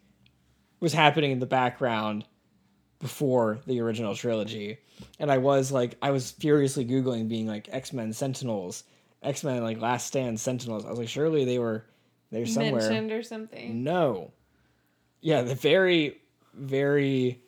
was 0.79 0.93
happening 0.93 1.31
in 1.31 1.39
the 1.39 1.45
background 1.45 2.23
before 2.99 3.59
the 3.65 3.81
original 3.81 4.15
trilogy. 4.15 4.77
And 5.19 5.31
I 5.31 5.39
was 5.39 5.71
like, 5.71 5.95
I 6.01 6.11
was 6.11 6.31
furiously 6.31 6.85
Googling 6.85 7.27
being 7.27 7.47
like 7.47 7.67
X 7.71 7.91
Men 7.91 8.13
Sentinels, 8.13 8.83
X 9.21 9.43
Men 9.43 9.63
like 9.63 9.81
Last 9.81 10.07
Stand 10.07 10.39
Sentinels. 10.39 10.85
I 10.85 10.89
was 10.89 10.99
like, 10.99 11.09
surely 11.09 11.43
they 11.43 11.59
were 11.59 11.85
there 12.31 12.45
somewhere. 12.45 12.81
Mentioned 12.81 13.11
or 13.11 13.23
something. 13.23 13.83
No. 13.83 14.31
Yeah, 15.21 15.41
the 15.41 15.55
very, 15.55 16.21
very 16.53 17.41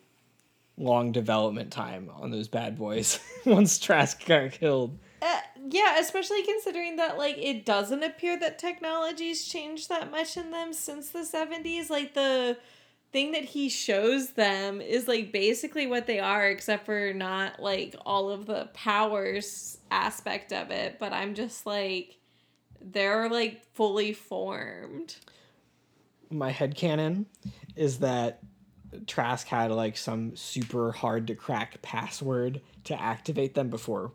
long 0.76 1.12
development 1.12 1.72
time 1.72 2.10
on 2.20 2.30
those 2.30 2.48
bad 2.48 2.76
boys 2.76 3.20
once 3.46 3.78
Trask 3.78 4.24
got 4.26 4.52
killed. 4.52 4.98
Uh, 5.22 5.40
yeah, 5.70 5.98
especially 5.98 6.42
considering 6.44 6.96
that 6.96 7.18
like 7.18 7.36
it 7.36 7.66
doesn't 7.66 8.02
appear 8.02 8.38
that 8.38 8.58
technology's 8.58 9.46
changed 9.46 9.88
that 9.88 10.10
much 10.10 10.36
in 10.36 10.50
them 10.50 10.72
since 10.72 11.10
the 11.10 11.20
70s. 11.20 11.90
Like 11.90 12.14
the 12.14 12.56
thing 13.12 13.32
that 13.32 13.44
he 13.44 13.68
shows 13.68 14.30
them 14.30 14.80
is 14.80 15.08
like 15.08 15.32
basically 15.32 15.86
what 15.86 16.06
they 16.06 16.20
are 16.20 16.46
except 16.48 16.86
for 16.86 17.12
not 17.12 17.60
like 17.60 17.94
all 18.06 18.30
of 18.30 18.46
the 18.46 18.68
powers 18.72 19.78
aspect 19.90 20.52
of 20.52 20.70
it, 20.70 20.98
but 20.98 21.12
I'm 21.12 21.34
just 21.34 21.66
like 21.66 22.16
they're 22.80 23.28
like 23.28 23.62
fully 23.74 24.12
formed. 24.12 25.16
My 26.30 26.50
head 26.50 26.76
headcanon 26.76 27.26
is 27.76 27.98
that 27.98 28.40
Trask 29.06 29.46
had 29.46 29.70
like 29.70 29.98
some 29.98 30.34
super 30.34 30.92
hard 30.92 31.26
to 31.26 31.34
crack 31.34 31.82
password 31.82 32.62
to 32.84 32.98
activate 32.98 33.54
them 33.54 33.68
before 33.68 34.12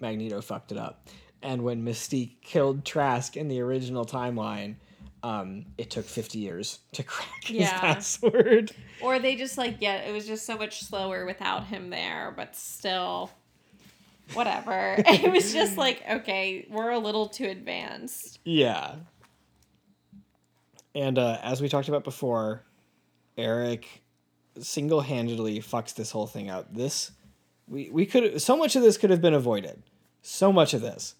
Magneto 0.00 0.40
fucked 0.40 0.72
it 0.72 0.78
up. 0.78 1.08
And 1.42 1.62
when 1.62 1.84
Mystique 1.84 2.40
killed 2.42 2.84
Trask 2.84 3.36
in 3.36 3.48
the 3.48 3.60
original 3.60 4.04
timeline, 4.04 4.76
um, 5.22 5.66
it 5.78 5.90
took 5.90 6.04
50 6.06 6.38
years 6.38 6.80
to 6.92 7.02
crack 7.02 7.44
his 7.44 7.60
Yeah. 7.60 7.80
password. 7.80 8.72
Or 9.02 9.18
they 9.18 9.36
just 9.36 9.58
like 9.58 9.76
yeah, 9.80 9.96
it 9.96 10.12
was 10.12 10.26
just 10.26 10.46
so 10.46 10.56
much 10.56 10.80
slower 10.82 11.26
without 11.26 11.66
him 11.66 11.90
there, 11.90 12.32
but 12.34 12.56
still 12.56 13.30
whatever. 14.32 14.94
it 15.06 15.30
was 15.30 15.52
just 15.52 15.76
like 15.84 16.02
okay, 16.08 16.66
we're 16.70 16.90
a 16.90 16.98
little 16.98 17.28
too 17.28 17.44
advanced. 17.44 18.38
Yeah. 18.44 18.94
And 20.94 21.18
uh, 21.18 21.38
as 21.42 21.60
we 21.60 21.68
talked 21.68 21.88
about 21.88 22.04
before, 22.04 22.62
Eric 23.36 23.86
single 24.58 25.02
handedly 25.02 25.60
fucks 25.60 25.94
this 25.94 26.10
whole 26.10 26.26
thing 26.26 26.48
up. 26.48 26.72
This 26.74 27.10
we 27.68 27.90
we 27.90 28.06
could 28.06 28.40
so 28.40 28.56
much 28.56 28.76
of 28.76 28.82
this 28.82 28.96
could 28.96 29.10
have 29.10 29.20
been 29.22 29.34
avoided. 29.34 29.82
So 30.22 30.52
much 30.52 30.74
of 30.74 30.80
this. 30.80 31.14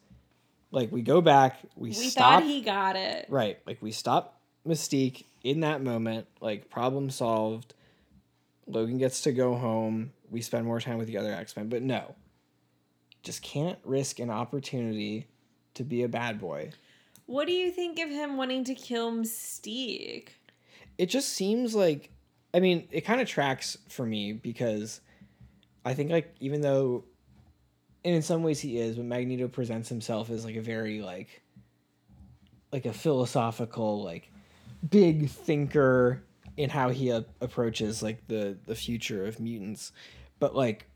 Like 0.73 0.91
we 0.91 1.01
go 1.03 1.21
back, 1.21 1.59
we, 1.77 1.91
We 1.91 1.95
stop 1.95 2.41
thought 2.41 2.43
he 2.43 2.61
got 2.61 2.97
it. 2.97 3.27
right, 3.29 3.59
like 3.67 3.81
we 3.81 3.93
stop 3.93 4.41
Mystique 4.67 5.25
in 5.43 5.61
that 5.61 5.83
moment, 5.83 6.27
like 6.41 6.69
problem 6.71 7.09
solved. 7.11 7.75
Logan 8.67 8.99
gets 8.99 9.21
to 9.23 9.33
go 9.33 9.55
home. 9.55 10.13
We 10.29 10.43
spend 10.43 10.67
more 10.67 10.81
time 10.81 10.99
with 10.99 11.07
the 11.07 11.19
other 11.19 11.33
X-Men, 11.33 11.69
but 11.69 11.83
no. 11.83 12.17
just 13.23 13.43
can't 13.43 13.79
risk 13.85 14.19
an 14.19 14.29
opportunity 14.29 15.29
to 15.75 15.85
be 15.85 16.03
a 16.03 16.09
bad 16.09 16.41
boy. 16.41 16.73
What 17.27 17.47
do 17.47 17.53
you 17.53 17.71
think 17.71 18.01
of 18.01 18.09
him 18.09 18.37
wanting 18.37 18.65
to 18.65 18.75
kill 18.75 19.13
Mystique? 19.13 20.31
It 20.99 21.07
just 21.07 21.29
seems 21.31 21.75
like 21.75 22.11
I 22.53 22.61
mean, 22.61 22.89
it 22.91 23.03
kind 23.03 23.21
of 23.21 23.29
tracks 23.29 23.77
for 23.89 24.05
me 24.05 24.33
because 24.33 25.01
I 25.87 25.95
think 25.95 26.11
like 26.11 26.35
even 26.41 26.61
though 26.61 27.05
and 28.05 28.15
in 28.15 28.23
some 28.23 28.43
ways 28.43 28.61
he 28.61 28.79
is, 28.79 28.97
but 28.97 29.05
Magneto 29.05 29.47
presents 29.47 29.89
himself 29.89 30.31
as 30.31 30.45
like 30.45 30.57
a 30.57 30.61
very 30.61 31.01
like 31.01 31.43
like 32.73 32.87
a 32.87 32.93
philosophical 32.93 34.03
like 34.03 34.31
big 34.91 35.31
thinker 35.31 36.25
in 36.57 36.71
how 36.71 36.89
he 36.89 37.11
a- 37.11 37.25
approaches 37.41 38.03
like 38.03 38.27
the 38.27 38.59
the 38.67 38.75
future 38.75 39.27
of 39.27 39.39
mutants. 39.39 39.93
But 40.41 40.57
like 40.57 40.89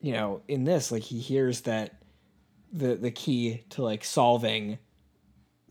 you 0.00 0.12
know, 0.12 0.42
in 0.46 0.62
this 0.62 0.92
like 0.92 1.02
he 1.02 1.18
hears 1.18 1.62
that 1.62 2.00
the 2.72 2.94
the 2.94 3.10
key 3.10 3.64
to 3.70 3.82
like 3.82 4.04
solving 4.04 4.78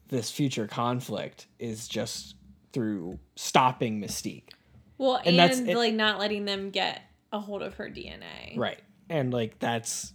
this 0.09 0.30
future 0.30 0.67
conflict 0.67 1.47
is 1.57 1.88
just 1.88 2.36
through 2.74 3.17
stopping 3.38 4.01
Mystique. 4.01 4.49
Well, 4.97 5.22
and, 5.24 5.39
And 5.39 5.78
like 5.78 5.93
not 5.93 6.20
letting 6.20 6.43
them 6.43 6.72
get 6.72 7.09
a 7.32 7.39
hold 7.39 7.61
of 7.61 7.75
her 7.75 7.89
DNA. 7.89 8.57
Right. 8.57 8.80
And 9.09 9.34
like 9.34 9.59
that's 9.59 10.13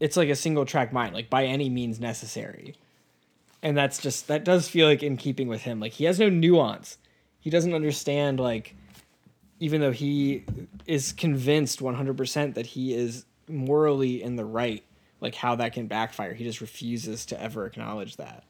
it's 0.00 0.16
like 0.16 0.28
a 0.28 0.36
single 0.36 0.64
track 0.64 0.92
mind, 0.92 1.14
like 1.14 1.28
by 1.30 1.44
any 1.44 1.68
means 1.68 1.98
necessary. 1.98 2.74
And 3.62 3.76
that's 3.76 3.98
just 3.98 4.28
that 4.28 4.44
does 4.44 4.68
feel 4.68 4.86
like 4.86 5.02
in 5.02 5.16
keeping 5.16 5.48
with 5.48 5.62
him. 5.62 5.80
Like 5.80 5.92
he 5.92 6.04
has 6.04 6.18
no 6.18 6.28
nuance. 6.28 6.98
He 7.40 7.50
doesn't 7.50 7.74
understand 7.74 8.38
like 8.40 8.74
even 9.60 9.80
though 9.80 9.92
he 9.92 10.44
is 10.86 11.12
convinced 11.12 11.80
100% 11.80 12.54
that 12.54 12.66
he 12.66 12.94
is 12.94 13.24
morally 13.48 14.22
in 14.22 14.36
the 14.36 14.44
right, 14.44 14.84
like 15.20 15.34
how 15.34 15.56
that 15.56 15.72
can 15.72 15.88
backfire. 15.88 16.32
He 16.32 16.44
just 16.44 16.60
refuses 16.60 17.26
to 17.26 17.42
ever 17.42 17.66
acknowledge 17.66 18.16
that. 18.16 18.44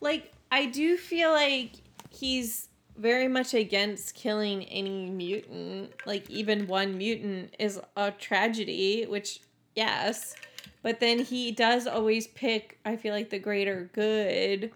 Like 0.00 0.32
I 0.50 0.66
do 0.66 0.96
feel 0.96 1.30
like 1.30 1.72
he's 2.10 2.68
very 2.96 3.28
much 3.28 3.54
against 3.54 4.14
killing 4.14 4.64
any 4.64 5.10
mutant. 5.10 5.92
Like 6.06 6.28
even 6.30 6.66
one 6.66 6.96
mutant 6.98 7.54
is 7.58 7.80
a 7.96 8.10
tragedy, 8.10 9.06
which 9.08 9.40
yes, 9.74 10.34
but 10.82 11.00
then 11.00 11.20
he 11.20 11.52
does 11.52 11.86
always 11.86 12.26
pick 12.28 12.78
I 12.84 12.96
feel 12.96 13.14
like 13.14 13.30
the 13.30 13.38
greater 13.38 13.90
good 13.92 14.72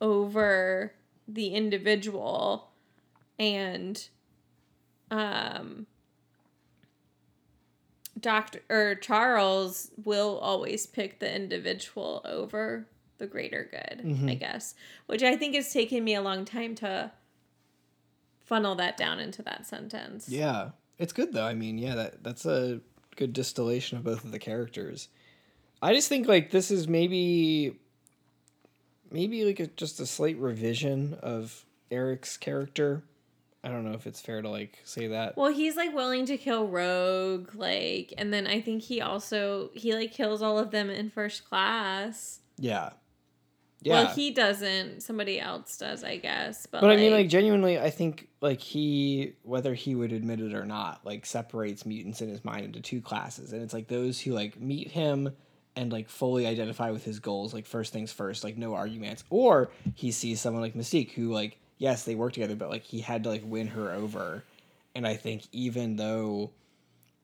over 0.00 0.92
the 1.28 1.48
individual 1.54 2.70
and 3.38 4.08
um 5.10 5.86
Doctor 8.18 8.60
or 8.68 8.94
Charles 8.96 9.90
will 10.04 10.38
always 10.38 10.86
pick 10.86 11.20
the 11.20 11.34
individual 11.34 12.20
over 12.24 12.86
the 13.18 13.26
greater 13.26 13.68
good, 13.70 14.04
I 14.28 14.34
guess. 14.34 14.74
Which 15.06 15.22
I 15.22 15.36
think 15.36 15.54
has 15.54 15.72
taken 15.72 16.04
me 16.04 16.14
a 16.14 16.22
long 16.22 16.44
time 16.44 16.74
to 16.76 17.12
funnel 18.50 18.74
that 18.74 18.98
down 18.98 19.20
into 19.20 19.42
that 19.44 19.64
sentence. 19.66 20.28
Yeah, 20.28 20.70
it's 20.98 21.14
good 21.14 21.32
though. 21.32 21.46
I 21.46 21.54
mean, 21.54 21.78
yeah, 21.78 21.94
that 21.94 22.22
that's 22.22 22.44
a 22.44 22.80
good 23.16 23.32
distillation 23.32 23.96
of 23.96 24.04
both 24.04 24.24
of 24.24 24.32
the 24.32 24.38
characters. 24.38 25.08
I 25.80 25.94
just 25.94 26.08
think 26.08 26.28
like 26.28 26.50
this 26.50 26.70
is 26.70 26.86
maybe 26.88 27.78
maybe 29.10 29.44
like 29.44 29.60
a, 29.60 29.66
just 29.68 30.00
a 30.00 30.06
slight 30.06 30.36
revision 30.36 31.14
of 31.22 31.64
Eric's 31.90 32.36
character. 32.36 33.04
I 33.62 33.68
don't 33.68 33.84
know 33.84 33.92
if 33.92 34.06
it's 34.06 34.20
fair 34.20 34.42
to 34.42 34.48
like 34.48 34.78
say 34.84 35.06
that. 35.06 35.36
Well, 35.36 35.52
he's 35.52 35.76
like 35.76 35.94
willing 35.94 36.26
to 36.26 36.36
kill 36.36 36.66
Rogue, 36.66 37.54
like, 37.54 38.12
and 38.18 38.32
then 38.32 38.46
I 38.46 38.60
think 38.60 38.82
he 38.82 39.00
also 39.00 39.70
he 39.74 39.94
like 39.94 40.12
kills 40.12 40.42
all 40.42 40.58
of 40.58 40.70
them 40.70 40.90
in 40.90 41.10
first 41.10 41.48
class. 41.48 42.40
yeah. 42.58 42.90
Yeah. 43.82 44.04
Well, 44.04 44.14
he 44.14 44.30
doesn't. 44.30 45.02
Somebody 45.02 45.40
else 45.40 45.78
does, 45.78 46.04
I 46.04 46.16
guess. 46.18 46.66
But, 46.66 46.82
but 46.82 46.90
I 46.90 46.96
mean, 46.96 47.12
like 47.12 47.28
genuinely, 47.28 47.78
I 47.78 47.90
think 47.90 48.28
like 48.40 48.60
he, 48.60 49.32
whether 49.42 49.74
he 49.74 49.94
would 49.94 50.12
admit 50.12 50.40
it 50.40 50.54
or 50.54 50.66
not, 50.66 51.00
like 51.04 51.24
separates 51.24 51.86
mutants 51.86 52.20
in 52.20 52.28
his 52.28 52.44
mind 52.44 52.64
into 52.66 52.80
two 52.80 53.00
classes, 53.00 53.52
and 53.52 53.62
it's 53.62 53.72
like 53.72 53.88
those 53.88 54.20
who 54.20 54.32
like 54.32 54.60
meet 54.60 54.88
him 54.90 55.30
and 55.76 55.92
like 55.92 56.08
fully 56.08 56.46
identify 56.46 56.90
with 56.90 57.04
his 57.04 57.20
goals, 57.20 57.54
like 57.54 57.64
first 57.64 57.92
things 57.92 58.12
first, 58.12 58.44
like 58.44 58.58
no 58.58 58.74
arguments, 58.74 59.24
or 59.30 59.70
he 59.94 60.10
sees 60.10 60.40
someone 60.40 60.62
like 60.62 60.74
Mystique 60.74 61.12
who 61.12 61.32
like 61.32 61.58
yes 61.78 62.04
they 62.04 62.14
work 62.14 62.34
together, 62.34 62.56
but 62.56 62.68
like 62.68 62.82
he 62.82 63.00
had 63.00 63.22
to 63.24 63.30
like 63.30 63.42
win 63.44 63.68
her 63.68 63.90
over, 63.92 64.44
and 64.94 65.06
I 65.06 65.16
think 65.16 65.44
even 65.52 65.96
though 65.96 66.50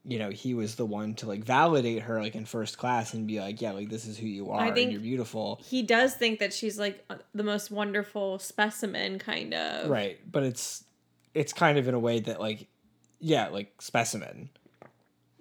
you 0.08 0.18
know 0.20 0.30
he 0.30 0.54
was 0.54 0.76
the 0.76 0.86
one 0.86 1.14
to 1.14 1.26
like 1.26 1.42
validate 1.42 2.02
her 2.02 2.20
like 2.20 2.34
in 2.36 2.44
first 2.44 2.78
class 2.78 3.12
and 3.12 3.26
be 3.26 3.40
like 3.40 3.60
yeah 3.60 3.72
like 3.72 3.88
this 3.88 4.06
is 4.06 4.16
who 4.16 4.26
you 4.26 4.50
are 4.50 4.60
I 4.60 4.70
think- 4.70 4.84
and 4.84 4.92
you're 4.92 5.00
beautiful. 5.00 5.60
he 5.64 5.82
does 5.82 6.14
think 6.14 6.38
that 6.38 6.52
she's 6.52 6.78
like 6.78 7.04
uh, 7.10 7.16
the 7.34 7.42
most 7.42 7.70
wonderful 7.70 8.38
specimen, 8.38 9.18
kind 9.18 9.52
of. 9.52 9.90
right 9.90 10.18
but 10.30 10.42
it's 10.44 10.84
it's 11.34 11.52
kind 11.52 11.76
of 11.76 11.88
in 11.88 11.94
a 11.94 11.98
way 11.98 12.20
that 12.20 12.40
like 12.40 12.68
yeah 13.18 13.48
like 13.48 13.80
specimen. 13.82 14.48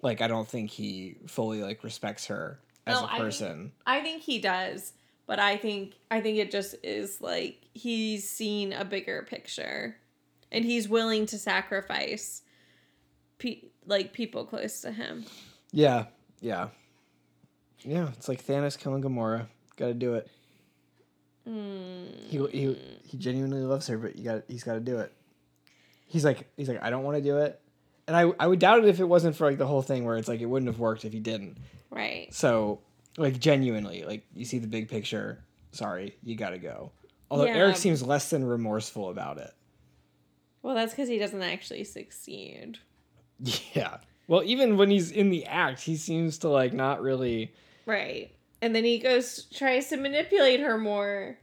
Like 0.02 0.20
i 0.20 0.26
don't 0.26 0.48
think 0.48 0.70
he 0.70 1.16
fully 1.26 1.62
like 1.62 1.82
respects 1.84 2.26
her 2.26 2.58
as 2.86 3.00
No, 3.00 3.06
a 3.06 3.10
I- 3.12 3.18
person. 3.18 3.72
I 3.86 4.00
think 4.00 4.22
he 4.22 4.38
does, 4.40 4.92
but 5.26 5.38
I 5.38 5.56
think 5.56 5.94
I 6.10 6.20
think 6.20 6.38
it 6.38 6.50
just 6.50 6.74
is 6.82 7.20
like 7.20 7.56
he's 7.72 8.28
seen 8.28 8.72
a 8.72 8.84
bigger 8.84 9.26
picture, 9.28 9.96
and 10.52 10.64
he's 10.64 10.88
willing 10.88 11.26
to 11.26 11.38
sacrifice, 11.38 12.42
like 13.86 14.12
people 14.12 14.44
close 14.44 14.80
to 14.82 14.92
him. 14.92 15.24
yeah 15.72 16.04
yeah 16.40 16.68
yeah 17.82 18.08
it's 18.16 18.28
like 18.28 18.44
thanos 18.44 18.78
killing 18.78 19.02
gamora 19.02 19.46
gotta 19.76 19.94
do 19.94 20.14
it 20.14 20.28
he, 21.44 22.44
he 22.50 22.76
he 23.04 23.16
genuinely 23.16 23.60
loves 23.60 23.86
her 23.86 23.96
but 23.98 24.16
you 24.16 24.24
got 24.24 24.42
he's 24.48 24.64
got 24.64 24.74
to 24.74 24.80
do 24.80 24.98
it 24.98 25.12
he's 26.06 26.24
like 26.24 26.48
he's 26.56 26.68
like 26.68 26.82
i 26.82 26.90
don't 26.90 27.04
want 27.04 27.16
to 27.16 27.22
do 27.22 27.38
it 27.38 27.60
and 28.08 28.16
I, 28.16 28.32
I 28.38 28.46
would 28.46 28.58
doubt 28.58 28.78
it 28.80 28.88
if 28.88 28.98
it 29.00 29.04
wasn't 29.04 29.36
for 29.36 29.46
like 29.48 29.58
the 29.58 29.66
whole 29.66 29.82
thing 29.82 30.04
where 30.04 30.16
it's 30.16 30.28
like 30.28 30.40
it 30.40 30.46
wouldn't 30.46 30.68
have 30.68 30.78
worked 30.80 31.04
if 31.04 31.12
he 31.12 31.20
didn't 31.20 31.58
Right. 31.90 32.32
So, 32.34 32.80
like 33.16 33.38
genuinely, 33.38 34.04
like 34.04 34.26
you 34.34 34.44
see 34.44 34.58
the 34.58 34.66
big 34.66 34.88
picture. 34.88 35.44
Sorry, 35.70 36.16
you 36.22 36.34
gotta 36.36 36.58
go. 36.58 36.90
Although 37.30 37.44
Yeah. 37.46 37.56
Eric 37.56 37.76
seems 37.76 38.02
less 38.02 38.28
than 38.28 38.44
remorseful 38.44 39.08
about 39.08 39.38
it. 39.38 39.52
Well, 40.62 40.74
that's 40.74 40.92
because 40.92 41.08
he 41.08 41.16
doesn't 41.16 41.42
actually 41.42 41.84
succeed. 41.84 42.78
Yeah. 43.38 43.98
Well, 44.28 44.42
even 44.44 44.76
when 44.76 44.90
he's 44.90 45.10
in 45.10 45.30
the 45.30 45.46
act, 45.46 45.80
he 45.80 45.96
seems 45.96 46.38
to 46.38 46.48
like 46.48 46.72
not 46.72 47.00
really. 47.00 47.52
Right. 47.84 48.32
And 48.60 48.74
then 48.74 48.84
he 48.84 48.98
goes 48.98 49.44
tries 49.54 49.88
to 49.88 49.96
manipulate 49.96 50.60
her 50.60 50.78
more. 50.78 51.38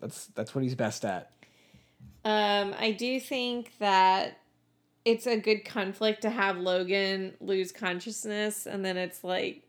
That's 0.00 0.26
that's 0.26 0.54
what 0.54 0.62
he's 0.62 0.74
best 0.74 1.04
at. 1.04 1.32
Um, 2.24 2.74
I 2.78 2.92
do 2.92 3.18
think 3.18 3.72
that 3.78 4.38
it's 5.04 5.26
a 5.26 5.38
good 5.38 5.64
conflict 5.64 6.22
to 6.22 6.30
have 6.30 6.58
Logan 6.58 7.34
lose 7.40 7.72
consciousness 7.72 8.66
and 8.66 8.84
then 8.84 8.96
it's 8.96 9.24
like 9.24 9.62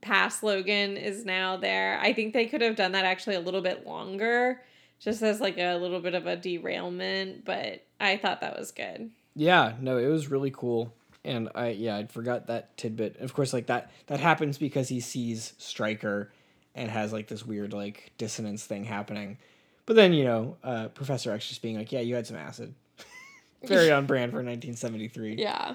past 0.00 0.42
Logan 0.42 0.96
is 0.96 1.24
now 1.24 1.56
there. 1.56 1.98
I 2.00 2.12
think 2.12 2.32
they 2.32 2.46
could 2.46 2.60
have 2.60 2.76
done 2.76 2.92
that 2.92 3.04
actually 3.04 3.36
a 3.36 3.40
little 3.40 3.62
bit 3.62 3.86
longer, 3.86 4.62
just 5.00 5.22
as 5.22 5.40
like 5.40 5.58
a 5.58 5.76
little 5.76 6.00
bit 6.00 6.14
of 6.14 6.26
a 6.26 6.36
derailment, 6.36 7.44
but 7.44 7.84
I 8.00 8.16
thought 8.16 8.40
that 8.42 8.58
was 8.58 8.70
good. 8.70 9.10
Yeah. 9.38 9.74
No, 9.80 9.96
it 9.98 10.08
was 10.08 10.30
really 10.30 10.50
cool, 10.50 10.92
and 11.24 11.48
I 11.54 11.68
yeah 11.70 11.96
I 11.96 12.06
forgot 12.06 12.48
that 12.48 12.76
tidbit. 12.76 13.18
Of 13.20 13.32
course, 13.34 13.52
like 13.52 13.66
that 13.66 13.90
that 14.06 14.20
happens 14.20 14.58
because 14.58 14.88
he 14.88 15.00
sees 15.00 15.52
Stryker, 15.58 16.32
and 16.74 16.90
has 16.90 17.12
like 17.12 17.28
this 17.28 17.46
weird 17.46 17.72
like 17.72 18.12
dissonance 18.18 18.64
thing 18.64 18.84
happening. 18.84 19.38
But 19.86 19.96
then 19.96 20.12
you 20.12 20.24
know, 20.24 20.56
uh, 20.64 20.88
Professor 20.88 21.32
X 21.32 21.48
just 21.48 21.62
being 21.62 21.76
like, 21.76 21.92
"Yeah, 21.92 22.00
you 22.00 22.14
had 22.14 22.26
some 22.26 22.36
acid." 22.36 22.74
Very 23.64 23.90
on 23.98 24.06
brand 24.06 24.32
for 24.32 24.38
1973. 24.38 25.36
Yeah. 25.36 25.74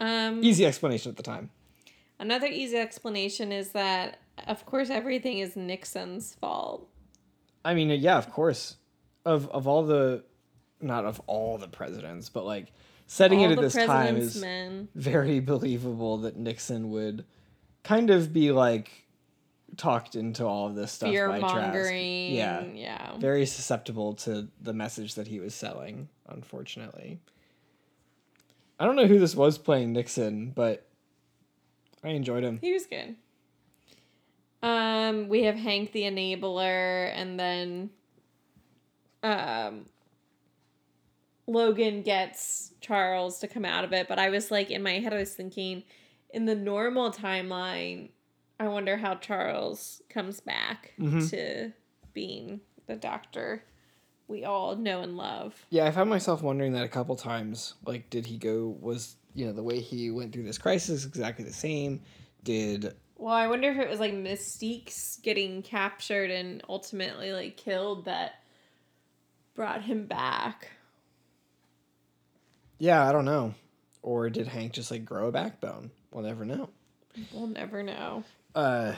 Um 0.00 0.42
Easy 0.42 0.66
explanation 0.66 1.10
at 1.10 1.16
the 1.16 1.22
time. 1.22 1.50
another 2.18 2.46
easy 2.46 2.76
explanation 2.78 3.52
is 3.52 3.70
that 3.72 4.18
of 4.48 4.64
course 4.66 4.90
everything 4.90 5.38
is 5.38 5.56
Nixon's 5.56 6.34
fault. 6.40 6.88
I 7.64 7.74
mean, 7.74 7.90
yeah, 7.90 8.18
of 8.18 8.30
course. 8.32 8.76
Of 9.24 9.48
of 9.50 9.68
all 9.68 9.84
the, 9.84 10.24
not 10.82 11.04
of 11.04 11.20
all 11.26 11.58
the 11.58 11.68
presidents, 11.68 12.28
but 12.28 12.44
like 12.44 12.72
setting 13.06 13.40
All 13.40 13.46
it 13.50 13.52
at 13.52 13.60
this 13.60 13.74
time 13.74 14.16
is 14.16 14.40
men. 14.40 14.88
very 14.94 15.40
believable 15.40 16.18
that 16.18 16.36
Nixon 16.36 16.90
would 16.90 17.24
kind 17.84 18.10
of 18.10 18.32
be 18.32 18.52
like 18.52 18.90
talked 19.76 20.14
into 20.16 20.44
all 20.44 20.66
of 20.66 20.74
this 20.74 20.92
stuff 20.92 21.10
Fear 21.10 21.28
by 21.28 21.38
Trask. 21.40 21.54
mongering. 21.54 22.32
Yeah, 22.34 22.64
Yeah. 22.74 23.16
very 23.18 23.46
susceptible 23.46 24.14
to 24.16 24.48
the 24.60 24.72
message 24.72 25.14
that 25.14 25.26
he 25.28 25.40
was 25.40 25.54
selling. 25.54 26.08
Unfortunately, 26.28 27.18
I 28.78 28.84
don't 28.84 28.96
know 28.96 29.06
who 29.06 29.18
this 29.18 29.34
was 29.34 29.58
playing 29.58 29.92
Nixon, 29.92 30.50
but 30.50 30.86
I 32.04 32.08
enjoyed 32.10 32.42
him. 32.44 32.58
He 32.60 32.72
was 32.72 32.86
good. 32.86 33.16
Um, 34.62 35.28
we 35.28 35.42
have 35.44 35.56
Hank 35.56 35.92
the 35.92 36.02
Enabler, 36.02 37.10
and 37.14 37.38
then 37.38 37.90
um, 39.22 39.86
Logan 41.46 42.02
gets 42.02 42.72
Charles 42.80 43.38
to 43.40 43.48
come 43.48 43.64
out 43.64 43.84
of 43.84 43.92
it. 43.92 44.08
But 44.08 44.18
I 44.18 44.30
was 44.30 44.50
like, 44.50 44.70
in 44.70 44.82
my 44.82 44.98
head, 45.00 45.12
I 45.12 45.18
was 45.18 45.34
thinking, 45.34 45.82
in 46.30 46.44
the 46.46 46.54
normal 46.54 47.10
timeline, 47.10 48.10
I 48.60 48.68
wonder 48.68 48.96
how 48.96 49.16
Charles 49.16 50.02
comes 50.08 50.40
back 50.40 50.92
Mhm. 50.98 51.28
to 51.30 51.72
being 52.12 52.60
the 52.86 52.96
doctor 52.96 53.64
we 54.28 54.44
all 54.44 54.76
know 54.76 55.02
and 55.02 55.16
love. 55.16 55.66
Yeah, 55.68 55.84
I 55.84 55.90
found 55.90 56.08
myself 56.08 56.42
wondering 56.42 56.72
that 56.72 56.84
a 56.84 56.88
couple 56.88 57.16
times. 57.16 57.74
Like, 57.84 58.08
did 58.08 58.24
he 58.26 58.38
go? 58.38 58.68
Was 58.80 59.16
you 59.34 59.44
know 59.46 59.52
the 59.52 59.62
way 59.62 59.80
he 59.80 60.10
went 60.10 60.32
through 60.32 60.44
this 60.44 60.58
crisis 60.58 61.04
exactly 61.04 61.44
the 61.44 61.52
same? 61.52 62.00
Did 62.42 62.94
Well, 63.16 63.34
I 63.34 63.46
wonder 63.48 63.68
if 63.70 63.78
it 63.78 63.90
was 63.90 64.00
like 64.00 64.14
Mystique's 64.14 65.18
getting 65.22 65.62
captured 65.62 66.30
and 66.30 66.62
ultimately 66.68 67.32
like 67.32 67.56
killed 67.58 68.06
that 68.06 68.42
brought 69.54 69.82
him 69.82 70.06
back. 70.06 70.70
Yeah, 72.82 73.08
I 73.08 73.12
don't 73.12 73.24
know, 73.24 73.54
or 74.02 74.28
did 74.28 74.48
Hank 74.48 74.72
just 74.72 74.90
like 74.90 75.04
grow 75.04 75.28
a 75.28 75.32
backbone? 75.32 75.92
We'll 76.10 76.24
never 76.24 76.44
know. 76.44 76.68
We'll 77.32 77.46
never 77.46 77.84
know. 77.84 78.24
Uh, 78.56 78.94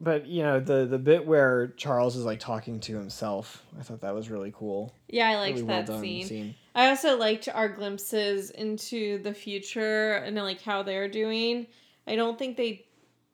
but 0.00 0.28
you 0.28 0.44
know 0.44 0.60
the 0.60 0.86
the 0.86 0.96
bit 0.96 1.26
where 1.26 1.72
Charles 1.76 2.14
is 2.14 2.24
like 2.24 2.38
talking 2.38 2.78
to 2.78 2.94
himself, 2.96 3.64
I 3.80 3.82
thought 3.82 4.02
that 4.02 4.14
was 4.14 4.30
really 4.30 4.52
cool. 4.56 4.94
Yeah, 5.08 5.28
I 5.28 5.36
liked 5.38 5.56
really 5.56 5.66
well 5.66 5.82
that 5.82 6.00
scene. 6.00 6.54
I 6.72 6.90
also 6.90 7.16
liked 7.16 7.48
our 7.52 7.68
glimpses 7.68 8.50
into 8.50 9.20
the 9.24 9.34
future 9.34 10.12
and 10.12 10.36
like 10.36 10.62
how 10.62 10.84
they're 10.84 11.08
doing. 11.08 11.66
I 12.06 12.14
don't 12.14 12.38
think 12.38 12.56
they 12.56 12.86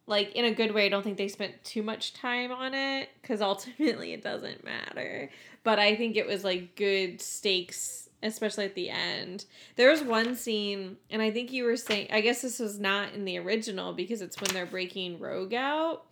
like 0.06 0.32
in 0.32 0.46
a 0.46 0.54
good 0.54 0.72
way. 0.72 0.86
I 0.86 0.88
don't 0.88 1.02
think 1.02 1.18
they 1.18 1.28
spent 1.28 1.62
too 1.64 1.82
much 1.82 2.14
time 2.14 2.50
on 2.50 2.72
it 2.72 3.10
because 3.20 3.42
ultimately 3.42 4.14
it 4.14 4.22
doesn't 4.22 4.64
matter. 4.64 5.30
But 5.64 5.78
I 5.78 5.96
think 5.96 6.16
it 6.16 6.26
was 6.26 6.44
like 6.44 6.76
good 6.76 7.20
stakes, 7.20 8.08
especially 8.24 8.64
at 8.64 8.74
the 8.74 8.90
end. 8.90 9.44
There 9.76 9.90
was 9.90 10.02
one 10.02 10.34
scene, 10.34 10.96
and 11.10 11.22
I 11.22 11.30
think 11.30 11.52
you 11.52 11.64
were 11.64 11.76
saying. 11.76 12.08
I 12.10 12.20
guess 12.20 12.42
this 12.42 12.58
was 12.58 12.80
not 12.80 13.12
in 13.12 13.24
the 13.24 13.38
original 13.38 13.92
because 13.92 14.22
it's 14.22 14.40
when 14.40 14.52
they're 14.52 14.66
breaking 14.66 15.20
Rogue 15.20 15.54
out. 15.54 16.06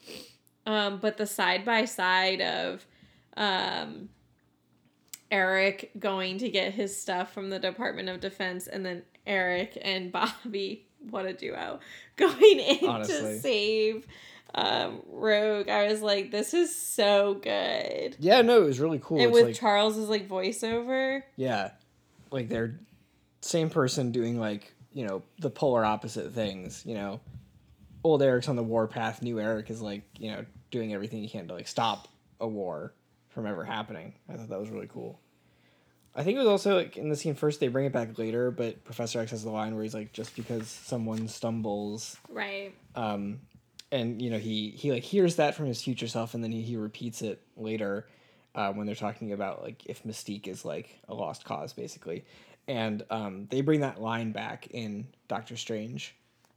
Um, 0.66 0.98
but 1.00 1.16
the 1.16 1.26
side 1.26 1.64
by 1.64 1.86
side 1.86 2.40
of 2.40 2.86
um 3.36 4.10
Eric 5.32 5.92
going 5.98 6.36
to 6.38 6.50
get 6.50 6.74
his 6.74 7.00
stuff 7.00 7.32
from 7.32 7.48
the 7.48 7.58
Department 7.58 8.10
of 8.10 8.20
Defense, 8.20 8.66
and 8.66 8.84
then 8.84 9.02
Eric 9.26 9.78
and 9.82 10.12
Bobby, 10.12 10.86
what 11.10 11.24
a 11.24 11.32
duo, 11.32 11.80
going 12.16 12.60
in 12.60 12.88
Honestly. 12.88 13.16
to 13.16 13.40
save 13.40 14.06
um, 14.54 15.00
Rogue. 15.08 15.68
I 15.68 15.86
was 15.88 16.02
like, 16.02 16.30
this 16.30 16.52
is 16.52 16.74
so 16.74 17.34
good. 17.34 18.16
Yeah, 18.18 18.42
no, 18.42 18.62
it 18.62 18.66
was 18.66 18.80
really 18.80 19.00
cool. 19.02 19.18
and 19.18 19.26
it's 19.28 19.34
with 19.34 19.46
like 19.46 19.54
Charles's 19.54 20.08
like 20.08 20.28
voiceover, 20.28 21.22
yeah, 21.36 21.70
like 22.32 22.48
they're 22.48 22.78
same 23.40 23.70
person 23.70 24.12
doing 24.12 24.38
like 24.38 24.72
you 24.92 25.06
know 25.06 25.22
the 25.38 25.50
polar 25.50 25.84
opposite 25.84 26.32
things. 26.32 26.82
You 26.86 26.94
know, 26.94 27.20
old 28.04 28.22
Eric's 28.22 28.48
on 28.48 28.56
the 28.56 28.62
warpath. 28.62 29.22
New 29.22 29.38
Eric 29.38 29.70
is 29.70 29.80
like 29.82 30.02
you 30.18 30.30
know 30.30 30.44
doing 30.70 30.94
everything 30.94 31.20
he 31.20 31.28
can 31.28 31.48
to 31.48 31.54
like 31.54 31.68
stop 31.68 32.08
a 32.40 32.48
war 32.48 32.94
from 33.28 33.46
ever 33.46 33.64
happening. 33.64 34.14
I 34.28 34.34
thought 34.34 34.48
that 34.48 34.60
was 34.60 34.70
really 34.70 34.88
cool. 34.88 35.20
I 36.14 36.24
think 36.24 36.36
it 36.36 36.40
was 36.40 36.48
also 36.48 36.76
like 36.76 36.96
in 36.96 37.08
the 37.08 37.16
scene 37.16 37.34
first 37.34 37.60
they 37.60 37.68
bring 37.68 37.86
it 37.86 37.92
back 37.92 38.18
later, 38.18 38.50
but 38.50 38.84
Professor 38.84 39.20
X 39.20 39.30
has 39.30 39.44
the 39.44 39.50
line 39.50 39.74
where 39.74 39.82
he's 39.82 39.94
like, 39.94 40.12
just 40.12 40.36
because 40.36 40.68
someone 40.68 41.28
stumbles, 41.28 42.18
right? 42.28 42.72
um, 42.94 43.40
and 43.90 44.20
you 44.20 44.30
know 44.30 44.38
he 44.38 44.70
he 44.70 44.92
like 44.92 45.02
hears 45.02 45.36
that 45.36 45.54
from 45.54 45.66
his 45.66 45.82
future 45.82 46.08
self, 46.08 46.34
and 46.34 46.44
then 46.44 46.52
he, 46.52 46.62
he 46.62 46.76
repeats 46.76 47.22
it 47.22 47.40
later 47.56 48.06
uh, 48.54 48.72
when 48.72 48.86
they're 48.86 48.94
talking 48.94 49.32
about 49.32 49.62
like 49.62 49.84
if 49.86 50.02
Mystique 50.04 50.46
is 50.48 50.64
like 50.64 51.00
a 51.08 51.14
lost 51.14 51.44
cause, 51.44 51.72
basically, 51.72 52.24
and 52.68 53.02
um, 53.10 53.46
they 53.50 53.60
bring 53.60 53.80
that 53.80 54.00
line 54.00 54.32
back 54.32 54.68
in 54.70 55.06
Doctor 55.28 55.56
Strange 55.56 56.14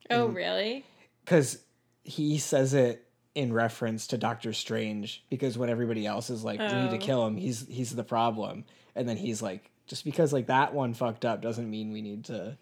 Oh, 0.09 0.27
really? 0.27 0.83
because 1.23 1.59
he 2.03 2.37
says 2.37 2.73
it 2.73 3.07
in 3.33 3.51
reference 3.51 4.07
to 4.07 4.17
Doctor 4.17 4.53
Strange 4.53 5.23
because 5.29 5.57
when 5.57 5.69
everybody 5.69 6.05
else 6.05 6.29
is 6.29 6.43
like 6.43 6.59
we 6.59 6.65
need 6.67 6.89
to 6.91 6.95
Oh. 6.97 6.99
kill 6.99 7.25
him, 7.27 7.37
he's 7.37 7.67
he's 7.67 7.95
the 7.95 8.03
problem, 8.03 8.65
and 8.95 9.07
then 9.09 9.17
he's 9.17 9.41
like 9.41 9.71
just 9.87 10.03
because 10.05 10.31
like 10.33 10.47
that 10.47 10.73
one 10.73 10.93
fucked 10.93 11.25
up 11.25 11.41
doesn't 11.41 11.69
mean 11.69 11.91
we 11.91 12.01
need 12.01 12.25
to 12.25 12.57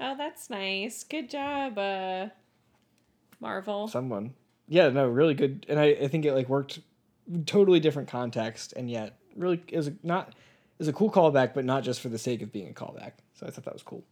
Oh, 0.00 0.14
that's 0.16 0.48
nice. 0.48 1.02
Good 1.04 1.28
job, 1.28 1.76
uh, 1.76 2.28
Marvel. 3.40 3.88
someone. 3.88 4.34
Yeah, 4.68 4.88
no, 4.90 5.06
really 5.08 5.34
good, 5.34 5.64
and 5.68 5.78
I, 5.80 5.86
I 6.02 6.08
think 6.08 6.24
it 6.24 6.34
like 6.34 6.48
worked 6.48 6.80
totally 7.46 7.80
different 7.80 8.08
context, 8.08 8.72
and 8.76 8.90
yet 8.90 9.18
really 9.36 9.62
is 9.68 9.88
a, 9.88 9.94
not 10.02 10.34
is 10.78 10.88
a 10.88 10.92
cool 10.92 11.10
callback, 11.10 11.54
but 11.54 11.64
not 11.64 11.82
just 11.82 12.00
for 12.00 12.08
the 12.08 12.18
sake 12.18 12.42
of 12.42 12.52
being 12.52 12.68
a 12.68 12.72
callback. 12.72 13.12
So 13.34 13.46
I 13.46 13.50
thought 13.50 13.64
that 13.64 13.74
was 13.74 13.82
cool. 13.82 14.04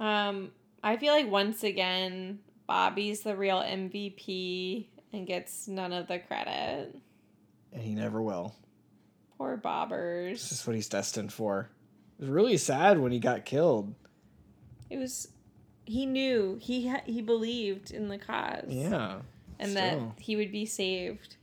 Um, 0.00 0.50
I 0.82 0.96
feel 0.96 1.12
like 1.12 1.30
once 1.30 1.64
again, 1.64 2.40
Bobby's 2.66 3.22
the 3.22 3.36
real 3.36 3.60
MVP 3.60 4.86
and 5.12 5.26
gets 5.26 5.68
none 5.68 5.92
of 5.92 6.06
the 6.06 6.18
credit. 6.18 6.94
And 7.72 7.82
he 7.82 7.94
never 7.94 8.22
will. 8.22 8.54
Poor 9.36 9.56
Bobbers. 9.56 10.32
This 10.32 10.52
is 10.52 10.66
what 10.66 10.76
he's 10.76 10.88
destined 10.88 11.32
for. 11.32 11.70
It 12.18 12.22
was 12.22 12.30
really 12.30 12.56
sad 12.56 12.98
when 12.98 13.12
he 13.12 13.18
got 13.18 13.44
killed. 13.44 13.94
It 14.90 14.98
was. 14.98 15.28
He 15.84 16.04
knew 16.04 16.58
he 16.60 16.88
ha- 16.88 17.02
he 17.06 17.22
believed 17.22 17.90
in 17.90 18.08
the 18.08 18.18
cause. 18.18 18.64
Yeah. 18.68 19.20
and 19.58 19.70
still. 19.70 19.82
that 19.82 20.22
he 20.22 20.36
would 20.36 20.52
be 20.52 20.66
saved 20.66 21.37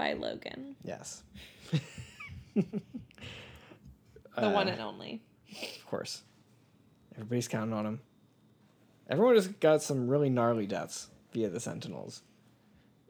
by 0.00 0.14
Logan, 0.14 0.76
Yes. 0.82 1.22
the 2.54 2.64
Uh, 4.34 4.50
one 4.52 4.66
and 4.68 4.80
only. 4.80 5.20
Of 5.76 5.86
course. 5.86 6.22
Everybody's 7.14 7.48
counting 7.48 7.74
on 7.74 7.84
him. 7.84 8.00
Everyone 9.10 9.34
has 9.34 9.48
got 9.48 9.82
some 9.82 10.08
really 10.08 10.30
gnarly 10.30 10.66
deaths 10.66 11.08
via 11.32 11.50
the 11.50 11.60
Sentinels. 11.60 12.22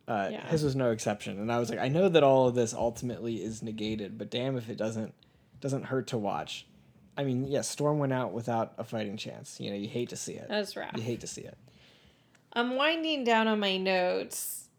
Uh, 0.08 0.30
Yeah. 0.32 0.46
His 0.48 0.64
was 0.64 0.74
no 0.74 0.90
exception, 0.90 1.38
and 1.38 1.52
I 1.52 1.60
was 1.60 1.70
like, 1.70 1.78
I 1.78 1.86
know 1.86 2.08
that 2.08 2.24
all 2.24 2.48
of 2.48 2.56
this 2.56 2.74
ultimately 2.74 3.36
is 3.36 3.62
negated, 3.62 4.18
but 4.18 4.28
damn 4.28 4.56
if 4.56 4.68
it 4.68 4.76
doesn't 4.76 5.14
doesn't 5.60 5.84
hurt 5.84 6.08
to 6.08 6.18
watch. 6.18 6.66
I 7.16 7.22
mean, 7.22 7.44
yes, 7.46 7.68
Storm 7.68 7.98
went 8.00 8.12
out 8.14 8.32
without 8.32 8.72
a 8.78 8.82
fighting 8.84 9.16
chance. 9.18 9.60
You 9.60 9.70
know, 9.70 9.76
you 9.76 9.86
hate 9.88 10.08
to 10.08 10.16
see 10.16 10.32
it. 10.32 10.48
That's 10.48 10.74
right. 10.74 10.90
You 10.96 11.02
hate 11.02 11.20
to 11.20 11.26
see 11.28 11.42
it. 11.42 11.56
I'm 12.54 12.74
winding 12.76 13.22
down 13.24 13.46
on 13.46 13.60
my 13.60 13.76
notes. 13.76 14.69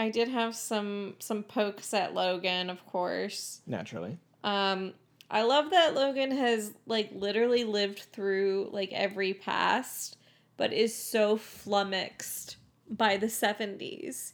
I 0.00 0.08
did 0.08 0.28
have 0.28 0.56
some 0.56 1.16
some 1.18 1.42
pokes 1.42 1.92
at 1.92 2.14
Logan, 2.14 2.70
of 2.70 2.86
course. 2.86 3.60
Naturally. 3.66 4.16
Um, 4.42 4.94
I 5.30 5.42
love 5.42 5.70
that 5.72 5.94
Logan 5.94 6.30
has 6.30 6.72
like 6.86 7.10
literally 7.12 7.64
lived 7.64 7.98
through 7.98 8.70
like 8.72 8.92
every 8.94 9.34
past, 9.34 10.16
but 10.56 10.72
is 10.72 10.96
so 10.96 11.36
flummoxed 11.36 12.56
by 12.88 13.18
the 13.18 13.26
70s. 13.26 14.32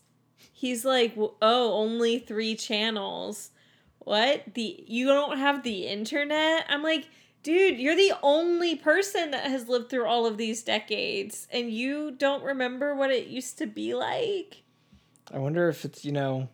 He's 0.52 0.84
like, 0.84 1.14
oh, 1.16 1.72
only 1.72 2.20
three 2.20 2.54
channels. 2.54 3.50
What? 3.98 4.54
The 4.54 4.84
you 4.86 5.08
don't 5.08 5.36
have 5.36 5.64
the 5.64 5.88
internet? 5.88 6.66
I'm 6.68 6.84
like, 6.84 7.08
dude, 7.42 7.80
you're 7.80 7.96
the 7.96 8.14
only 8.22 8.76
person 8.76 9.32
that 9.32 9.50
has 9.50 9.68
lived 9.68 9.90
through 9.90 10.06
all 10.06 10.26
of 10.26 10.38
these 10.38 10.62
decades, 10.62 11.48
and 11.50 11.72
you 11.72 12.12
don't 12.12 12.44
remember 12.44 12.94
what 12.94 13.10
it 13.10 13.26
used 13.26 13.58
to 13.58 13.66
be 13.66 13.94
like. 13.94 14.62
I 15.32 15.38
wonder 15.38 15.68
if 15.68 15.84
it's, 15.84 16.04
you 16.04 16.12
know, 16.12 16.48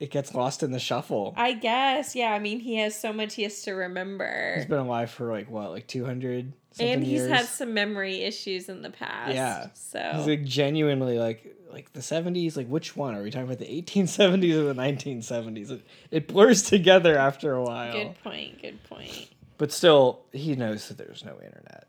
it 0.00 0.10
gets 0.10 0.34
lost 0.34 0.62
in 0.62 0.72
the 0.72 0.78
shuffle. 0.78 1.34
I 1.36 1.52
guess, 1.52 2.14
yeah. 2.14 2.32
I 2.32 2.38
mean, 2.38 2.60
he 2.60 2.76
has 2.76 2.98
so 2.98 3.12
much 3.12 3.34
he 3.34 3.42
has 3.44 3.62
to 3.62 3.72
remember. 3.72 4.54
He's 4.56 4.66
been 4.66 4.78
alive 4.78 5.10
for 5.10 5.30
like 5.30 5.48
what, 5.50 5.70
like 5.70 5.86
200 5.86 6.52
and 6.80 7.02
he's 7.04 7.20
years? 7.20 7.30
had 7.30 7.46
some 7.46 7.74
memory 7.74 8.22
issues 8.22 8.68
in 8.68 8.82
the 8.82 8.90
past. 8.90 9.34
Yeah. 9.34 9.68
So 9.74 10.00
He's 10.16 10.26
like 10.26 10.44
genuinely 10.44 11.18
like 11.18 11.56
like 11.72 11.92
the 11.92 12.02
seventies. 12.02 12.56
Like 12.56 12.66
which 12.68 12.96
one 12.96 13.14
are 13.14 13.22
we 13.22 13.30
talking 13.30 13.46
about? 13.46 13.58
The 13.58 13.72
eighteen 13.72 14.06
seventies 14.06 14.56
or 14.56 14.64
the 14.64 14.74
nineteen 14.74 15.22
seventies? 15.22 15.70
It, 15.70 15.82
it 16.10 16.28
blurs 16.28 16.62
together 16.62 17.16
after 17.16 17.54
a 17.54 17.62
while. 17.62 17.92
good 17.92 18.22
point. 18.22 18.60
Good 18.60 18.82
point. 18.84 19.28
But 19.56 19.70
still, 19.70 20.24
he 20.32 20.56
knows 20.56 20.88
that 20.88 20.98
there's 20.98 21.24
no 21.24 21.34
internet. 21.34 21.86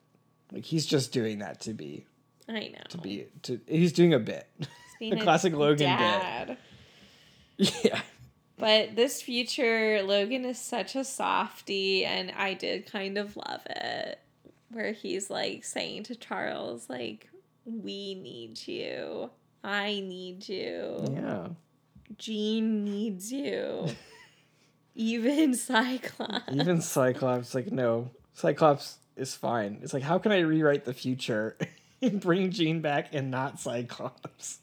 Like 0.52 0.66
he's 0.66 0.86
just 0.86 1.12
doing 1.12 1.40
that 1.40 1.62
to 1.62 1.74
be 1.74 2.06
I 2.48 2.68
know. 2.68 2.84
to 2.90 2.98
be 3.00 3.26
to. 3.44 3.60
He's 3.68 3.92
doing 3.94 4.14
a 4.14 4.20
bit. 4.20 4.48
Being 5.00 5.20
a 5.20 5.24
classic 5.24 5.54
Logan 5.54 5.78
bit. 5.78 5.98
dad. 5.98 6.58
yeah. 7.58 8.02
But 8.58 8.96
this 8.96 9.22
future 9.22 10.02
Logan 10.04 10.46
is 10.46 10.58
such 10.60 10.96
a 10.96 11.04
softie, 11.04 12.06
and 12.06 12.32
I 12.38 12.54
did 12.54 12.90
kind 12.90 13.18
of 13.18 13.36
love 13.36 13.62
it. 13.66 14.20
Where 14.72 14.94
he's 14.94 15.30
like 15.30 15.64
saying 15.64 16.04
to 16.04 16.16
Charles, 16.16 16.90
like, 16.90 17.30
"We 17.66 18.16
need 18.16 18.66
you. 18.68 19.30
I 19.64 20.00
need 20.00 20.48
you. 20.48 21.06
Yeah. 21.12 21.48
Jean 22.18 22.84
needs 22.84 23.32
you. 23.32 23.88
Even 24.96 25.54
Cyclops." 25.54 26.54
Even 26.54 26.82
Cyclops, 26.82 27.54
like 27.54 27.72
no, 27.72 28.10
Cyclops 28.34 28.98
is 29.18 29.36
fine. 29.36 29.80
It's 29.82 29.94
like 29.94 30.04
how 30.04 30.18
can 30.18 30.32
I 30.32 30.40
rewrite 30.40 30.86
the 30.86 30.94
future 30.94 31.58
and 32.02 32.22
bring 32.22 32.52
Jean 32.52 32.82
back 32.82 33.14
and 33.14 33.30
not 33.32 33.60
Cyclops? 33.60 34.60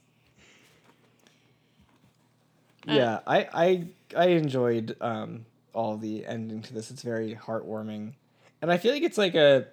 Uh, 2.89 2.93
yeah, 2.93 3.21
I 3.27 3.49
I 3.53 3.87
I 4.17 4.27
enjoyed 4.29 4.97
um 5.01 5.47
all 5.73 5.97
the 5.97 6.27
ending 6.27 6.63
to 6.63 6.75
this. 6.75 6.91
It's 6.91 7.03
very 7.03 7.35
heartwarming, 7.35 8.15
and 8.61 8.73
I 8.73 8.77
feel 8.79 8.93
like 8.93 9.03
it's 9.03 9.19
like 9.19 9.35
a. 9.35 9.67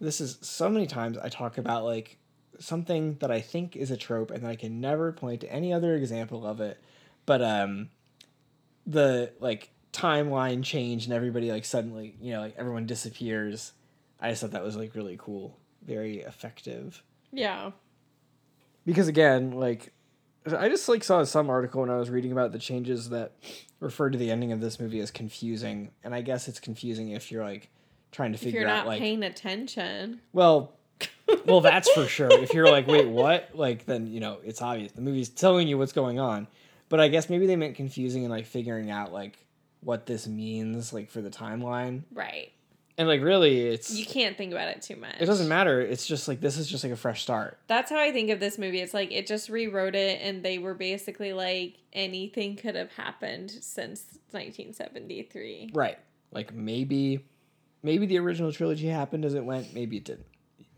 This 0.00 0.20
is 0.20 0.38
so 0.40 0.70
many 0.70 0.86
times 0.86 1.18
I 1.18 1.28
talk 1.28 1.58
about 1.58 1.84
like 1.84 2.16
something 2.58 3.16
that 3.20 3.30
I 3.30 3.40
think 3.40 3.76
is 3.76 3.90
a 3.90 3.96
trope 3.96 4.30
and 4.30 4.42
that 4.44 4.50
I 4.50 4.56
can 4.56 4.80
never 4.80 5.12
point 5.12 5.40
to 5.42 5.52
any 5.52 5.72
other 5.72 5.94
example 5.94 6.46
of 6.46 6.60
it. 6.60 6.80
But 7.26 7.42
um 7.42 7.90
the 8.86 9.32
like 9.40 9.70
timeline 9.92 10.62
change 10.62 11.04
and 11.04 11.14
everybody 11.14 11.50
like 11.50 11.64
suddenly, 11.64 12.16
you 12.20 12.32
know, 12.32 12.40
like 12.40 12.54
everyone 12.56 12.86
disappears. 12.86 13.72
I 14.20 14.30
just 14.30 14.42
thought 14.42 14.52
that 14.52 14.62
was 14.62 14.76
like 14.76 14.94
really 14.94 15.16
cool. 15.18 15.58
Very 15.82 16.20
effective. 16.20 17.02
Yeah. 17.32 17.70
Because 18.84 19.08
again, 19.08 19.52
like 19.52 19.92
I 20.46 20.68
just 20.68 20.88
like 20.88 21.04
saw 21.04 21.22
some 21.24 21.50
article 21.50 21.82
when 21.82 21.90
I 21.90 21.96
was 21.96 22.10
reading 22.10 22.32
about 22.32 22.52
the 22.52 22.58
changes 22.58 23.10
that 23.10 23.32
referred 23.78 24.12
to 24.12 24.18
the 24.18 24.30
ending 24.30 24.52
of 24.52 24.60
this 24.60 24.80
movie 24.80 25.00
as 25.00 25.10
confusing. 25.10 25.90
And 26.02 26.14
I 26.14 26.22
guess 26.22 26.48
it's 26.48 26.60
confusing 26.60 27.10
if 27.10 27.30
you're 27.30 27.44
like 27.44 27.68
trying 28.12 28.32
to 28.32 28.36
If 28.36 28.42
figure 28.42 28.60
you're 28.60 28.68
out 28.68 28.78
not 28.78 28.86
like 28.86 29.00
paying 29.00 29.22
attention. 29.22 30.20
well, 30.32 30.72
well, 31.46 31.60
that's 31.60 31.90
for 31.92 32.06
sure. 32.06 32.30
If 32.30 32.52
you're 32.52 32.70
like, 32.70 32.86
wait, 32.86 33.08
what? 33.08 33.50
Like, 33.54 33.86
then 33.86 34.06
you 34.06 34.20
know 34.20 34.38
it's 34.44 34.60
obvious. 34.62 34.92
The 34.92 35.00
movie's 35.00 35.28
telling 35.28 35.68
you 35.68 35.78
what's 35.78 35.92
going 35.92 36.18
on. 36.18 36.46
But 36.88 37.00
I 37.00 37.08
guess 37.08 37.30
maybe 37.30 37.46
they 37.46 37.56
meant 37.56 37.76
confusing 37.76 38.24
and 38.24 38.30
like 38.32 38.46
figuring 38.46 38.90
out 38.90 39.12
like 39.12 39.38
what 39.82 40.06
this 40.06 40.26
means 40.26 40.92
like 40.92 41.10
for 41.10 41.22
the 41.22 41.30
timeline. 41.30 42.02
Right. 42.12 42.52
And 43.00 43.08
like 43.08 43.22
really, 43.22 43.60
it's 43.62 43.90
You 43.98 44.04
can't 44.04 44.36
think 44.36 44.52
about 44.52 44.68
it 44.68 44.82
too 44.82 44.96
much. 44.96 45.14
it 45.18 45.24
doesn't 45.24 45.48
matter. 45.48 45.80
It's 45.80 46.06
just 46.06 46.28
like 46.28 46.42
this 46.42 46.58
is 46.58 46.66
just 46.66 46.84
like 46.84 46.92
a 46.92 46.96
fresh 46.96 47.22
start. 47.22 47.58
That's 47.66 47.88
how 47.90 47.98
I 47.98 48.12
think 48.12 48.28
of 48.28 48.40
this 48.40 48.58
movie. 48.58 48.78
It's 48.82 48.92
like 48.92 49.10
it 49.10 49.26
just 49.26 49.48
rewrote 49.48 49.94
it, 49.94 50.20
and 50.22 50.42
they 50.42 50.58
were 50.58 50.74
basically 50.74 51.32
like 51.32 51.78
anything 51.94 52.56
could 52.56 52.74
have 52.74 52.92
happened 52.92 53.50
since 53.52 54.04
1973. 54.32 55.70
Right. 55.72 55.98
Like 56.30 56.52
maybe, 56.54 57.24
maybe 57.82 58.04
the 58.04 58.18
original 58.18 58.52
trilogy 58.52 58.88
happened 58.88 59.24
as 59.24 59.32
it 59.32 59.46
went. 59.46 59.72
Maybe 59.72 59.96
it 59.96 60.04
didn't. 60.04 60.26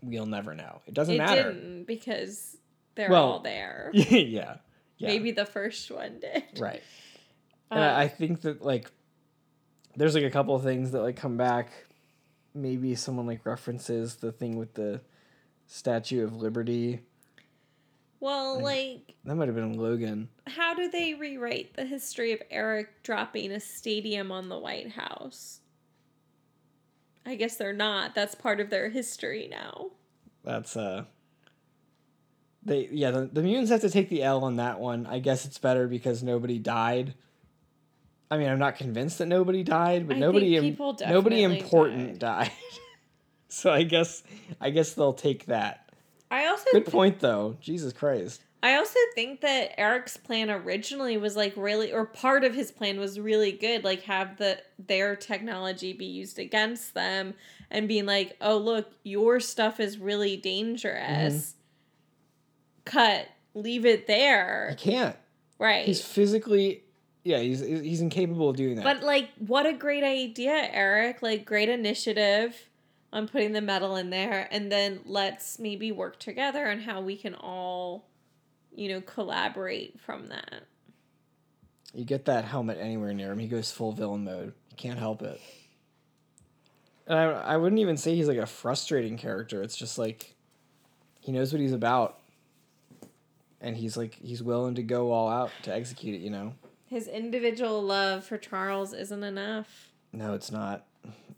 We'll 0.01 0.25
never 0.25 0.55
know. 0.55 0.81
It 0.87 0.93
doesn't 0.93 1.15
It 1.15 1.17
matter. 1.17 1.51
didn't 1.51 1.83
because 1.83 2.55
they're 2.95 3.09
Well, 3.09 3.33
all 3.33 3.39
there. 3.41 3.91
yeah. 3.93 4.55
Yeah. 4.97 5.07
Maybe 5.09 5.31
the 5.31 5.45
first 5.45 5.91
one 5.91 6.21
did. 6.21 6.43
Right. 6.57 6.81
And 7.71 7.83
I, 7.83 8.01
I 8.01 8.03
um, 8.03 8.09
think 8.11 8.41
that 8.41 8.61
like 8.61 8.91
there's 9.95 10.13
like 10.13 10.23
a 10.25 10.29
couple 10.29 10.53
of 10.55 10.61
things 10.61 10.91
that 10.91 11.01
like 11.01 11.15
come 11.15 11.37
back. 11.37 11.71
Maybe 12.53 12.93
someone 12.95 13.25
like 13.25 13.45
references 13.45 14.15
the 14.15 14.31
thing 14.31 14.57
with 14.57 14.73
the 14.75 15.01
Statue 15.67 16.23
of 16.23 16.35
Liberty. 16.35 17.01
well, 18.19 18.55
Like- 18.55 18.63
like, 19.07 19.15
That 19.25 19.35
might 19.35 19.47
have 19.47 19.55
been 19.55 19.77
Logan. 19.77 20.29
how 20.47 20.73
do 20.73 20.89
they 20.89 21.13
rewrite 21.13 21.73
the 21.73 21.85
history 21.85 22.31
of 22.31 22.41
Eric 22.49 23.03
dropping 23.03 23.51
a 23.51 23.59
stadium 23.59 24.31
on 24.31 24.49
the 24.49 24.57
White 24.59 24.91
House? 24.91 25.59
I 27.25 27.35
guess 27.35 27.55
they're 27.57 27.73
not. 27.73 28.15
That's 28.15 28.35
part 28.35 28.59
of 28.59 28.69
their 28.69 28.89
history 28.89 29.47
now. 29.49 29.91
That's 30.43 30.75
uh 30.77 31.05
they 32.65 32.87
yeah, 32.91 33.11
the, 33.11 33.25
the 33.31 33.41
mutants 33.41 33.71
have 33.71 33.81
to 33.81 33.89
take 33.89 34.09
the 34.09 34.23
L 34.23 34.43
on 34.43 34.57
that 34.57 34.79
one. 34.79 35.05
I 35.05 35.19
guess 35.19 35.45
it's 35.45 35.57
better 35.57 35.87
because 35.87 36.21
nobody 36.23 36.59
died. 36.59 37.13
I 38.33 38.37
mean, 38.37 38.49
I'm 38.49 38.59
not 38.59 38.77
convinced 38.77 39.19
that 39.19 39.27
nobody 39.27 39.63
died, 39.63 40.07
but 40.07 40.17
I 40.17 40.19
nobody 40.19 40.57
im- 40.57 40.77
nobody 41.07 41.43
important 41.43 42.19
died. 42.19 42.51
so 43.47 43.71
I 43.71 43.83
guess 43.83 44.23
I 44.59 44.69
guess 44.69 44.93
they'll 44.93 45.13
take 45.13 45.45
that. 45.47 45.91
I 46.31 46.47
also 46.47 46.65
Good 46.71 46.85
point 46.85 47.19
though. 47.19 47.57
Jesus 47.61 47.93
Christ. 47.93 48.41
I 48.61 48.75
also 48.75 48.97
think 49.13 49.41
that 49.41 49.77
Eric's 49.77 50.15
plan 50.15 50.49
originally 50.49 51.17
was 51.17 51.35
like 51.35 51.53
really 51.57 51.91
or 51.91 52.05
part 52.05 52.45
of 52.45 52.55
his 52.55 52.71
plan 52.71 52.97
was 52.97 53.19
really 53.19 53.51
good 53.51 53.83
like 53.83 54.03
have 54.03 54.37
the 54.37 54.57
their 54.79 55.17
technology 55.17 55.91
be 55.91 56.05
used 56.05 56.39
against 56.39 56.93
them 56.93 57.33
and 57.69 57.89
being 57.89 58.05
like 58.05 58.37
oh 58.39 58.55
look 58.55 58.89
your 59.03 59.41
stuff 59.41 59.81
is 59.81 59.97
really 59.97 60.37
mm-hmm. 60.37 60.43
dangerous 60.43 61.55
cut 62.85 63.27
leave 63.53 63.85
it 63.85 64.07
there. 64.07 64.69
I 64.71 64.75
can't. 64.75 65.15
right 65.59 65.85
He's 65.85 66.01
physically, 66.01 66.82
yeah, 67.23 67.39
he's 67.39 67.59
he's 67.61 68.01
incapable 68.01 68.49
of 68.49 68.55
doing 68.55 68.75
that. 68.75 68.83
but 68.83 69.03
like 69.03 69.29
what 69.39 69.65
a 69.65 69.73
great 69.73 70.03
idea 70.03 70.69
Eric 70.71 71.21
like 71.21 71.45
great 71.45 71.69
initiative 71.69 72.69
on 73.11 73.27
putting 73.27 73.51
the 73.53 73.61
metal 73.61 73.95
in 73.95 74.09
there 74.09 74.47
and 74.51 74.71
then 74.71 74.99
let's 75.05 75.59
maybe 75.59 75.91
work 75.91 76.19
together 76.19 76.67
on 76.67 76.79
how 76.79 77.01
we 77.01 77.15
can 77.15 77.35
all 77.35 78.05
you 78.75 78.89
know 78.89 79.01
collaborate 79.01 79.99
from 79.99 80.27
that 80.27 80.63
you 81.93 82.05
get 82.05 82.25
that 82.25 82.45
helmet 82.45 82.77
anywhere 82.79 83.13
near 83.13 83.31
him, 83.31 83.39
he 83.39 83.47
goes 83.47 83.71
full 83.71 83.91
villain 83.91 84.23
mode. 84.23 84.53
He 84.69 84.75
can't 84.75 84.97
help 84.97 85.21
it. 85.21 85.39
And 87.05 87.17
I, 87.17 87.23
I 87.25 87.57
wouldn't 87.57 87.79
even 87.79 87.97
say 87.97 88.15
he's 88.15 88.27
like 88.27 88.37
a 88.37 88.45
frustrating 88.45 89.17
character. 89.17 89.61
It's 89.61 89.75
just 89.75 89.97
like 89.97 90.33
he 91.19 91.31
knows 91.31 91.53
what 91.53 91.61
he's 91.61 91.73
about, 91.73 92.19
and 93.61 93.77
he's 93.77 93.95
like 93.95 94.15
he's 94.15 94.41
willing 94.41 94.75
to 94.75 94.83
go 94.83 95.11
all 95.11 95.29
out 95.29 95.51
to 95.63 95.73
execute 95.73 96.15
it. 96.15 96.21
You 96.21 96.31
know. 96.31 96.53
His 96.93 97.07
individual 97.07 97.81
love 97.81 98.23
for 98.23 98.37
Charles 98.37 98.93
isn't 98.93 99.23
enough. 99.23 99.89
No, 100.11 100.35
it's 100.35 100.51
not, 100.51 100.85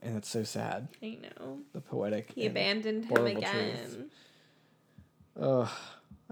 and 0.02 0.18
it's 0.18 0.28
so 0.28 0.44
sad. 0.44 0.90
I 1.02 1.18
know. 1.22 1.60
The 1.72 1.80
poetic. 1.80 2.34
He 2.36 2.46
abandoned 2.46 3.06
him 3.06 3.26
again. 3.26 4.10
Ugh, 5.40 5.70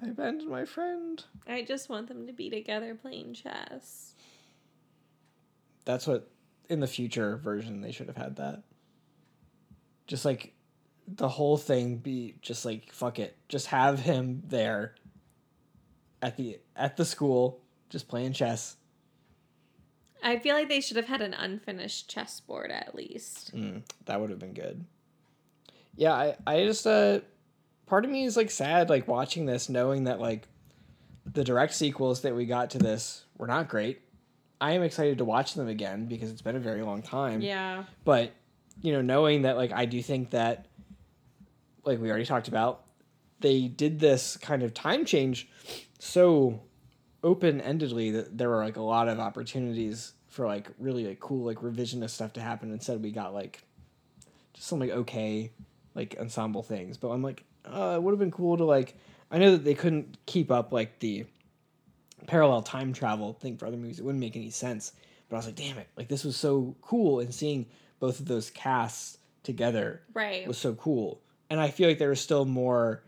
I 0.01 0.07
abandoned 0.07 0.51
my 0.51 0.65
friend. 0.65 1.23
I 1.47 1.61
just 1.61 1.87
want 1.87 2.09
them 2.09 2.27
to 2.27 2.33
be 2.33 2.49
together 2.49 2.95
playing 2.95 3.35
chess. 3.35 4.13
That's 5.85 6.05
what 6.05 6.29
in 6.67 6.81
the 6.81 6.87
future 6.87 7.37
version 7.37 7.79
they 7.79 7.93
should 7.93 8.07
have 8.07 8.17
had 8.17 8.35
that. 8.35 8.63
Just 10.05 10.25
like 10.25 10.53
the 11.07 11.29
whole 11.29 11.55
thing 11.55 11.95
be 11.95 12.35
just 12.41 12.65
like 12.65 12.91
fuck 12.91 13.19
it. 13.19 13.37
Just 13.47 13.67
have 13.67 14.01
him 14.01 14.43
there 14.45 14.95
at 16.21 16.35
the 16.35 16.59
at 16.75 16.97
the 16.97 17.05
school 17.05 17.61
just 17.89 18.09
playing 18.09 18.33
chess. 18.33 18.75
I 20.23 20.39
feel 20.39 20.55
like 20.55 20.69
they 20.69 20.81
should 20.81 20.97
have 20.97 21.07
had 21.07 21.21
an 21.21 21.33
unfinished 21.33 22.09
chessboard 22.09 22.71
at 22.71 22.95
least. 22.95 23.53
Mm, 23.55 23.83
that 24.05 24.19
would 24.19 24.29
have 24.29 24.39
been 24.39 24.53
good. 24.53 24.85
Yeah, 25.95 26.13
I 26.13 26.35
I 26.47 26.65
just 26.65 26.87
uh 26.87 27.19
part 27.85 28.05
of 28.05 28.11
me 28.11 28.23
is 28.23 28.37
like 28.37 28.49
sad 28.49 28.89
like 28.89 29.07
watching 29.07 29.45
this 29.45 29.69
knowing 29.69 30.05
that 30.05 30.19
like 30.19 30.47
the 31.25 31.43
direct 31.43 31.73
sequels 31.73 32.21
that 32.21 32.35
we 32.35 32.45
got 32.45 32.71
to 32.71 32.79
this 32.79 33.25
were 33.37 33.47
not 33.47 33.67
great. 33.69 34.01
I 34.59 34.71
am 34.71 34.83
excited 34.83 35.17
to 35.17 35.25
watch 35.25 35.53
them 35.55 35.67
again 35.67 36.05
because 36.05 36.31
it's 36.31 36.41
been 36.41 36.55
a 36.55 36.59
very 36.59 36.83
long 36.83 37.01
time. 37.01 37.41
Yeah. 37.41 37.83
but 38.05 38.31
you 38.81 38.91
know 38.91 39.01
knowing 39.01 39.43
that 39.43 39.55
like 39.55 39.71
i 39.71 39.85
do 39.85 40.01
think 40.01 40.31
that 40.31 40.65
like 41.85 41.99
we 42.01 42.09
already 42.09 42.25
talked 42.25 42.47
about 42.47 42.85
they 43.39 43.67
did 43.67 43.99
this 43.99 44.35
kind 44.37 44.63
of 44.63 44.73
time 44.73 45.05
change 45.05 45.47
so 45.99 46.59
open-endedly 47.23 48.13
that 48.13 48.37
there 48.37 48.49
were 48.49 48.63
like 48.63 48.75
a 48.77 48.81
lot 48.81 49.07
of 49.07 49.19
opportunities 49.19 50.13
for 50.27 50.45
like 50.45 50.67
really 50.79 51.05
like 51.07 51.19
cool 51.19 51.45
like 51.45 51.57
revisionist 51.59 52.11
stuff 52.11 52.33
to 52.33 52.41
happen. 52.41 52.71
Instead 52.71 53.01
we 53.01 53.11
got 53.11 53.33
like 53.33 53.61
just 54.53 54.67
some 54.67 54.79
like 54.79 54.91
okay 54.91 55.51
like 55.95 56.15
ensemble 56.19 56.63
things. 56.63 56.97
But 56.97 57.09
i'm 57.09 57.23
like 57.23 57.43
uh, 57.65 57.93
it 57.95 58.03
would 58.03 58.11
have 58.11 58.19
been 58.19 58.31
cool 58.31 58.57
to 58.57 58.65
like 58.65 58.95
i 59.31 59.37
know 59.37 59.51
that 59.51 59.63
they 59.63 59.73
couldn't 59.73 60.17
keep 60.25 60.51
up 60.51 60.73
like 60.73 60.99
the 60.99 61.25
parallel 62.27 62.61
time 62.61 62.93
travel 62.93 63.33
thing 63.33 63.57
for 63.57 63.65
other 63.67 63.77
movies. 63.77 63.99
It 63.99 64.05
wouldn't 64.05 64.19
make 64.19 64.35
any 64.35 64.49
sense. 64.49 64.91
But 65.29 65.37
i 65.37 65.39
was 65.39 65.45
like 65.45 65.55
damn 65.55 65.77
it. 65.77 65.87
Like 65.97 66.07
this 66.09 66.23
was 66.23 66.35
so 66.35 66.75
cool. 66.81 67.19
And 67.21 67.33
seeing 67.33 67.65
both 67.99 68.19
of 68.19 68.27
those 68.27 68.49
casts 68.49 69.17
together 69.43 70.01
Right. 70.13 70.47
was 70.47 70.57
so 70.57 70.73
cool. 70.75 71.21
And 71.49 71.59
i 71.59 71.69
feel 71.69 71.87
like 71.87 71.99
there 71.99 72.11
are 72.11 72.15
still 72.15 72.45
more 72.45 73.03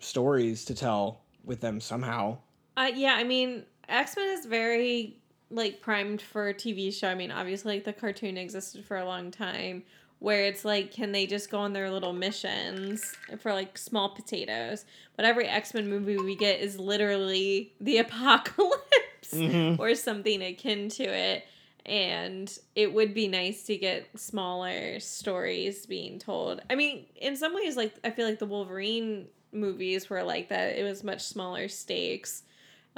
stories 0.00 0.64
to 0.66 0.74
tell 0.74 1.20
with 1.44 1.60
them 1.60 1.80
somehow 1.80 2.38
Uh, 2.78 2.90
yeah, 2.94 3.14
I 3.14 3.24
mean, 3.24 3.64
X 3.88 4.16
Men 4.16 4.28
is 4.38 4.46
very 4.46 5.16
like 5.50 5.80
primed 5.80 6.22
for 6.22 6.48
a 6.48 6.54
TV 6.54 6.92
show. 6.96 7.08
I 7.08 7.14
mean, 7.16 7.32
obviously, 7.32 7.74
like 7.74 7.84
the 7.84 7.92
cartoon 7.92 8.36
existed 8.36 8.84
for 8.84 8.96
a 8.96 9.04
long 9.04 9.30
time, 9.32 9.82
where 10.20 10.44
it's 10.44 10.64
like, 10.64 10.92
can 10.92 11.10
they 11.10 11.26
just 11.26 11.50
go 11.50 11.58
on 11.58 11.72
their 11.72 11.90
little 11.90 12.12
missions 12.12 13.16
for 13.40 13.52
like 13.52 13.76
small 13.76 14.10
potatoes? 14.10 14.84
But 15.16 15.24
every 15.24 15.46
X 15.48 15.74
Men 15.74 15.88
movie 15.90 16.18
we 16.18 16.36
get 16.36 16.60
is 16.60 16.78
literally 16.78 17.72
the 17.80 17.98
apocalypse 18.04 18.84
Mhm. 19.32 19.78
or 19.78 19.94
something 19.96 20.40
akin 20.42 20.88
to 20.90 21.02
it. 21.02 21.44
And 21.84 22.56
it 22.74 22.92
would 22.92 23.12
be 23.14 23.28
nice 23.28 23.64
to 23.64 23.76
get 23.76 24.06
smaller 24.18 25.00
stories 25.00 25.86
being 25.86 26.18
told. 26.18 26.60
I 26.70 26.74
mean, 26.76 27.06
in 27.16 27.34
some 27.36 27.54
ways, 27.54 27.76
like 27.76 27.94
I 28.04 28.10
feel 28.10 28.26
like 28.26 28.38
the 28.38 28.46
Wolverine 28.46 29.26
movies 29.52 30.08
were 30.10 30.22
like 30.22 30.50
that. 30.50 30.78
It 30.78 30.84
was 30.84 31.02
much 31.02 31.22
smaller 31.22 31.66
stakes. 31.68 32.42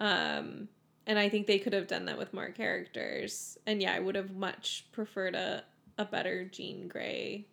Um, 0.00 0.68
and 1.06 1.18
I 1.18 1.28
think 1.28 1.46
they 1.46 1.58
could 1.58 1.72
have 1.72 1.86
done 1.86 2.06
that 2.06 2.18
with 2.18 2.32
more 2.32 2.50
characters. 2.50 3.58
And 3.66 3.80
yeah, 3.80 3.94
I 3.94 4.00
would 4.00 4.14
have 4.14 4.34
much 4.34 4.86
preferred 4.92 5.34
a, 5.34 5.62
a 5.98 6.04
better 6.04 6.44
Jean 6.44 6.88
Grey 6.88 7.46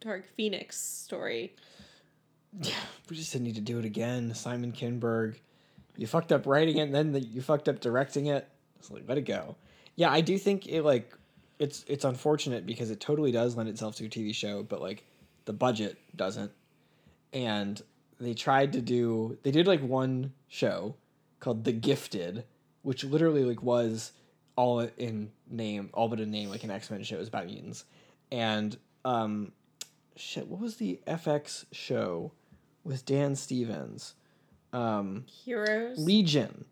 Dark 0.00 0.26
Phoenix 0.36 0.80
story. 0.80 1.54
Yeah, 2.60 2.74
we 3.08 3.16
just 3.16 3.32
didn't 3.32 3.46
need 3.46 3.56
to 3.56 3.60
do 3.60 3.78
it 3.78 3.84
again. 3.84 4.34
Simon 4.34 4.72
Kinberg, 4.72 5.36
you 5.96 6.06
fucked 6.06 6.32
up 6.32 6.46
writing 6.46 6.78
it, 6.78 6.82
and 6.82 6.94
then 6.94 7.12
the, 7.12 7.20
you 7.20 7.42
fucked 7.42 7.68
up 7.68 7.80
directing 7.80 8.26
it. 8.26 8.48
It's 8.78 8.90
like 8.90 9.04
let 9.08 9.18
it 9.18 9.22
go. 9.22 9.56
Yeah, 9.96 10.10
I 10.10 10.20
do 10.20 10.38
think 10.38 10.66
it 10.66 10.82
like 10.82 11.12
it's 11.58 11.84
it's 11.88 12.04
unfortunate 12.04 12.64
because 12.64 12.90
it 12.90 13.00
totally 13.00 13.32
does 13.32 13.56
lend 13.56 13.68
itself 13.68 13.96
to 13.96 14.06
a 14.06 14.08
TV 14.08 14.34
show, 14.34 14.62
but 14.62 14.80
like 14.80 15.04
the 15.44 15.52
budget 15.52 15.98
doesn't, 16.16 16.52
and 17.32 17.82
they 18.20 18.34
tried 18.34 18.72
to 18.72 18.80
do 18.80 19.36
they 19.42 19.50
did 19.50 19.66
like 19.66 19.82
one 19.82 20.32
show 20.48 20.94
called 21.40 21.64
The 21.64 21.72
Gifted, 21.72 22.44
which 22.82 23.04
literally 23.04 23.44
like 23.44 23.62
was 23.62 24.12
all 24.56 24.80
in 24.80 25.30
name, 25.48 25.90
all 25.94 26.08
but 26.08 26.20
a 26.20 26.26
name, 26.26 26.50
like 26.50 26.64
an 26.64 26.70
X 26.70 26.90
Men 26.90 27.02
show. 27.02 27.16
It 27.16 27.20
was 27.20 27.28
about 27.28 27.46
mutants, 27.46 27.84
and 28.32 28.76
um, 29.04 29.52
shit, 30.16 30.48
what 30.48 30.60
was 30.60 30.76
the 30.76 31.00
FX 31.06 31.64
show 31.72 32.32
with 32.84 33.04
Dan 33.06 33.36
Stevens? 33.36 34.14
Um, 34.72 35.24
Heroes. 35.44 35.98
Legion, 35.98 36.64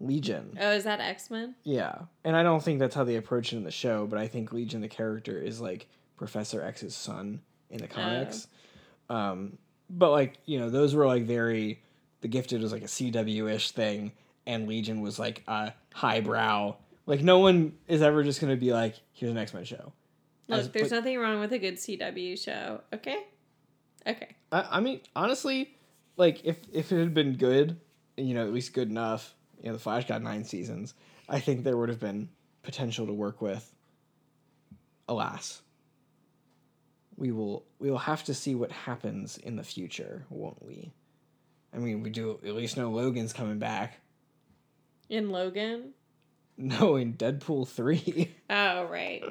Legion. 0.00 0.56
oh, 0.60 0.70
is 0.70 0.84
that 0.84 1.00
X 1.00 1.30
Men? 1.30 1.54
Yeah, 1.64 1.94
and 2.24 2.36
I 2.36 2.42
don't 2.42 2.62
think 2.62 2.78
that's 2.78 2.94
how 2.94 3.04
they 3.04 3.16
approach 3.16 3.52
it 3.52 3.56
in 3.56 3.64
the 3.64 3.70
show, 3.70 4.06
but 4.06 4.18
I 4.18 4.28
think 4.28 4.52
Legion, 4.52 4.80
the 4.80 4.88
character, 4.88 5.40
is 5.40 5.60
like 5.60 5.88
Professor 6.16 6.62
X's 6.62 6.94
son 6.94 7.40
in 7.70 7.78
the 7.78 7.88
comics. 7.88 8.46
Um, 9.10 9.58
but 9.90 10.10
like 10.10 10.38
you 10.46 10.58
know, 10.58 10.70
those 10.70 10.94
were 10.94 11.06
like 11.06 11.24
very. 11.24 11.82
The 12.20 12.28
Gifted 12.28 12.60
was 12.62 12.72
like 12.72 12.82
a 12.82 12.86
CW 12.86 13.52
ish 13.52 13.70
thing, 13.70 14.12
and 14.46 14.66
Legion 14.66 15.00
was 15.00 15.18
like 15.18 15.44
a 15.46 15.72
highbrow. 15.94 16.76
Like 17.06 17.22
no 17.22 17.38
one 17.38 17.74
is 17.86 18.02
ever 18.02 18.22
just 18.22 18.40
gonna 18.40 18.56
be 18.56 18.72
like, 18.72 18.96
"Here's 19.12 19.30
an 19.30 19.38
X 19.38 19.54
Men 19.54 19.64
show." 19.64 19.92
Look, 20.48 20.60
As- 20.60 20.70
there's 20.70 20.90
like- 20.90 21.00
nothing 21.00 21.18
wrong 21.18 21.40
with 21.40 21.52
a 21.52 21.58
good 21.58 21.74
CW 21.74 22.36
show. 22.36 22.80
Okay. 22.92 23.24
Okay. 24.06 24.28
I, 24.50 24.66
I 24.72 24.80
mean, 24.80 25.00
honestly, 25.14 25.74
like 26.16 26.44
if 26.44 26.58
if 26.72 26.92
it 26.92 26.98
had 26.98 27.14
been 27.14 27.36
good, 27.36 27.78
you 28.16 28.34
know, 28.34 28.44
at 28.46 28.52
least 28.52 28.72
good 28.72 28.88
enough. 28.90 29.34
You 29.60 29.68
know, 29.68 29.72
the 29.74 29.80
Flash 29.80 30.06
got 30.06 30.22
nine 30.22 30.44
seasons. 30.44 30.94
I 31.28 31.40
think 31.40 31.64
there 31.64 31.76
would 31.76 31.88
have 31.88 31.98
been 32.00 32.28
potential 32.62 33.06
to 33.06 33.12
work 33.12 33.42
with. 33.42 33.74
Alas, 35.08 35.62
we 37.16 37.32
will 37.32 37.64
we 37.78 37.90
will 37.90 37.98
have 37.98 38.24
to 38.24 38.34
see 38.34 38.54
what 38.54 38.70
happens 38.70 39.38
in 39.38 39.56
the 39.56 39.64
future, 39.64 40.24
won't 40.30 40.64
we? 40.64 40.92
I 41.74 41.78
mean, 41.78 42.02
we 42.02 42.10
do 42.10 42.38
at 42.44 42.54
least 42.54 42.76
know 42.76 42.90
Logan's 42.90 43.32
coming 43.32 43.58
back. 43.58 44.00
In 45.08 45.30
Logan. 45.30 45.92
No, 46.56 46.96
in 46.96 47.14
Deadpool 47.14 47.68
three. 47.68 48.34
Oh 48.50 48.84
right. 48.86 49.22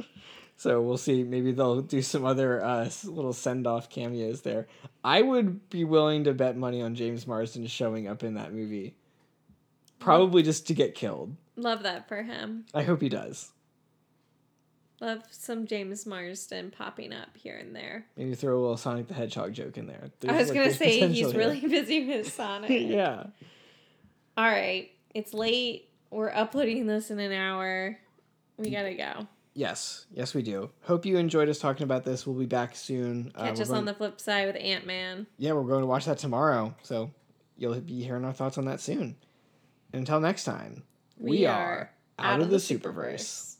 So 0.57 0.81
we'll 0.81 0.97
see. 0.97 1.23
Maybe 1.23 1.51
they'll 1.51 1.81
do 1.81 2.01
some 2.01 2.23
other 2.23 2.63
uh, 2.63 2.89
little 3.05 3.33
send 3.33 3.65
off 3.65 3.89
cameos 3.89 4.41
there. 4.41 4.67
I 5.03 5.21
would 5.21 5.69
be 5.69 5.83
willing 5.83 6.23
to 6.25 6.33
bet 6.33 6.55
money 6.55 6.81
on 6.81 6.95
James 6.95 7.25
Marsden 7.27 7.65
showing 7.67 8.07
up 8.07 8.23
in 8.23 8.35
that 8.35 8.53
movie. 8.53 8.95
Probably 9.99 10.43
just 10.43 10.67
to 10.67 10.73
get 10.73 10.95
killed. 10.95 11.35
Love 11.55 11.83
that 11.83 12.07
for 12.07 12.21
him. 12.21 12.65
I 12.73 12.83
hope 12.83 13.01
he 13.01 13.09
does. 13.09 13.51
Love 15.00 15.22
some 15.30 15.68
James 15.68 16.06
Marsden 16.08 16.72
popping 16.72 17.14
up 17.14 17.30
here 17.38 17.56
and 17.58 17.76
there. 17.76 18.06
Maybe 18.16 18.34
throw 18.34 18.58
a 18.58 18.62
little 18.62 18.78
Sonic 18.78 19.08
the 19.08 19.14
Hedgehog 19.14 19.54
joke 19.54 19.78
in 19.78 19.86
there. 19.86 20.06
I 20.06 20.10
There's, 20.20 20.39
was 20.39 20.50
like, 20.50 20.58
gonna 20.58 20.74
say 20.74 21.08
he's 21.08 21.28
here. 21.32 21.38
really 21.38 21.60
busy 21.68 22.08
with 22.08 22.34
Sonic. 22.34 22.70
yeah. 22.89 23.28
All 24.36 24.45
right. 24.45 24.89
It's 25.14 25.34
late. 25.34 25.89
We're 26.10 26.32
uploading 26.32 26.88
this 26.88 27.12
in 27.12 27.20
an 27.20 27.32
hour. 27.32 27.98
We 28.58 28.72
gotta 28.72 28.95
go. 28.95 29.28
Yes. 29.54 30.06
Yes, 30.12 30.34
we 30.34 30.41
do. 30.41 30.70
Hope 30.84 31.06
you 31.06 31.18
enjoyed 31.18 31.50
us 31.50 31.60
talking 31.60 31.84
about 31.84 32.04
this. 32.04 32.26
We'll 32.26 32.38
be 32.38 32.45
back 32.45 32.76
soon. 32.76 33.32
Uh, 33.36 33.45
Catch 33.45 33.56
we're 33.58 33.62
us 33.64 33.68
going- 33.70 33.78
on 33.80 33.86
the 33.86 33.93
flip 33.93 34.20
side 34.22 34.48
with 34.48 34.56
Ant 34.56 34.86
Man. 34.88 35.28
Yeah, 35.38 35.54
we're 35.54 35.64
going 35.64 35.82
to 35.82 35.88
watch 35.88 36.06
that 36.06 36.18
tomorrow. 36.20 36.76
So 36.84 37.12
you'll 37.58 37.80
be 37.82 38.04
hearing 38.04 38.24
our 38.26 38.34
thoughts 38.34 38.58
on 38.58 38.66
that 38.66 38.80
soon. 38.82 39.16
Until 39.93 40.20
next 40.20 40.43
time, 40.43 40.84
we, 41.18 41.45
are 41.48 41.91
out, 42.20 42.39
of 42.41 42.50
the 42.52 42.58
Superverse. 42.58 43.57